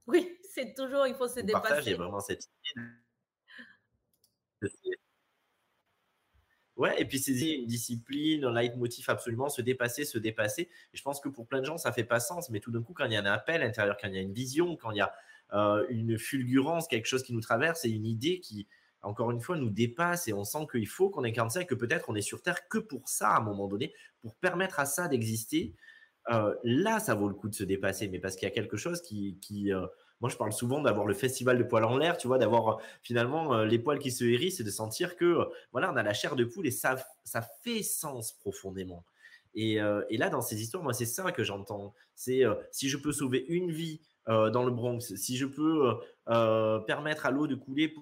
Oui, 0.07 0.37
c'est 0.43 0.73
toujours, 0.73 1.07
il 1.07 1.15
faut 1.15 1.27
se 1.27 1.39
dépasser. 1.39 1.67
Partage, 1.67 1.85
il 1.85 1.91
y 1.91 1.93
a 1.93 1.97
vraiment 1.97 2.19
cette 2.19 2.43
idée 2.43 2.81
Ouais, 6.75 6.99
et 6.99 7.05
puis 7.05 7.19
saisir 7.19 7.59
une 7.59 7.67
discipline, 7.67 8.45
un 8.45 8.53
leitmotiv 8.53 9.07
absolument, 9.07 9.47
se 9.47 9.61
dépasser, 9.61 10.05
se 10.05 10.17
dépasser. 10.17 10.63
Et 10.93 10.97
je 10.97 11.03
pense 11.03 11.19
que 11.19 11.29
pour 11.29 11.47
plein 11.47 11.59
de 11.59 11.65
gens, 11.65 11.77
ça 11.77 11.91
fait 11.91 12.03
pas 12.03 12.19
sens. 12.19 12.49
Mais 12.49 12.59
tout 12.59 12.71
d'un 12.71 12.81
coup, 12.81 12.93
quand 12.93 13.05
il 13.05 13.13
y 13.13 13.15
a 13.15 13.21
un 13.21 13.25
appel 13.25 13.61
intérieur, 13.61 13.95
quand 14.01 14.07
il 14.07 14.15
y 14.15 14.17
a 14.17 14.21
une 14.21 14.33
vision, 14.33 14.75
quand 14.75 14.89
il 14.89 14.97
y 14.97 15.01
a 15.01 15.13
euh, 15.53 15.85
une 15.89 16.17
fulgurance, 16.17 16.87
quelque 16.87 17.05
chose 17.05 17.21
qui 17.21 17.33
nous 17.33 17.41
traverse 17.41 17.85
et 17.85 17.89
une 17.89 18.07
idée 18.07 18.39
qui, 18.39 18.67
encore 19.03 19.29
une 19.29 19.39
fois, 19.39 19.55
nous 19.55 19.69
dépasse 19.69 20.27
et 20.27 20.33
on 20.33 20.43
sent 20.43 20.65
qu'il 20.71 20.87
faut 20.87 21.11
qu'on 21.11 21.23
incarne 21.23 21.51
ça 21.51 21.61
et 21.61 21.65
que 21.67 21.75
peut-être 21.75 22.09
on 22.09 22.15
est 22.15 22.21
sur 22.21 22.41
Terre 22.41 22.67
que 22.69 22.79
pour 22.79 23.07
ça 23.07 23.29
à 23.29 23.37
un 23.37 23.43
moment 23.43 23.67
donné, 23.67 23.93
pour 24.21 24.35
permettre 24.35 24.79
à 24.79 24.85
ça 24.85 25.07
d'exister. 25.07 25.75
Euh, 26.31 26.55
là, 26.63 26.99
ça 26.99 27.13
vaut 27.13 27.27
le 27.27 27.35
coup 27.35 27.49
de 27.49 27.53
se 27.53 27.63
dépasser, 27.63 28.07
mais 28.07 28.17
parce 28.17 28.35
qu'il 28.35 28.47
y 28.47 28.51
a 28.51 28.53
quelque 28.53 28.77
chose 28.77 29.01
qui, 29.03 29.37
qui 29.41 29.71
euh, 29.71 29.85
moi, 30.21 30.29
je 30.29 30.37
parle 30.37 30.53
souvent 30.53 30.81
d'avoir 30.81 31.05
le 31.05 31.13
festival 31.13 31.59
de 31.59 31.63
poils 31.63 31.83
en 31.83 31.97
l'air, 31.97 32.17
tu 32.17 32.27
vois, 32.27 32.39
d'avoir 32.39 32.79
finalement 33.03 33.63
les 33.63 33.77
poils 33.77 33.99
qui 33.99 34.09
se 34.09 34.23
hérissent 34.23 34.61
et 34.61 34.63
de 34.63 34.71
sentir 34.71 35.17
que, 35.17 35.37
voilà, 35.71 35.91
on 35.91 35.97
a 35.97 36.01
la 36.03 36.13
chair 36.13 36.35
de 36.35 36.45
poule 36.45 36.65
et 36.65 36.71
ça, 36.71 36.95
ça 37.25 37.41
fait 37.63 37.83
sens 37.83 38.31
profondément. 38.31 39.03
Et, 39.53 39.79
et 40.09 40.17
là, 40.17 40.29
dans 40.29 40.41
ces 40.41 40.61
histoires, 40.61 40.81
moi, 40.81 40.93
c'est 40.93 41.05
ça 41.05 41.33
que 41.33 41.43
j'entends. 41.43 41.93
C'est 42.15 42.43
si 42.71 42.87
je 42.87 42.95
peux 42.95 43.11
sauver 43.11 43.43
une 43.49 43.71
vie 43.71 43.99
dans 44.27 44.63
le 44.63 44.71
Bronx, 44.71 45.15
si 45.15 45.37
je 45.37 45.45
peux 45.45 45.95
permettre 46.25 47.25
à 47.25 47.31
l'eau 47.31 47.47
de 47.47 47.55
couler 47.55 47.93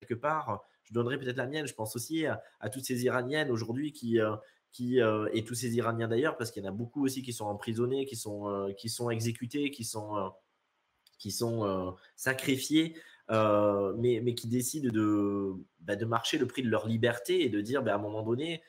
quelque 0.00 0.14
part, 0.14 0.62
je 0.84 0.92
donnerai 0.92 1.18
peut-être 1.18 1.36
la 1.36 1.46
mienne. 1.46 1.66
Je 1.66 1.74
pense 1.74 1.96
aussi 1.96 2.26
à, 2.26 2.68
toutes 2.72 2.84
ces 2.84 3.04
Iraniennes 3.04 3.50
aujourd'hui 3.50 3.92
qui, 3.92 4.18
qui 4.70 4.98
et 4.98 5.44
tous 5.44 5.54
ces 5.54 5.74
Iraniens 5.76 6.08
d'ailleurs, 6.08 6.36
parce 6.36 6.50
qu'il 6.50 6.62
y 6.62 6.66
en 6.66 6.70
a 6.70 6.74
beaucoup 6.74 7.04
aussi 7.04 7.22
qui 7.22 7.32
sont 7.32 7.46
emprisonnés, 7.46 8.04
qui 8.06 8.16
sont, 8.16 8.72
qui 8.78 8.88
sont 8.88 9.10
exécutés, 9.10 9.70
qui 9.70 9.84
sont 9.84 10.32
qui 11.22 11.30
sont 11.30 11.64
euh, 11.64 11.92
sacrifiés, 12.16 12.96
euh, 13.30 13.94
mais, 13.96 14.20
mais, 14.24 14.34
qui 14.34 14.48
décident 14.48 14.90
de, 14.92 15.52
bah, 15.78 15.94
de 15.94 16.04
marcher 16.04 16.36
le 16.36 16.48
prix 16.48 16.62
de 16.62 16.68
leur 16.68 16.88
liberté 16.88 17.44
et 17.44 17.48
de 17.48 17.60
dire 17.60 17.84
bah, 17.84 17.92
à 17.92 17.94
un 17.94 17.98
moment 17.98 18.24
donné, 18.24 18.60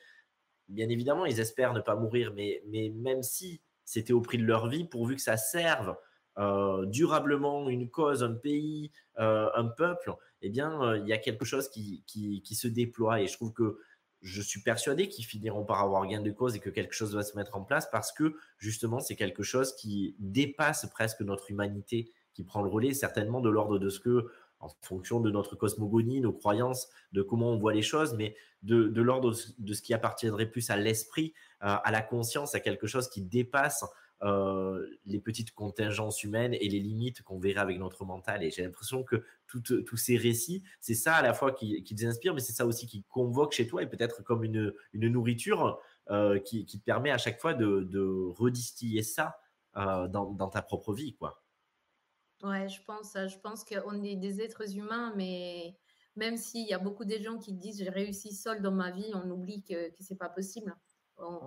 bien 0.68 0.88
évidemment, 0.88 1.26
ils 1.26 1.40
espèrent 1.40 1.74
ne 1.74 1.80
pas 1.80 1.96
mourir, 1.96 2.32
mais, 2.32 2.62
mais 2.68 2.90
même 2.90 3.24
si 3.24 3.60
c'était 3.84 4.12
au 4.12 4.20
prix 4.20 4.38
de 4.38 4.44
leur 4.44 4.68
vie, 4.68 4.84
pourvu 4.84 5.16
que 5.16 5.20
ça 5.20 5.36
serve 5.36 5.96
euh, 6.38 6.84
durablement 6.86 7.68
une 7.68 7.88
cause, 7.88 8.22
un 8.22 8.34
pays, 8.34 8.90
un 9.16 9.66
peuple, 9.66 10.12
eh 10.42 10.48
bien, 10.48 10.96
il 10.96 11.06
y 11.06 11.12
a 11.12 11.18
quelque 11.18 11.44
chose 11.44 11.68
qui, 11.68 12.02
qui, 12.06 12.54
se 12.54 12.68
déploie. 12.68 13.20
Et 13.20 13.26
je 13.28 13.34
trouve 13.34 13.52
que 13.52 13.78
je 14.22 14.40
suis 14.40 14.60
persuadé 14.60 15.08
qu'ils 15.08 15.26
finiront 15.26 15.64
par 15.64 15.80
avoir 15.80 16.06
gain 16.06 16.20
de 16.20 16.30
cause 16.30 16.56
et 16.56 16.58
que 16.58 16.70
quelque 16.70 16.94
chose 16.94 17.14
va 17.14 17.22
se 17.22 17.36
mettre 17.36 17.56
en 17.56 17.62
place 17.62 17.88
parce 17.90 18.10
que 18.10 18.34
justement, 18.58 18.98
c'est 18.98 19.16
quelque 19.16 19.42
chose 19.42 19.76
qui 19.76 20.16
dépasse 20.18 20.86
presque 20.90 21.20
notre 21.20 21.50
humanité, 21.50 22.10
qui 22.32 22.42
prend 22.42 22.62
le 22.62 22.68
relais, 22.68 22.94
certainement 22.94 23.40
de 23.40 23.50
l'ordre 23.50 23.78
de 23.78 23.88
ce 23.90 24.00
que, 24.00 24.26
en 24.60 24.68
fonction 24.80 25.20
de 25.20 25.30
notre 25.30 25.56
cosmogonie, 25.56 26.20
nos 26.20 26.32
croyances, 26.32 26.88
de 27.12 27.22
comment 27.22 27.52
on 27.52 27.58
voit 27.58 27.74
les 27.74 27.82
choses, 27.82 28.14
mais 28.14 28.34
de, 28.62 29.00
l'ordre 29.00 29.34
de 29.58 29.74
ce 29.74 29.82
qui 29.82 29.92
appartiendrait 29.92 30.46
plus 30.46 30.70
à 30.70 30.76
l'esprit, 30.76 31.34
à 31.60 31.90
la 31.92 32.00
conscience, 32.00 32.54
à 32.54 32.60
quelque 32.60 32.86
chose 32.86 33.08
qui 33.08 33.20
dépasse 33.20 33.84
euh, 33.84 33.86
les 35.04 35.20
petites 35.20 35.52
contingences 35.52 36.22
humaines 36.22 36.54
et 36.54 36.68
les 36.68 36.80
limites 36.80 37.22
qu'on 37.22 37.38
verrait 37.38 37.60
avec 37.60 37.78
notre 37.78 38.04
mental. 38.04 38.42
Et 38.42 38.50
j'ai 38.50 38.62
l'impression 38.62 39.02
que 39.02 39.22
tous 39.46 39.96
ces 39.96 40.16
récits, 40.16 40.62
c'est 40.80 40.94
ça 40.94 41.16
à 41.16 41.22
la 41.22 41.34
fois 41.34 41.52
qui, 41.52 41.82
qui 41.84 41.94
les 41.94 42.06
inspire, 42.06 42.34
mais 42.34 42.40
c'est 42.40 42.52
ça 42.52 42.66
aussi 42.66 42.86
qui 42.86 43.04
convoque 43.04 43.52
chez 43.52 43.66
toi 43.66 43.82
et 43.82 43.86
peut-être 43.86 44.22
comme 44.22 44.44
une, 44.44 44.72
une 44.92 45.08
nourriture 45.08 45.80
euh, 46.10 46.38
qui, 46.38 46.66
qui, 46.66 46.78
te 46.78 46.84
permet 46.84 47.10
à 47.10 47.18
chaque 47.18 47.40
fois 47.40 47.54
de, 47.54 47.80
de 47.80 48.00
redistiller 48.36 49.02
ça 49.02 49.38
euh, 49.76 50.06
dans, 50.08 50.32
dans, 50.32 50.48
ta 50.48 50.62
propre 50.62 50.92
vie. 50.92 51.14
quoi. 51.14 51.42
Ouais, 52.42 52.68
je 52.68 52.82
pense, 52.84 53.14
je 53.14 53.38
pense 53.38 53.64
qu'on 53.64 54.02
est 54.02 54.16
des 54.16 54.42
êtres 54.42 54.76
humains, 54.76 55.14
mais 55.16 55.76
même 56.16 56.36
s'il 56.36 56.66
y 56.68 56.74
a 56.74 56.78
beaucoup 56.78 57.04
de 57.04 57.16
gens 57.16 57.38
qui 57.38 57.54
disent 57.54 57.78
j'ai 57.78 57.88
réussi 57.88 58.34
seul 58.34 58.60
dans 58.60 58.70
ma 58.70 58.90
vie, 58.90 59.10
on 59.14 59.30
oublie 59.30 59.62
que, 59.62 59.88
que 59.90 60.02
c'est 60.02 60.18
pas 60.18 60.28
possible. 60.28 60.76
On, 61.16 61.38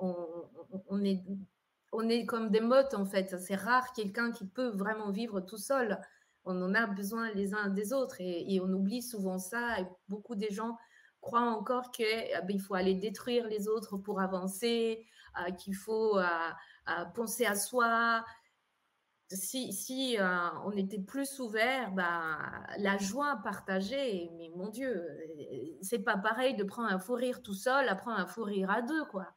on, 0.72 0.84
on, 0.88 1.04
est 1.04 1.24
on 1.92 2.08
est 2.10 2.26
comme 2.26 2.50
des 2.50 2.62
mottes 2.62 2.94
en 2.94 3.06
fait. 3.06 3.38
C'est 3.40 3.56
rare 3.56 3.94
quelqu'un 3.94 4.32
qui 4.32 4.46
peut 4.46 4.70
vraiment 4.70 5.12
vivre 5.12 5.42
tout 5.42 5.58
seul. 5.58 6.00
On 6.46 6.62
en 6.62 6.74
a 6.76 6.88
besoin 6.88 7.32
les 7.34 7.54
uns 7.54 7.70
des 7.70 7.94
autres 7.94 8.18
et, 8.20 8.60
on 8.62 8.72
oublie 8.72 9.02
souvent 9.02 9.38
ça. 9.38 9.80
Et 9.80 9.86
beaucoup 10.08 10.36
de 10.36 10.48
gens 10.50 10.78
croient 11.22 11.42
encore 11.42 11.92
qu'il 11.92 12.06
eh 12.06 12.42
ben, 12.46 12.60
faut 12.60 12.76
aller 12.76 12.96
détruire 12.96 13.48
les 13.48 13.68
autres 13.68 13.98
pour 13.98 14.22
avancer, 14.22 15.06
euh, 15.40 15.52
qu'il 15.52 15.76
faut 15.76 16.18
euh, 16.18 16.26
euh, 16.90 17.06
penser 17.16 17.46
à 17.46 17.56
soi. 17.56 18.24
Si, 19.30 20.18
on 20.64 20.72
était 20.72 21.02
plus 21.02 21.40
ouvert, 21.42 21.92
bah, 21.92 22.38
la 22.78 22.98
joie 22.98 23.42
partagée, 23.44 24.32
mais 24.38 24.50
mon 24.56 24.70
Dieu, 24.70 25.06
c'est 25.82 26.00
pas 26.00 26.18
pareil 26.18 26.56
de 26.56 26.64
prendre 26.64 26.88
un 26.90 26.98
fou 26.98 27.16
rire 27.16 27.42
tout 27.44 27.54
seul, 27.54 27.90
à 27.90 27.96
prendre 27.96 28.20
un 28.20 28.26
fou 28.26 28.44
rire 28.44 28.72
à 28.72 28.82
deux, 28.82 29.04
quoi 29.08 29.37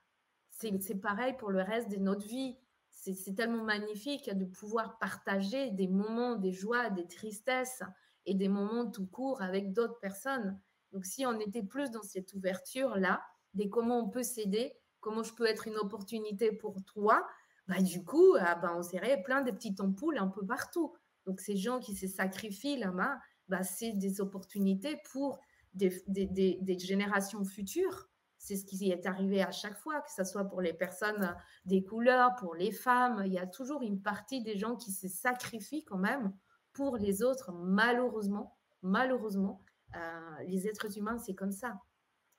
c'est 0.81 1.01
pareil 1.01 1.35
pour 1.39 1.51
le 1.51 1.63
reste 1.63 1.91
de 1.91 1.97
notre 1.97 2.27
vie. 2.27 2.57
C'est 2.91 3.35
tellement 3.35 3.65
magnifique 3.65 4.29
de 4.29 4.45
pouvoir 4.45 4.99
partager 4.99 5.71
des 5.71 5.89
moments, 5.89 6.37
des 6.37 6.53
joies, 6.53 6.91
des 6.91 7.07
tristesses 7.07 7.83
et 8.27 8.35
des 8.35 8.49
moments 8.49 8.91
tout 8.91 9.07
court 9.07 9.41
avec 9.41 9.73
d'autres 9.73 9.99
personnes. 10.01 10.61
Donc, 10.93 11.07
si 11.07 11.25
on 11.25 11.39
était 11.41 11.63
plus 11.63 11.91
dans 11.91 12.03
cette 12.03 12.35
ouverture-là, 12.35 13.23
des 13.55 13.71
comment 13.71 14.01
on 14.01 14.11
peut 14.11 14.23
s'aider, 14.23 14.75
comment 15.01 15.23
je 15.23 15.33
peux 15.35 15.47
être 15.47 15.67
une 15.67 15.77
opportunité 15.77 16.53
pour 16.53 16.85
toi, 16.85 17.27
bah, 17.69 17.81
du 17.81 18.05
coup, 18.05 18.35
ah, 18.39 18.57
bah, 18.57 18.75
on 18.77 18.83
serait 18.83 19.23
plein 19.23 19.43
de 19.43 19.51
petites 19.51 19.81
ampoules 19.81 20.19
un 20.19 20.29
peu 20.29 20.45
partout. 20.45 20.95
Donc, 21.25 21.41
ces 21.41 21.57
gens 21.57 21.81
qui 21.81 21.95
se 21.97 22.07
sacrifient 22.07 22.77
là-bas, 22.77 23.19
bah, 23.49 23.63
c'est 23.63 23.93
des 23.93 24.21
opportunités 24.21 25.01
pour 25.11 25.41
des 25.73 26.79
générations 26.79 27.45
futures 27.45 28.10
c'est 28.41 28.57
ce 28.57 28.65
qui 28.65 28.91
est 28.91 29.05
arrivé 29.05 29.43
à 29.43 29.51
chaque 29.51 29.77
fois, 29.77 30.01
que 30.01 30.11
ce 30.11 30.25
soit 30.25 30.47
pour 30.47 30.63
les 30.63 30.73
personnes 30.73 31.37
des 31.67 31.85
couleurs, 31.85 32.35
pour 32.37 32.55
les 32.55 32.73
femmes. 32.73 33.23
Il 33.27 33.33
y 33.35 33.39
a 33.39 33.47
toujours 33.47 33.83
une 33.83 34.01
partie 34.01 34.43
des 34.43 34.57
gens 34.57 34.77
qui 34.77 34.93
se 34.93 35.09
sacrifient 35.09 35.85
quand 35.85 35.99
même 35.99 36.33
pour 36.73 36.97
les 36.97 37.23
autres, 37.23 37.53
malheureusement. 37.53 38.57
Malheureusement, 38.81 39.63
euh, 39.95 40.43
les 40.47 40.67
êtres 40.67 40.97
humains, 40.97 41.19
c'est 41.19 41.35
comme 41.35 41.53
ça. 41.53 41.83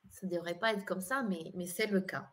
Ça 0.09 0.25
ne 0.25 0.31
devrait 0.31 0.57
pas 0.57 0.73
être 0.73 0.85
comme 0.85 1.01
ça, 1.01 1.21
mais, 1.21 1.67
c'est 1.67 1.85
le 1.85 2.01
cas. 2.01 2.27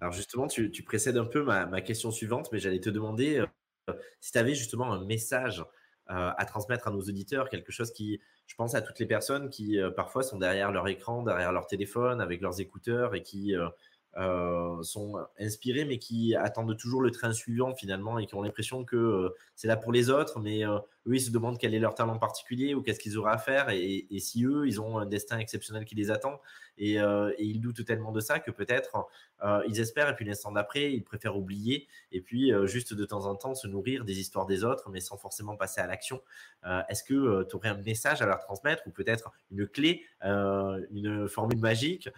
Alors 0.00 0.12
justement, 0.12 0.48
tu, 0.48 0.82
précèdes 0.82 1.16
un 1.16 1.26
peu 1.26 1.44
ma, 1.44 1.80
question 1.80 2.10
suivante, 2.10 2.50
mais 2.50 2.58
j'allais 2.58 2.80
te 2.80 2.90
demander 2.90 3.38
euh, 3.88 3.94
si 4.20 4.32
tu 4.32 4.38
avais 4.38 4.56
justement 4.56 4.92
un 4.92 5.04
message 5.04 5.60
euh, 5.60 5.64
à 6.12 6.44
transmettre 6.44 6.88
à 6.88 6.90
nos 6.90 7.00
auditeurs, 7.00 7.48
quelque 7.48 7.72
chose 7.72 7.92
qui, 7.92 8.20
je 8.46 8.54
pense 8.54 8.74
à 8.74 8.82
toutes 8.82 8.98
les 8.98 9.06
personnes 9.06 9.48
qui 9.48 9.78
euh, 9.78 9.90
parfois 9.90 10.22
sont 10.22 10.38
derrière 10.38 10.72
leur 10.72 10.86
écran, 10.88 11.22
derrière 11.22 11.52
leur 11.52 11.66
téléphone, 11.66 12.20
avec 12.20 12.42
leurs 12.42 12.60
écouteurs 12.60 13.14
et 13.14 13.22
qui 13.22 13.56
euh, 13.56 13.66
euh, 14.18 14.82
sont 14.82 15.14
inspirés, 15.38 15.86
mais 15.86 15.98
qui 15.98 16.34
attendent 16.36 16.76
toujours 16.76 17.00
le 17.00 17.10
train 17.10 17.32
suivant 17.32 17.74
finalement 17.74 18.18
et 18.18 18.26
qui 18.26 18.34
ont 18.34 18.42
l'impression 18.42 18.84
que 18.84 19.32
c'est 19.54 19.68
là 19.68 19.76
pour 19.76 19.90
les 19.90 20.10
autres, 20.10 20.38
mais 20.38 20.64
eux, 21.06 21.14
ils 21.14 21.20
se 21.20 21.30
demandent 21.30 21.58
quel 21.58 21.74
est 21.74 21.78
leur 21.78 21.94
talent 21.94 22.18
particulier 22.18 22.74
ou 22.74 22.82
qu'est-ce 22.82 23.00
qu'ils 23.00 23.18
auraient 23.18 23.32
à 23.32 23.38
faire. 23.38 23.70
Et, 23.70 24.06
si 24.20 24.44
eux, 24.44 24.66
ils 24.66 24.80
ont 24.80 24.98
un 24.98 25.06
destin 25.06 25.38
exceptionnel 25.38 25.84
qui 25.84 25.94
les 25.94 26.10
attend. 26.10 26.40
Et, 26.78 26.98
ils 27.38 27.60
doutent 27.60 27.84
tellement 27.84 28.12
de 28.12 28.20
ça 28.20 28.38
que 28.38 28.50
peut-être 28.50 29.06
ils 29.66 29.80
espèrent. 29.80 30.08
Et 30.08 30.14
puis 30.14 30.24
l'instant 30.24 30.52
d'après, 30.52 30.92
ils 30.92 31.02
préfèrent 31.02 31.36
oublier. 31.36 31.88
Et 32.12 32.20
puis 32.20 32.52
juste 32.66 32.94
de 32.94 33.04
temps 33.04 33.26
en 33.26 33.34
temps 33.34 33.54
se 33.54 33.66
nourrir 33.66 34.04
des 34.04 34.20
histoires 34.20 34.46
des 34.46 34.64
autres, 34.64 34.90
mais 34.90 35.00
sans 35.00 35.16
forcément 35.16 35.56
passer 35.56 35.80
à 35.80 35.86
l'action. 35.86 36.20
Est-ce 36.88 37.02
que 37.02 37.44
tu 37.44 37.56
aurais 37.56 37.68
un 37.68 37.82
message 37.82 38.22
à 38.22 38.26
leur 38.26 38.38
transmettre 38.38 38.82
ou 38.86 38.90
peut-être 38.90 39.32
une 39.50 39.66
clé, 39.66 40.04
une 40.22 41.28
formule 41.28 41.58
magique 41.58 42.08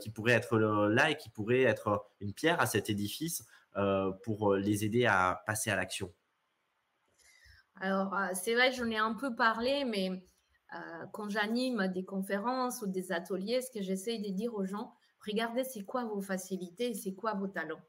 qui 0.00 0.10
pourrait 0.10 0.32
être 0.32 0.58
là 0.58 1.10
et 1.10 1.16
qui 1.16 1.30
pourrait 1.30 1.62
être 1.62 2.04
une 2.20 2.32
pierre 2.32 2.60
à 2.60 2.66
cet 2.66 2.90
édifice 2.90 3.44
euh, 3.76 4.12
pour 4.22 4.54
les 4.54 4.84
aider 4.84 5.06
à 5.06 5.42
passer 5.46 5.70
à 5.70 5.76
l'action? 5.76 6.12
Alors, 7.80 8.14
euh, 8.14 8.28
c'est 8.34 8.54
vrai, 8.54 8.72
j'en 8.72 8.90
ai 8.90 8.96
un 8.96 9.14
peu 9.14 9.34
parlé, 9.34 9.84
mais 9.84 10.10
euh, 10.74 11.06
quand 11.12 11.28
j'anime 11.28 11.88
des 11.88 12.04
conférences 12.04 12.82
ou 12.82 12.86
des 12.86 13.12
ateliers, 13.12 13.60
ce 13.62 13.70
que 13.70 13.82
j'essaye 13.82 14.20
de 14.20 14.30
dire 14.30 14.54
aux 14.54 14.64
gens, 14.64 14.94
regardez 15.24 15.64
c'est 15.64 15.84
quoi 15.84 16.04
vos 16.04 16.20
facilités 16.20 16.90
et 16.90 16.94
c'est 16.94 17.14
quoi 17.14 17.34
vos 17.34 17.48
talents? 17.48 17.82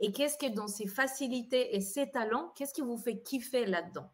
Et 0.00 0.12
qu'est-ce 0.12 0.38
que 0.38 0.52
dans 0.52 0.66
ces 0.66 0.86
facilités 0.86 1.76
et 1.76 1.80
ces 1.80 2.10
talents, 2.10 2.52
qu'est-ce 2.56 2.74
qui 2.74 2.80
vous 2.80 2.96
fait 2.96 3.22
kiffer 3.22 3.66
là-dedans? 3.66 4.10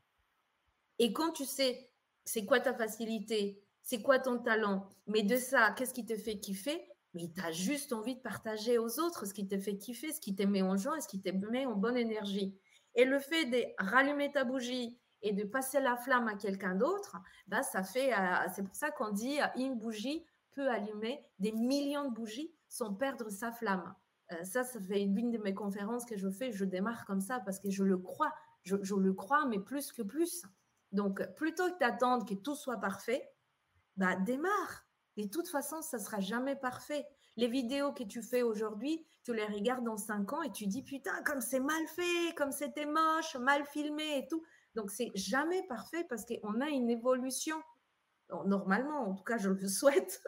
Et 0.98 1.12
quand 1.12 1.32
tu 1.32 1.44
sais 1.44 1.90
c'est 2.24 2.44
quoi 2.44 2.60
ta 2.60 2.74
facilité, 2.74 3.62
c'est 3.82 4.02
quoi 4.02 4.18
ton 4.18 4.38
talent, 4.38 4.86
mais 5.06 5.22
de 5.22 5.36
ça, 5.36 5.70
qu'est-ce 5.70 5.94
qui 5.94 6.04
te 6.04 6.14
fait 6.14 6.38
kiffer? 6.38 6.78
Mais 7.14 7.30
tu 7.34 7.40
as 7.40 7.52
juste 7.52 7.94
envie 7.94 8.16
de 8.16 8.20
partager 8.20 8.76
aux 8.76 9.00
autres 9.00 9.24
ce 9.24 9.32
qui 9.32 9.48
te 9.48 9.58
fait 9.58 9.78
kiffer, 9.78 10.12
ce 10.12 10.20
qui 10.20 10.34
te 10.34 10.42
met 10.42 10.60
en 10.60 10.76
joie 10.76 11.00
ce 11.00 11.08
qui 11.08 11.22
te 11.22 11.30
met 11.30 11.64
en 11.64 11.74
bonne 11.74 11.96
énergie. 11.96 12.54
Et 12.94 13.06
le 13.06 13.18
fait 13.18 13.46
de 13.46 13.64
rallumer 13.78 14.30
ta 14.30 14.44
bougie 14.44 14.98
et 15.22 15.32
de 15.32 15.44
passer 15.44 15.80
la 15.80 15.96
flamme 15.96 16.28
à 16.28 16.34
quelqu'un 16.34 16.74
d'autre, 16.74 17.16
bah, 17.46 17.62
ça 17.62 17.82
fait, 17.82 18.12
euh, 18.12 18.16
c'est 18.54 18.62
pour 18.62 18.74
ça 18.74 18.90
qu'on 18.90 19.10
dit 19.10 19.40
euh, 19.40 19.46
une 19.56 19.78
bougie 19.78 20.24
peut 20.52 20.68
allumer 20.68 21.24
des 21.38 21.52
millions 21.52 22.08
de 22.08 22.14
bougies 22.14 22.52
sans 22.68 22.94
perdre 22.94 23.30
sa 23.30 23.52
flamme. 23.52 23.94
Euh, 24.32 24.44
ça, 24.44 24.64
ça 24.64 24.80
fait 24.80 25.02
une 25.02 25.30
de 25.30 25.38
mes 25.38 25.54
conférences 25.54 26.04
que 26.04 26.16
je 26.16 26.28
fais, 26.28 26.52
je 26.52 26.64
démarre 26.64 27.04
comme 27.06 27.20
ça 27.20 27.40
parce 27.40 27.58
que 27.58 27.70
je 27.70 27.84
le 27.84 27.98
crois, 27.98 28.32
je, 28.62 28.76
je 28.82 28.94
le 28.94 29.12
crois, 29.12 29.46
mais 29.46 29.58
plus 29.58 29.92
que 29.92 30.02
plus. 30.02 30.42
Donc, 30.92 31.22
plutôt 31.34 31.70
que 31.70 31.78
d'attendre 31.78 32.24
que 32.24 32.34
tout 32.34 32.54
soit 32.54 32.78
parfait, 32.78 33.28
bah, 33.96 34.16
démarre 34.16 34.88
de 35.18 35.28
toute 35.28 35.48
façon, 35.48 35.82
ça 35.82 35.98
sera 35.98 36.20
jamais 36.20 36.54
parfait. 36.54 37.04
Les 37.36 37.48
vidéos 37.48 37.92
que 37.92 38.04
tu 38.04 38.22
fais 38.22 38.42
aujourd'hui, 38.42 39.04
tu 39.24 39.34
les 39.34 39.46
regardes 39.46 39.84
dans 39.84 39.96
cinq 39.96 40.32
ans 40.32 40.42
et 40.42 40.52
tu 40.52 40.66
dis 40.66 40.82
putain, 40.82 41.22
comme 41.24 41.40
c'est 41.40 41.60
mal 41.60 41.86
fait, 41.88 42.34
comme 42.36 42.52
c'était 42.52 42.86
moche, 42.86 43.36
mal 43.36 43.64
filmé 43.66 44.18
et 44.18 44.28
tout. 44.28 44.42
Donc, 44.78 44.92
c'est 44.92 45.10
jamais 45.16 45.64
parfait 45.64 46.06
parce 46.08 46.24
qu'on 46.24 46.60
a 46.60 46.68
une 46.68 46.88
évolution. 46.88 47.60
Normalement, 48.44 49.08
en 49.08 49.14
tout 49.14 49.24
cas, 49.24 49.36
je 49.36 49.50
le 49.50 49.66
souhaite. 49.68 50.22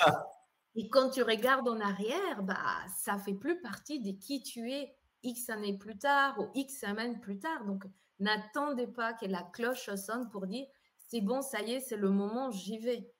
Ah. 0.00 0.26
Et 0.74 0.88
quand 0.88 1.10
tu 1.10 1.22
regardes 1.22 1.68
en 1.68 1.78
arrière, 1.78 2.42
bah, 2.42 2.56
ça 2.96 3.18
fait 3.18 3.34
plus 3.34 3.60
partie 3.60 4.00
de 4.00 4.12
qui 4.12 4.42
tu 4.42 4.72
es 4.72 4.96
X 5.24 5.50
années 5.50 5.76
plus 5.76 5.98
tard 5.98 6.38
ou 6.38 6.48
X 6.54 6.80
semaines 6.80 7.20
plus 7.20 7.38
tard. 7.38 7.66
Donc, 7.66 7.84
n'attendez 8.18 8.86
pas 8.86 9.12
que 9.12 9.26
la 9.26 9.42
cloche 9.42 9.94
sonne 9.94 10.30
pour 10.30 10.46
dire 10.46 10.66
c'est 11.08 11.20
bon, 11.20 11.42
ça 11.42 11.60
y 11.60 11.72
est, 11.72 11.80
c'est 11.80 11.98
le 11.98 12.08
moment, 12.08 12.50
j'y 12.50 12.78
vais 12.78 13.12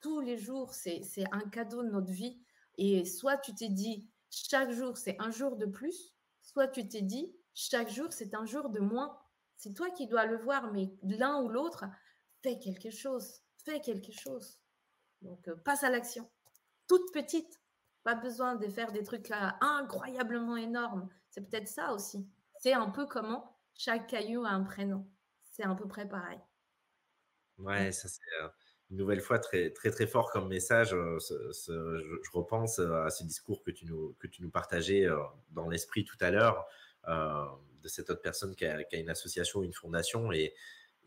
tous 0.00 0.18
les 0.18 0.38
jours, 0.38 0.74
c'est 0.74 1.04
un 1.30 1.48
cadeau 1.50 1.84
de 1.84 1.90
notre 1.90 2.10
vie. 2.10 2.40
Et 2.78 3.04
soit 3.04 3.36
tu 3.36 3.54
t'es 3.54 3.68
dit, 3.68 4.08
chaque 4.28 4.72
jour, 4.72 4.96
c'est 4.96 5.16
un 5.20 5.30
jour 5.30 5.54
de 5.54 5.66
plus, 5.66 6.16
soit 6.42 6.66
tu 6.66 6.88
t'es 6.88 7.02
dit, 7.02 7.32
chaque 7.54 7.90
jour, 7.90 8.12
c'est 8.12 8.34
un 8.34 8.44
jour 8.44 8.70
de 8.70 8.80
moins. 8.80 9.16
C'est 9.58 9.74
toi 9.74 9.90
qui 9.90 10.06
dois 10.06 10.24
le 10.24 10.38
voir, 10.38 10.72
mais 10.72 10.90
l'un 11.02 11.42
ou 11.42 11.48
l'autre, 11.48 11.84
fais 12.42 12.58
quelque 12.58 12.90
chose, 12.90 13.40
fais 13.64 13.80
quelque 13.80 14.12
chose. 14.12 14.58
Donc, 15.20 15.46
euh, 15.48 15.56
passe 15.56 15.84
à 15.84 15.90
l'action. 15.90 16.30
Toute 16.86 17.12
petite, 17.12 17.60
pas 18.04 18.14
besoin 18.14 18.54
de 18.54 18.68
faire 18.68 18.92
des 18.92 19.02
trucs 19.02 19.28
là, 19.28 19.58
incroyablement 19.60 20.56
énormes. 20.56 21.08
C'est 21.28 21.42
peut-être 21.42 21.68
ça 21.68 21.92
aussi. 21.92 22.26
C'est 22.60 22.72
un 22.72 22.88
peu 22.88 23.06
comment 23.06 23.58
chaque 23.74 24.06
caillou 24.06 24.44
a 24.44 24.50
un 24.50 24.62
prénom. 24.62 25.06
C'est 25.42 25.64
à 25.64 25.74
peu 25.74 25.86
près 25.86 26.08
pareil. 26.08 26.40
Ouais, 27.58 27.92
ça 27.92 28.08
c'est. 28.08 28.22
Euh, 28.42 28.48
une 28.90 28.96
nouvelle 28.96 29.20
fois 29.20 29.38
très 29.38 29.70
très 29.70 29.90
très 29.90 30.06
fort 30.06 30.30
comme 30.30 30.48
message. 30.48 30.94
Euh, 30.94 31.18
je, 31.20 32.30
repense 32.32 32.78
à 32.78 33.10
ce 33.10 33.24
discours 33.24 33.62
que 33.62 33.70
tu 33.70 33.84
nous 33.86 34.14
que 34.18 34.26
tu 34.26 34.42
nous 34.42 34.50
partageais 34.50 35.06
euh, 35.06 35.18
dans 35.50 35.68
l'esprit 35.68 36.04
tout 36.04 36.16
à 36.20 36.30
l'heure 36.30 36.66
de 37.82 37.88
cette 37.88 38.10
autre 38.10 38.22
personne 38.22 38.54
qui 38.54 38.64
a, 38.64 38.82
une 38.92 39.10
association, 39.10 39.62
une 39.62 39.72
fondation 39.72 40.32
et 40.32 40.54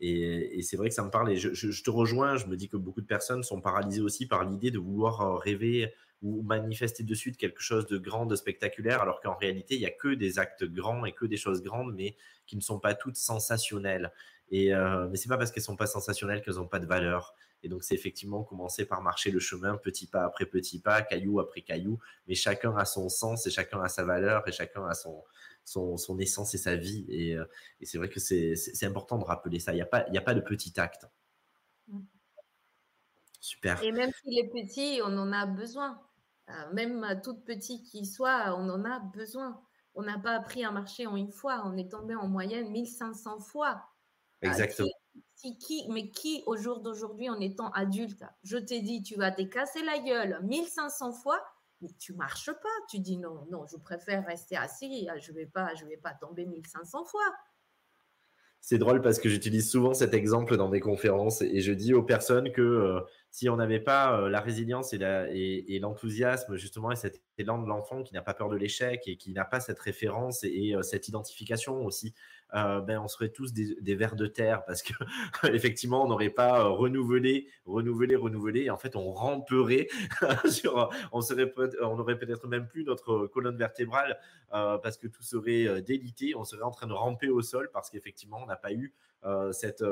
Et, 0.00 0.62
c'est 0.62 0.76
vrai 0.76 0.88
que 0.88 0.94
ça 0.94 1.04
me 1.04 1.10
parle. 1.10 1.30
Et 1.30 1.36
je, 1.36 1.82
te 1.82 1.90
rejoins. 1.90 2.36
Je 2.36 2.46
me 2.46 2.56
dis 2.56 2.68
que 2.68 2.76
beaucoup 2.76 3.00
de 3.00 3.06
personnes 3.06 3.42
sont 3.42 3.60
paralysées 3.60 4.00
aussi 4.00 4.26
par 4.26 4.44
l'idée 4.44 4.70
de 4.70 4.78
vouloir 4.78 5.38
rêver 5.38 5.94
ou 6.22 6.42
manifester 6.42 7.02
de 7.02 7.14
suite 7.14 7.36
quelque 7.36 7.60
chose 7.60 7.86
de 7.86 7.98
grand, 7.98 8.26
de 8.26 8.36
spectaculaire, 8.36 9.02
alors 9.02 9.20
qu'en 9.20 9.34
réalité, 9.36 9.74
il 9.74 9.80
n'y 9.80 9.86
a 9.86 9.90
que 9.90 10.14
des 10.14 10.38
actes 10.38 10.64
grands 10.64 11.04
et 11.04 11.12
que 11.12 11.26
des 11.26 11.36
choses 11.36 11.62
grandes, 11.62 11.94
mais 11.94 12.16
qui 12.46 12.56
ne 12.56 12.60
sont 12.60 12.78
pas 12.78 12.94
toutes 12.94 13.16
sensationnelles. 13.16 14.12
Et, 14.50 14.74
euh, 14.74 15.08
mais 15.08 15.16
ce 15.16 15.26
n'est 15.26 15.30
pas 15.30 15.38
parce 15.38 15.50
qu'elles 15.50 15.62
sont 15.62 15.76
pas 15.76 15.86
sensationnelles 15.86 16.42
qu'elles 16.42 16.56
n'ont 16.56 16.68
pas 16.68 16.78
de 16.78 16.86
valeur. 16.86 17.34
Et 17.64 17.68
donc, 17.68 17.84
c'est 17.84 17.94
effectivement 17.94 18.42
commencer 18.42 18.84
par 18.84 19.02
marcher 19.02 19.30
le 19.30 19.38
chemin 19.38 19.76
petit 19.76 20.06
pas 20.06 20.24
après 20.24 20.46
petit 20.46 20.80
pas, 20.80 21.02
caillou 21.02 21.40
après 21.40 21.62
caillou, 21.62 21.98
mais 22.26 22.34
chacun 22.34 22.76
a 22.76 22.84
son 22.84 23.08
sens 23.08 23.46
et 23.46 23.50
chacun 23.50 23.80
a 23.82 23.88
sa 23.88 24.04
valeur 24.04 24.46
et 24.48 24.52
chacun 24.52 24.84
a 24.86 24.94
son, 24.94 25.22
son, 25.64 25.96
son 25.96 26.18
essence 26.18 26.54
et 26.54 26.58
sa 26.58 26.76
vie. 26.76 27.04
Et, 27.08 27.34
euh, 27.36 27.44
et 27.80 27.86
c'est 27.86 27.98
vrai 27.98 28.08
que 28.08 28.20
c'est 28.20 28.84
important 28.84 29.18
de 29.18 29.24
rappeler 29.24 29.58
ça. 29.58 29.72
Il 29.72 29.76
n'y 29.76 29.82
a, 29.82 29.86
pas, 29.86 30.04
a 30.12 30.20
pas 30.20 30.34
de 30.34 30.40
petit 30.40 30.78
acte. 30.78 31.06
Mm. 31.88 32.00
Super. 33.40 33.82
Et 33.82 33.92
même 33.92 34.10
s'il 34.22 34.38
est 34.38 34.48
petit, 34.48 35.00
on 35.02 35.18
en 35.18 35.32
a 35.32 35.46
besoin. 35.46 36.00
Euh, 36.48 36.72
même 36.72 37.20
tout 37.24 37.36
petit 37.36 37.82
qu'il 37.82 38.06
soit, 38.06 38.54
on 38.56 38.68
en 38.68 38.84
a 38.84 39.00
besoin. 39.00 39.60
On 39.94 40.02
n'a 40.02 40.18
pas 40.18 40.36
appris 40.36 40.64
à 40.64 40.70
marcher 40.70 41.06
en 41.06 41.16
une 41.16 41.32
fois, 41.32 41.62
on 41.66 41.76
est 41.76 41.90
tombé 41.90 42.14
en 42.14 42.28
moyenne 42.28 42.70
1500 42.70 43.40
fois. 43.40 43.82
Euh, 44.44 44.48
Exactement. 44.48 44.88
qui, 45.36 45.86
mais 45.90 46.08
qui, 46.08 46.42
au 46.46 46.56
jour 46.56 46.80
d'aujourd'hui, 46.80 47.28
en 47.28 47.38
étant 47.40 47.70
adulte, 47.72 48.24
je 48.42 48.56
t'ai 48.56 48.80
dit, 48.80 49.02
tu 49.02 49.16
vas 49.16 49.30
te 49.30 49.42
casser 49.42 49.82
la 49.82 49.98
gueule 49.98 50.40
1500 50.42 51.12
fois, 51.12 51.44
mais 51.82 51.90
tu 51.98 52.14
marches 52.14 52.50
pas. 52.50 52.68
Tu 52.88 53.00
dis 53.00 53.18
non, 53.18 53.46
non, 53.50 53.66
je 53.66 53.76
préfère 53.76 54.24
rester 54.26 54.56
assis, 54.56 55.08
je 55.20 55.32
vais 55.32 55.46
pas, 55.46 55.74
je 55.74 55.84
vais 55.84 55.96
pas 55.96 56.14
tomber 56.14 56.46
1500 56.46 57.04
fois. 57.04 57.20
C'est 58.60 58.78
drôle 58.78 59.02
parce 59.02 59.18
que 59.18 59.28
j'utilise 59.28 59.68
souvent 59.68 59.92
cet 59.92 60.14
exemple 60.14 60.56
dans 60.56 60.68
mes 60.68 60.78
conférences 60.78 61.42
et 61.42 61.60
je 61.60 61.72
dis 61.72 61.94
aux 61.94 62.04
personnes 62.04 62.52
que 62.52 62.62
euh, 62.62 63.00
si 63.32 63.48
on 63.48 63.56
n'avait 63.56 63.80
pas 63.80 64.20
euh, 64.20 64.28
la 64.28 64.40
résilience 64.40 64.92
et 64.92 65.78
l'enthousiasme, 65.80 66.54
justement, 66.56 66.92
et 66.92 66.96
cet 66.96 67.22
élan 67.38 67.62
de 67.62 67.66
l'enfant 67.66 68.02
qui 68.02 68.12
n'a 68.12 68.20
pas 68.20 68.34
peur 68.34 68.50
de 68.50 68.56
l'échec 68.56 69.04
et 69.06 69.16
qui 69.16 69.32
n'a 69.32 69.46
pas 69.46 69.58
cette 69.58 69.78
référence 69.78 70.44
et, 70.44 70.74
euh, 70.74 70.82
cette 70.82 71.08
identification 71.08 71.82
aussi 71.82 72.12
euh, 72.54 72.82
ben, 72.82 72.98
on 72.98 73.08
serait 73.08 73.30
tous 73.30 73.54
des, 73.54 73.94
vers 73.94 74.16
de 74.16 74.26
terre 74.26 74.66
parce 74.66 74.82
que 74.82 74.92
effectivement, 75.54 76.04
on 76.04 76.08
n'aurait 76.08 76.28
pas 76.28 76.64
renouvelé, 76.64 77.48
renouvelé, 77.64 78.16
renouvelé. 78.16 78.64
Et 78.64 78.70
en 78.70 78.76
fait, 78.76 78.96
on 78.96 79.10
ramperait 79.10 79.88
sur, 80.50 80.90
on 81.10 81.22
serait, 81.22 81.50
on 81.80 81.98
aurait 81.98 82.18
peut-être 82.18 82.46
même 82.46 82.68
plus 82.68 82.84
notre 82.84 83.26
colonne 83.28 83.56
vertébrale 83.56 84.18
parce 84.50 84.98
que 84.98 85.06
tout 85.06 85.22
serait 85.22 85.80
délité. 85.80 86.34
On 86.36 86.44
serait 86.44 86.64
en 86.64 86.70
train 86.70 86.86
de 86.86 86.92
ramper 86.92 87.30
au 87.30 87.40
sol 87.40 87.70
parce 87.72 87.88
qu'effectivement, 87.88 88.40
on 88.42 88.46
n'a 88.46 88.56
pas 88.56 88.74
eu 88.74 88.92
cette, 89.52 89.84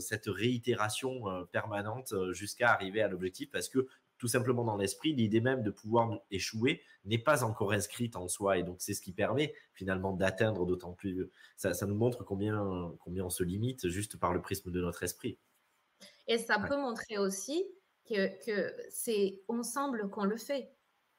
cette 0.00 0.26
réitération 0.26 1.46
permanente 1.52 2.14
jusqu'à 2.32 2.70
arriver 2.72 3.02
à 3.02 3.08
l'objectif 3.08 3.50
parce 3.50 3.68
que 3.68 3.86
tout 4.18 4.28
simplement 4.28 4.64
dans 4.64 4.76
l'esprit, 4.76 5.12
l'idée 5.12 5.40
même 5.40 5.62
de 5.62 5.70
pouvoir 5.70 6.20
échouer 6.30 6.82
n'est 7.04 7.18
pas 7.18 7.44
encore 7.44 7.72
inscrite 7.72 8.16
en 8.16 8.28
soi. 8.28 8.58
Et 8.58 8.62
donc, 8.62 8.76
c'est 8.80 8.94
ce 8.94 9.00
qui 9.00 9.12
permet 9.12 9.54
finalement 9.74 10.12
d'atteindre 10.12 10.64
d'autant 10.64 10.92
plus. 10.92 11.30
Ça, 11.56 11.74
ça, 11.74 11.86
nous 11.86 11.94
montre 11.94 12.24
combien, 12.24 12.94
combien 13.00 13.24
on 13.24 13.30
se 13.30 13.42
limite 13.42 13.88
juste 13.88 14.18
par 14.18 14.32
le 14.32 14.40
prisme 14.40 14.70
de 14.70 14.80
notre 14.80 15.02
esprit. 15.02 15.38
Et 16.26 16.38
ça 16.38 16.58
peut 16.58 16.76
montrer 16.76 17.18
aussi 17.18 17.64
que, 18.08 18.44
que 18.44 18.74
c'est 18.90 19.40
ensemble 19.48 20.08
qu'on 20.10 20.24
le 20.24 20.36
fait. 20.36 20.72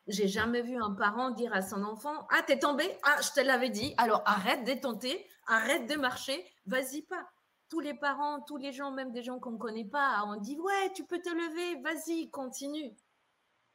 J'ai 0.07 0.27
jamais 0.27 0.61
vu 0.61 0.77
un 0.81 0.91
parent 0.91 1.31
dire 1.31 1.53
à 1.53 1.61
son 1.61 1.83
enfant 1.83 2.27
Ah, 2.31 2.41
t'es 2.45 2.59
tombé? 2.59 2.85
Ah, 3.03 3.17
je 3.21 3.39
te 3.39 3.45
l'avais 3.45 3.69
dit. 3.69 3.93
Alors 3.97 4.21
arrête 4.25 4.65
de 4.65 4.79
tenter, 4.79 5.27
arrête 5.47 5.87
de 5.89 5.95
marcher, 5.95 6.45
vas-y 6.65 7.01
pas 7.01 7.27
tous 7.69 7.79
les 7.79 7.93
parents, 7.93 8.41
tous 8.41 8.57
les 8.57 8.71
gens, 8.71 8.91
même 8.91 9.11
des 9.11 9.23
gens 9.23 9.39
qu'on 9.39 9.51
ne 9.51 9.57
connaît 9.57 9.85
pas, 9.85 10.23
on 10.25 10.37
dit 10.37 10.57
ouais, 10.59 10.91
tu 10.93 11.03
peux 11.05 11.19
te 11.19 11.29
lever, 11.29 11.81
vas-y, 11.81 12.29
continue. 12.29 12.95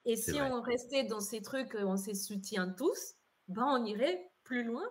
Et 0.05 0.17
si 0.17 0.41
on 0.41 0.61
restait 0.61 1.05
dans 1.05 1.21
ces 1.21 1.43
trucs, 1.43 1.75
on 1.75 1.97
se 1.97 2.15
soutient 2.15 2.69
tous, 2.71 3.15
ben 3.49 3.65
on 3.67 3.85
irait 3.85 4.31
plus 4.43 4.65
loin, 4.65 4.85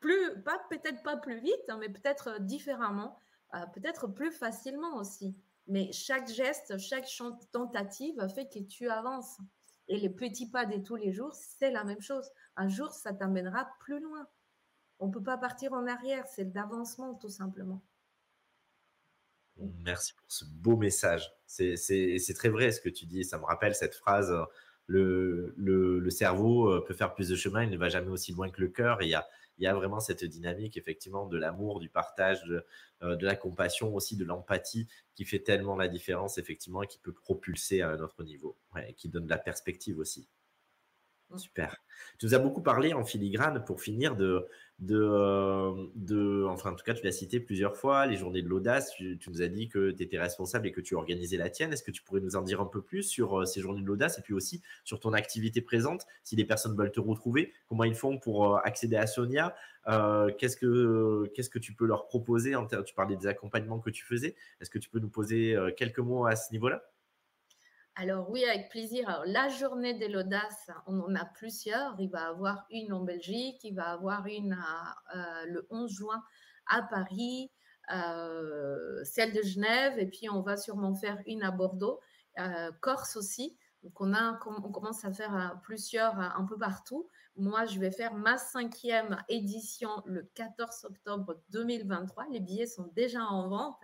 plus 0.00 0.42
pas 0.42 0.58
peut-être 0.70 1.02
pas 1.02 1.16
plus 1.16 1.40
vite, 1.40 1.68
hein, 1.68 1.78
mais 1.78 1.88
peut-être 1.88 2.40
différemment, 2.40 3.16
euh, 3.54 3.64
peut-être 3.74 4.08
plus 4.08 4.32
facilement 4.32 4.96
aussi. 4.96 5.36
Mais 5.66 5.92
chaque 5.92 6.28
geste, 6.28 6.76
chaque 6.78 7.08
tentative 7.52 8.28
fait 8.34 8.48
que 8.48 8.58
tu 8.58 8.88
avances. 8.88 9.38
Et 9.88 9.98
les 9.98 10.10
petits 10.10 10.50
pas 10.50 10.66
de 10.66 10.78
tous 10.78 10.96
les 10.96 11.12
jours, 11.12 11.34
c'est 11.34 11.70
la 11.70 11.84
même 11.84 12.00
chose. 12.00 12.28
Un 12.56 12.68
jour, 12.68 12.90
ça 12.90 13.12
t'amènera 13.12 13.68
plus 13.80 14.00
loin. 14.00 14.26
On 14.98 15.08
ne 15.08 15.12
peut 15.12 15.22
pas 15.22 15.38
partir 15.38 15.72
en 15.72 15.86
arrière, 15.86 16.26
c'est 16.26 16.54
l'avancement 16.54 17.14
tout 17.14 17.28
simplement. 17.28 17.82
Merci 19.58 20.14
pour 20.14 20.30
ce 20.30 20.44
beau 20.44 20.76
message. 20.76 21.32
C'est 21.46 22.34
très 22.34 22.48
vrai 22.48 22.72
ce 22.72 22.80
que 22.80 22.88
tu 22.88 23.06
dis. 23.06 23.24
Ça 23.24 23.38
me 23.38 23.44
rappelle 23.44 23.74
cette 23.74 23.94
phrase 23.94 24.34
le, 24.86 25.54
le, 25.56 26.10
cerveau 26.10 26.68
euh, 26.68 26.84
peut 26.84 26.94
faire 26.94 27.14
plus 27.14 27.28
de 27.28 27.36
chemin, 27.36 27.64
il 27.64 27.70
ne 27.70 27.76
va 27.76 27.88
jamais 27.88 28.10
aussi 28.10 28.32
loin 28.32 28.50
que 28.50 28.60
le 28.60 28.68
cœur. 28.68 29.02
Il 29.02 29.08
y 29.08 29.66
a, 29.66 29.74
vraiment 29.74 30.00
cette 30.00 30.24
dynamique, 30.24 30.76
effectivement, 30.76 31.26
de 31.26 31.38
l'amour, 31.38 31.80
du 31.80 31.88
partage, 31.88 32.44
de, 32.44 32.64
euh, 33.02 33.16
de, 33.16 33.24
la 33.24 33.36
compassion, 33.36 33.94
aussi 33.94 34.16
de 34.16 34.24
l'empathie, 34.24 34.88
qui 35.14 35.24
fait 35.24 35.38
tellement 35.38 35.76
la 35.76 35.88
différence, 35.88 36.38
effectivement, 36.38 36.82
et 36.82 36.86
qui 36.86 36.98
peut 36.98 37.12
propulser 37.12 37.80
à 37.80 37.90
un 37.90 38.00
autre 38.00 38.22
niveau, 38.24 38.56
qui 38.96 39.08
donne 39.08 39.24
de 39.24 39.30
la 39.30 39.38
perspective 39.38 39.98
aussi. 39.98 40.28
Super. 41.36 41.82
Tu 42.18 42.26
nous 42.26 42.34
as 42.34 42.38
beaucoup 42.38 42.62
parlé 42.62 42.92
en 42.92 43.04
filigrane, 43.04 43.64
pour 43.64 43.80
finir, 43.80 44.14
de, 44.14 44.46
euh, 44.90 45.86
de, 45.96 46.44
enfin 46.48 46.70
en 46.70 46.74
tout 46.74 46.84
cas 46.84 46.94
tu 46.94 47.04
l'as 47.04 47.12
cité 47.12 47.40
plusieurs 47.40 47.76
fois, 47.76 48.06
les 48.06 48.16
journées 48.16 48.42
de 48.42 48.48
l'audace, 48.48 48.92
tu, 48.92 49.18
nous 49.26 49.42
as 49.42 49.48
dit 49.48 49.68
que 49.68 49.90
tu 49.90 50.02
étais 50.02 50.18
responsable 50.18 50.68
et 50.68 50.72
que 50.72 50.80
tu 50.80 50.94
organisais 50.94 51.36
la 51.36 51.50
tienne. 51.50 51.72
Est-ce 51.72 51.82
que 51.82 51.90
tu 51.90 52.02
pourrais 52.02 52.20
nous 52.20 52.36
en 52.36 52.42
dire 52.42 52.60
un 52.60 52.66
peu 52.66 52.82
plus 52.82 53.02
sur 53.02 53.40
euh, 53.40 53.44
ces 53.46 53.60
journées 53.60 53.82
de 53.82 53.86
l'audace 53.86 54.18
et 54.18 54.22
puis 54.22 54.32
aussi 54.32 54.62
sur 54.84 55.00
ton 55.00 55.12
activité 55.12 55.60
présente 55.60 56.06
Si 56.22 56.36
les 56.36 56.44
personnes 56.44 56.76
veulent 56.76 56.92
te 56.92 57.00
retrouver, 57.00 57.52
comment 57.66 57.84
ils 57.84 57.96
font 57.96 58.18
pour 58.18 58.54
euh, 58.54 58.60
accéder 58.62 58.96
à 58.96 59.06
Sonia 59.08 59.56
qu'est-ce, 60.38 60.56
que, 60.56 61.30
qu'est-ce 61.34 61.50
que 61.50 61.58
tu 61.58 61.74
peux 61.74 61.86
leur 61.86 62.06
proposer 62.06 62.54
Tu 62.86 62.94
parlais 62.94 63.16
des 63.16 63.26
accompagnements 63.26 63.80
que 63.80 63.90
tu 63.90 64.04
faisais. 64.04 64.34
Est-ce 64.60 64.70
que 64.70 64.78
tu 64.78 64.88
peux 64.88 64.98
nous 64.98 65.10
poser 65.10 65.56
quelques 65.76 65.98
mots 65.98 66.24
à 66.24 66.36
ce 66.36 66.52
niveau-là? 66.52 66.82
Alors 67.96 68.28
oui, 68.28 68.44
avec 68.44 68.70
plaisir. 68.70 69.22
La 69.26 69.48
journée 69.48 69.94
de 69.94 70.06
l'audace, 70.06 70.68
on 70.86 70.98
en 71.00 71.14
a 71.14 71.24
plusieurs. 71.24 71.94
Il 72.00 72.10
va 72.10 72.22
y 72.22 72.24
avoir 72.24 72.66
une 72.70 72.92
en 72.92 73.04
Belgique, 73.04 73.60
il 73.62 73.74
va 73.74 73.90
y 73.90 73.92
avoir 73.92 74.26
une 74.26 74.58
euh, 75.14 75.46
le 75.46 75.66
11 75.70 75.90
juin 75.92 76.22
à 76.66 76.82
Paris, 76.82 77.52
euh, 77.92 79.04
celle 79.04 79.32
de 79.32 79.42
Genève, 79.42 79.96
et 79.98 80.06
puis 80.06 80.28
on 80.28 80.42
va 80.42 80.56
sûrement 80.56 80.94
faire 80.96 81.18
une 81.26 81.44
à 81.44 81.52
Bordeaux, 81.52 82.00
euh, 82.40 82.72
Corse 82.80 83.16
aussi. 83.16 83.56
Donc 83.84 84.00
on, 84.00 84.12
a, 84.12 84.40
on 84.44 84.72
commence 84.72 85.04
à 85.04 85.12
faire 85.12 85.60
plusieurs 85.62 86.18
un 86.18 86.44
peu 86.46 86.58
partout. 86.58 87.08
Moi, 87.36 87.64
je 87.66 87.78
vais 87.78 87.92
faire 87.92 88.14
ma 88.14 88.38
cinquième 88.38 89.22
édition 89.28 89.90
le 90.06 90.22
14 90.34 90.86
octobre 90.86 91.40
2023. 91.50 92.26
Les 92.30 92.40
billets 92.40 92.66
sont 92.66 92.90
déjà 92.96 93.22
en 93.22 93.48
vente. 93.48 93.80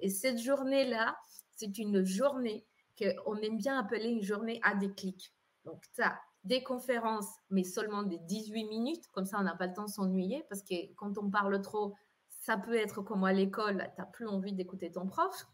Et 0.00 0.10
cette 0.10 0.38
journée-là, 0.38 1.16
c'est 1.54 1.78
une 1.78 2.04
journée 2.04 2.66
qu'on 2.98 3.36
aime 3.36 3.58
bien 3.58 3.78
appeler 3.78 4.08
une 4.10 4.22
journée 4.22 4.60
à 4.62 4.74
déclic. 4.74 5.32
Donc, 5.64 5.84
tu 5.94 6.02
as 6.02 6.18
des 6.44 6.62
conférences, 6.62 7.28
mais 7.50 7.64
seulement 7.64 8.02
des 8.02 8.18
18 8.18 8.64
minutes, 8.64 9.06
comme 9.12 9.26
ça 9.26 9.38
on 9.38 9.42
n'a 9.42 9.54
pas 9.54 9.66
le 9.66 9.74
temps 9.74 9.84
de 9.84 9.90
s'ennuyer, 9.90 10.44
parce 10.48 10.62
que 10.62 10.94
quand 10.94 11.18
on 11.18 11.30
parle 11.30 11.60
trop, 11.60 11.94
ça 12.28 12.56
peut 12.56 12.76
être 12.76 13.02
comme 13.02 13.24
à 13.24 13.32
l'école, 13.32 13.90
tu 13.94 14.00
n'as 14.00 14.06
plus 14.06 14.26
envie 14.26 14.52
d'écouter 14.52 14.90
ton 14.90 15.06
prof. 15.06 15.46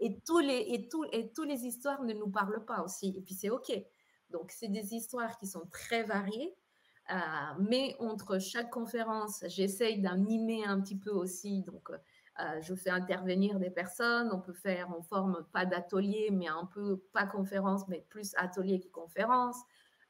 Et 0.00 0.20
tous, 0.26 0.40
les, 0.40 0.56
et, 0.56 0.88
et 1.12 1.32
tous 1.32 1.44
les 1.44 1.64
histoires 1.64 2.02
ne 2.02 2.12
nous 2.12 2.28
parlent 2.28 2.64
pas 2.64 2.82
aussi. 2.82 3.14
Et 3.16 3.22
puis 3.22 3.34
c'est 3.34 3.50
OK. 3.50 3.72
Donc, 4.30 4.50
c'est 4.50 4.68
des 4.68 4.94
histoires 4.94 5.38
qui 5.38 5.46
sont 5.46 5.66
très 5.70 6.02
variées. 6.02 6.54
Euh, 7.10 7.16
mais 7.60 7.96
entre 8.00 8.38
chaque 8.38 8.70
conférence, 8.70 9.42
j'essaye 9.46 10.00
d'animer 10.00 10.64
un 10.66 10.80
petit 10.80 10.98
peu 10.98 11.10
aussi. 11.10 11.62
Donc, 11.62 11.90
euh, 11.90 11.96
euh, 12.40 12.60
je 12.60 12.74
fais 12.74 12.90
intervenir 12.90 13.58
des 13.58 13.70
personnes. 13.70 14.30
On 14.32 14.40
peut 14.40 14.52
faire 14.52 14.90
en 14.90 15.02
forme 15.02 15.44
pas 15.52 15.66
d'atelier, 15.66 16.28
mais 16.30 16.46
un 16.46 16.66
peu 16.66 16.98
pas 17.12 17.26
conférence, 17.26 17.86
mais 17.88 18.04
plus 18.08 18.32
atelier 18.36 18.80
que 18.80 18.88
conférence. 18.88 19.56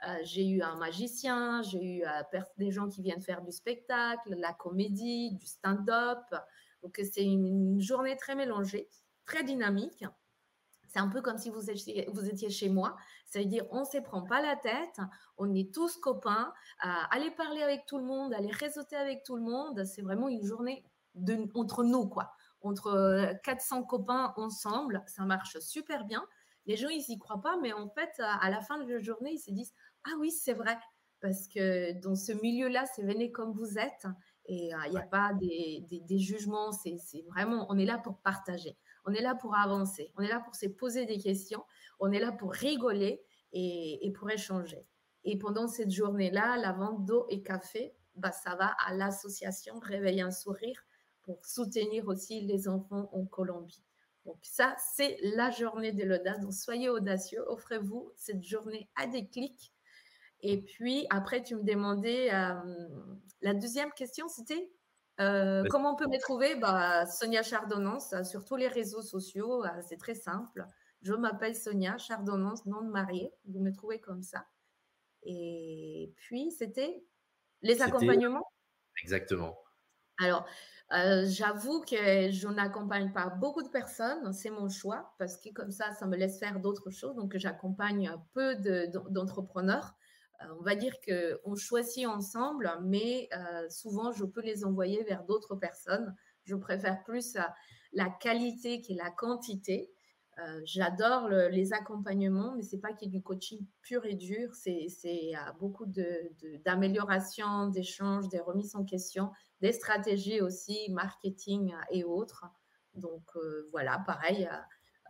Euh, 0.07 0.15
j'ai 0.23 0.47
eu 0.47 0.63
un 0.63 0.77
magicien, 0.77 1.63
j'ai 1.63 1.83
eu 1.83 2.05
euh, 2.05 2.41
des 2.59 2.71
gens 2.71 2.89
qui 2.89 3.03
viennent 3.03 3.23
faire 3.23 3.43
du 3.43 3.51
spectacle, 3.51 4.35
la 4.37 4.53
comédie, 4.53 5.33
du 5.33 5.47
stand-up. 5.47 6.23
Donc 6.83 7.01
c'est 7.03 7.25
une, 7.25 7.81
journée 7.81 8.17
très 8.17 8.35
mélangée, 8.35 8.89
très 9.25 9.43
dynamique. 9.43 10.05
C'est 10.89 11.01
un 11.01 11.09
peu 11.09 11.21
comme 11.21 11.39
si 11.39 11.51
vous 11.51 11.71
étiez, 11.71 12.09
vous 12.13 12.29
étiez 12.29 12.51
chez 12.51 12.69
moi. 12.69 12.97
C'est-à-dire, 13.27 13.67
on 13.71 13.81
ne 13.81 13.85
se 13.85 13.99
prend 13.99 14.23
pas 14.23 14.41
la 14.41 14.57
tête, 14.57 15.01
on 15.37 15.53
est 15.55 15.75
tous 15.75 15.97
copains. 15.97 16.53
aller 16.79 17.31
parler 17.33 17.63
avec 17.63 17.85
tout 17.87 17.99
le 17.99 18.05
monde, 18.05 18.33
aller 18.33 18.51
réseauter 18.51 18.97
avec 18.97 19.23
tout 19.23 19.37
le 19.37 19.43
monde, 19.43 19.85
c'est 19.85 20.03
vraiment 20.03 20.29
une 20.29 20.45
journée 20.45 20.85
entre 21.55 21.85
nous, 21.85 22.09
quoi. 22.09 22.33
Entre 22.61 23.35
400 23.45 23.81
euh, 23.81 23.85
copains 23.85 24.33
ensemble, 24.37 25.03
ça 25.07 25.25
marche 25.25 25.59
super 25.61 26.05
bien. 26.05 26.25
Les 26.67 26.77
gens, 26.77 26.89
ils 26.89 27.05
n'y 27.09 27.19
croient 27.19 27.41
pas, 27.41 27.57
mais 27.63 27.73
en 27.73 27.89
fait, 27.89 28.11
à 28.19 28.51
la 28.51 28.61
fin 28.61 28.79
de 28.79 28.93
la 28.93 29.01
journée, 29.01 29.33
ils 29.33 29.39
se 29.39 29.51
disent 29.51 29.73
Ah 30.05 30.17
oui, 30.19 30.31
c'est 30.31 30.55
vrai. 30.55 30.77
Parce 31.21 31.49
que 31.49 31.99
dans 32.01 32.15
ce 32.15 32.33
milieu-là, 32.33 32.85
c'est 32.95 33.03
venez 33.03 33.33
comme 33.33 33.53
vous 33.53 33.79
êtes. 33.79 34.07
Et 34.47 34.71
il 34.87 34.91
n'y 34.91 34.99
a 34.99 35.03
pas 35.03 35.35
des, 35.35 35.85
des, 35.91 36.19
jugements, 36.19 36.73
c'est 36.73 36.97
vraiment, 37.29 37.67
on 37.69 37.77
est 37.77 37.85
là 37.85 37.99
pour 37.99 38.17
partager, 38.17 38.79
on 39.05 39.13
est 39.13 39.21
là 39.21 39.35
pour 39.35 39.55
avancer, 39.55 40.11
on 40.17 40.23
est 40.23 40.29
là 40.29 40.41
pour 40.41 40.55
se 40.55 40.67
poser 40.67 41.05
des 41.05 41.19
questions, 41.19 41.63
on 42.01 42.11
est 42.13 42.19
là 42.19 42.33
pour 42.33 42.53
rigoler 42.53 43.23
et, 43.53 44.07
et 44.07 44.11
pour 44.11 44.31
échanger. 44.31 44.87
Et 45.25 45.37
pendant 45.37 45.69
cette 45.69 45.91
journée-là, 45.91 46.57
la 46.57 46.73
vente 46.73 47.05
d'eau 47.05 47.27
et 47.29 47.43
café, 47.43 47.95
bah, 48.15 48.33
ça 48.33 48.55
va 48.55 48.75
à 48.87 48.95
l'association 48.95 49.79
Réveiller 49.81 50.23
un 50.23 50.31
sourire 50.31 50.83
pour 51.29 51.45
soutenir 51.45 52.09
aussi 52.09 52.41
les 52.41 52.69
enfants 52.69 53.11
en 53.13 53.27
Colombie. 53.27 53.85
Donc 54.25 54.39
ça, 54.41 54.75
c'est 54.95 55.19
la 55.37 55.51
journée 55.51 55.93
de 55.93 56.03
l'audace. 56.03 56.41
Donc 56.41 56.55
soyez 56.55 56.89
audacieux, 56.89 57.45
offrez-vous 57.49 58.11
cette 58.17 58.43
journée 58.43 58.89
à 58.97 59.07
des 59.07 59.29
clics. 59.29 59.75
Et 60.41 60.63
puis 60.63 61.07
après, 61.11 61.43
tu 61.43 61.55
me 61.55 61.65
demandais, 61.65 62.33
euh, 62.33 62.55
la 63.43 63.53
deuxième 63.53 63.93
question, 63.93 64.27
c'était 64.29 64.71
euh, 65.21 65.65
comment 65.69 65.93
on 65.93 65.97
peut 65.97 66.07
me 66.07 66.19
trouver? 66.19 66.55
Bah, 66.57 67.05
Sonia 67.05 67.43
Chardonnance 67.43 68.15
euh, 68.15 68.25
sur 68.25 68.47
tous 68.47 68.57
les 68.57 68.69
réseaux 68.69 69.03
sociaux. 69.03 69.65
c'est 69.87 69.99
très 69.99 70.15
simple. 70.15 70.65
Je 71.03 71.13
m'appelle 71.13 71.55
Sonia 71.55 71.99
Chardonnance, 71.99 72.65
nom 72.65 72.81
de 72.81 72.91
mariée. 72.91 73.35
Vous 73.45 73.61
me 73.61 73.71
trouvez 73.71 74.01
comme 74.01 74.23
ça. 74.23 74.47
Et 75.25 76.11
puis, 76.17 76.53
c'était 76.53 77.05
les 77.61 77.83
accompagnements? 77.83 78.47
Exactement. 79.03 79.59
Alors, 80.21 80.47
euh, 80.93 81.27
j'avoue 81.29 81.83
que 81.83 82.31
je 82.31 82.49
n'accompagne 82.49 83.13
pas 83.13 83.29
beaucoup 83.29 83.63
de 83.63 83.69
personnes, 83.69 84.33
c'est 84.33 84.51
mon 84.51 84.69
choix, 84.71 85.15
parce 85.19 85.37
que 85.37 85.51
comme 85.53 85.71
ça, 85.71 85.93
ça 85.93 86.07
me 86.07 86.17
laisse 86.17 86.39
faire 86.39 86.61
d'autres 86.61 86.91
choses. 86.91 87.15
Donc, 87.15 87.37
j'accompagne 87.37 88.11
peu 88.33 88.57
d'entrepreneurs. 89.11 89.95
Euh, 90.43 90.47
on 90.59 90.63
va 90.63 90.75
dire 90.75 90.95
qu'on 91.07 91.57
choisit 91.57 92.07
ensemble, 92.07 92.71
mais 92.83 93.29
euh, 93.35 93.69
souvent, 93.69 94.13
je 94.13 94.25
peux 94.25 94.41
les 94.41 94.65
envoyer 94.65 95.03
vers 95.05 95.25
d'autres 95.25 95.57
personnes. 95.57 96.15
Je 96.45 96.55
préfère 96.55 97.03
plus 97.05 97.37
la 97.93 98.09
qualité 98.09 98.81
que 98.81 98.95
la 98.95 99.11
quantité. 99.11 99.91
Euh, 100.41 100.61
j'adore 100.65 101.29
les 101.29 101.73
accompagnements, 101.73 102.55
mais 102.55 102.63
c'est 102.63 102.79
pas 102.79 102.93
qu'il 102.93 103.09
y 103.09 103.17
ait 103.17 103.19
du 103.19 103.23
coaching 103.23 103.67
pur 103.83 104.05
et 104.05 104.15
dur. 104.15 104.55
C'est 104.55 104.87
beaucoup 105.59 105.87
d'amélioration, 106.65 107.67
de, 107.67 107.73
d'échanges, 107.73 108.29
des 108.29 108.39
remises 108.39 108.77
en 108.77 108.85
question, 108.85 109.33
des 109.61 109.73
stratégies 109.73 110.41
aussi, 110.41 110.91
marketing 110.91 111.75
et 111.91 112.05
autres. 112.05 112.45
Donc 112.95 113.25
euh, 113.37 113.69
voilà, 113.73 114.03
pareil, 114.07 114.49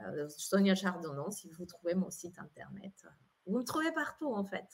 euh, 0.06 0.28
Sonia 0.28 0.74
Chardonnant, 0.74 1.30
si 1.30 1.50
vous 1.50 1.66
trouvez 1.66 1.94
mon 1.94 2.10
site 2.10 2.38
internet, 2.38 2.94
vous 3.46 3.58
me 3.58 3.64
trouvez 3.64 3.92
partout 3.92 4.32
en 4.32 4.44
fait. 4.44 4.66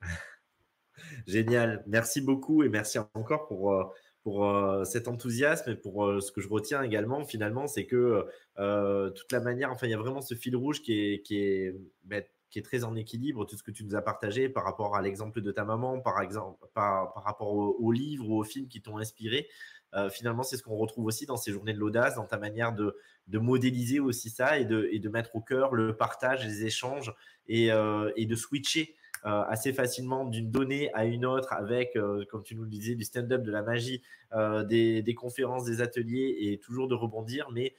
Génial, 1.26 1.82
merci 1.86 2.20
beaucoup 2.20 2.62
et 2.62 2.68
merci 2.68 2.98
encore 3.14 3.48
pour 3.48 3.92
pour 4.22 4.44
euh, 4.44 4.84
cet 4.84 5.08
enthousiasme 5.08 5.70
et 5.70 5.76
pour 5.76 6.04
euh, 6.04 6.20
ce 6.20 6.30
que 6.32 6.40
je 6.40 6.48
retiens 6.48 6.82
également 6.82 7.24
finalement, 7.24 7.66
c'est 7.66 7.86
que 7.86 8.26
euh, 8.58 9.10
toute 9.10 9.32
la 9.32 9.40
manière, 9.40 9.70
enfin 9.70 9.86
il 9.86 9.90
y 9.90 9.94
a 9.94 9.98
vraiment 9.98 10.20
ce 10.20 10.34
fil 10.34 10.56
rouge 10.56 10.82
qui 10.82 10.92
est, 10.92 11.22
qui 11.22 11.38
est, 11.38 11.74
ben, 12.04 12.22
qui 12.50 12.58
est 12.58 12.62
très 12.62 12.84
en 12.84 12.96
équilibre, 12.96 13.46
tout 13.46 13.56
ce 13.56 13.62
que 13.62 13.70
tu 13.70 13.84
nous 13.84 13.94
as 13.94 14.02
partagé 14.02 14.48
par 14.48 14.64
rapport 14.64 14.96
à 14.96 15.02
l'exemple 15.02 15.40
de 15.40 15.52
ta 15.52 15.64
maman, 15.64 16.00
par, 16.00 16.20
exemple, 16.20 16.66
par, 16.74 17.12
par 17.14 17.22
rapport 17.22 17.54
aux 17.54 17.92
livres 17.92 18.28
ou 18.28 18.40
aux 18.40 18.42
films 18.42 18.66
qui 18.66 18.82
t'ont 18.82 18.98
inspiré. 18.98 19.48
finalement, 20.10 20.42
c'est 20.42 20.56
ce 20.56 20.64
qu'on 20.64 20.74
retrouve 20.74 21.06
aussi 21.06 21.26
dans 21.26 21.36
ces 21.36 21.52
journées 21.52 21.74
de 21.74 21.78
l'audace, 21.78 22.16
dans 22.16 22.26
ta 22.26 22.38
manière 22.38 22.72
de, 22.72 22.96
de, 23.28 23.38
modéliser 23.38 24.00
aussi 24.00 24.30
ça 24.30 24.58
et 24.58 24.64
de, 24.64 24.88
et 24.90 24.98
de 24.98 25.08
mettre 25.08 25.36
au 25.36 25.40
cœur 25.40 25.74
le 25.74 25.96
partage, 25.96 26.44
les 26.44 26.64
échanges 26.64 27.14
et, 27.46 27.68
et 28.16 28.26
de 28.26 28.34
switcher 28.34 28.96
assez 29.22 29.72
facilement 29.72 30.24
d'une 30.24 30.50
donnée 30.50 30.92
à 30.94 31.04
une 31.04 31.26
autre 31.26 31.52
avec, 31.52 31.96
euh, 31.96 32.24
comme 32.30 32.42
tu 32.42 32.54
nous 32.54 32.62
le 32.62 32.70
disais, 32.70 32.94
du 32.94 33.04
stand-up, 33.04 33.42
de 33.42 33.50
la 33.50 33.62
magie, 33.62 34.02
euh, 34.32 34.64
des, 34.64 35.14
conférences, 35.14 35.64
des 35.64 35.80
ateliers 35.80 36.36
et 36.40 36.58
toujours 36.58 36.88
de 36.88 36.94
rebondir, 36.94 37.50
mais 37.50 37.74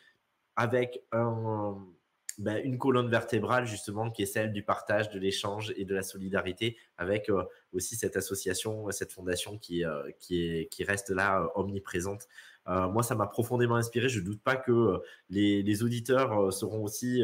avec 0.56 1.04
ben, 1.12 2.62
une 2.64 2.78
colonne 2.78 3.10
vertébrale 3.10 3.66
justement 3.66 4.12
qui 4.12 4.24
est 4.24 4.28
celle 4.28 4.52
du 4.52 4.64
partage, 4.64 5.10
de 5.10 5.20
l'échange 5.20 5.74
et 5.78 5.86
de 5.86 5.96
la 5.96 6.04
solidarité 6.04 6.78
avec 6.98 7.32
aussi 7.72 7.96
cette 7.96 8.18
association, 8.18 8.90
cette 8.92 9.12
fondation 9.12 9.58
qui, 9.58 9.84
qui, 10.20 10.44
est, 10.44 10.68
qui 10.68 10.84
reste 10.84 11.10
là 11.10 11.50
omniprésente. 11.56 12.28
moi, 12.68 13.02
ça 13.02 13.16
m'a 13.16 13.28
profondément 13.28 13.76
inspiré. 13.76 14.10
Je 14.10 14.20
ne 14.20 14.26
doute 14.26 14.42
pas 14.42 14.56
que 14.56 15.02
les 15.30 15.84
auditeurs 15.84 16.54
seront 16.54 16.84
aussi 16.84 17.24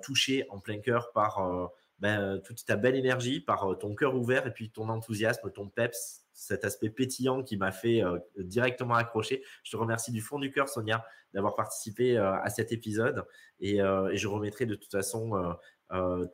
touchés 0.00 0.46
en 0.48 0.60
plein 0.60 0.78
cœur 0.78 1.12
par 1.12 1.72
ben, 2.02 2.20
euh, 2.20 2.38
toute 2.38 2.64
ta 2.64 2.74
belle 2.74 2.96
énergie, 2.96 3.40
par 3.40 3.64
euh, 3.64 3.74
ton 3.76 3.94
cœur 3.94 4.16
ouvert 4.16 4.44
et 4.44 4.52
puis 4.52 4.72
ton 4.72 4.88
enthousiasme, 4.88 5.52
ton 5.52 5.68
peps, 5.68 6.24
cet 6.32 6.64
aspect 6.64 6.90
pétillant 6.90 7.44
qui 7.44 7.56
m'a 7.56 7.70
fait 7.70 8.02
euh, 8.02 8.18
directement 8.38 8.94
accrocher. 8.94 9.44
Je 9.62 9.70
te 9.70 9.76
remercie 9.76 10.10
du 10.10 10.20
fond 10.20 10.40
du 10.40 10.50
cœur, 10.50 10.68
Sonia, 10.68 11.06
d'avoir 11.32 11.54
participé 11.54 12.18
à 12.18 12.50
cet 12.50 12.72
épisode 12.72 13.24
et, 13.60 13.78
je 13.78 14.28
remettrai 14.28 14.66
de 14.66 14.74
toute 14.74 14.90
façon 14.90 15.56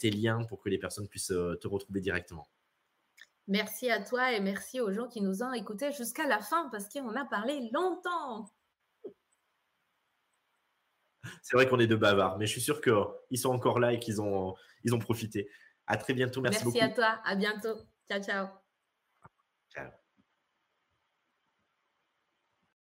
tes 0.00 0.10
liens 0.10 0.42
pour 0.42 0.60
que 0.60 0.68
les 0.68 0.78
personnes 0.78 1.06
puissent 1.06 1.28
te 1.28 1.68
retrouver 1.68 2.00
directement. 2.00 2.48
Merci 3.46 3.90
à 3.90 4.02
toi 4.02 4.32
et 4.32 4.40
merci 4.40 4.80
aux 4.80 4.90
gens 4.90 5.06
qui 5.06 5.20
nous 5.20 5.44
ont 5.44 5.52
écoutés 5.52 5.92
jusqu'à 5.92 6.26
la 6.26 6.40
fin 6.40 6.68
parce 6.70 6.88
qu'on 6.88 7.14
a 7.14 7.24
parlé 7.26 7.70
longtemps. 7.72 8.50
C'est 11.42 11.56
vrai 11.56 11.68
qu'on 11.68 11.78
est 11.78 11.86
de 11.86 11.96
bavards, 11.96 12.38
mais 12.38 12.46
je 12.46 12.52
suis 12.52 12.60
sûr 12.60 12.80
qu'ils 12.80 13.38
sont 13.38 13.50
encore 13.50 13.80
là 13.80 13.92
et 13.92 13.98
qu'ils 13.98 14.20
ont, 14.20 14.54
ils 14.84 14.94
ont 14.94 14.98
profité. 14.98 15.50
À 15.86 15.96
très 15.96 16.14
bientôt. 16.14 16.40
Merci, 16.40 16.64
beaucoup. 16.64 16.78
Merci 16.78 16.92
à 16.92 16.94
toi. 16.94 17.20
À 17.24 17.34
bientôt. 17.34 17.76
Ciao, 18.08 18.22
ciao. 18.22 18.48
Ciao. 19.74 19.90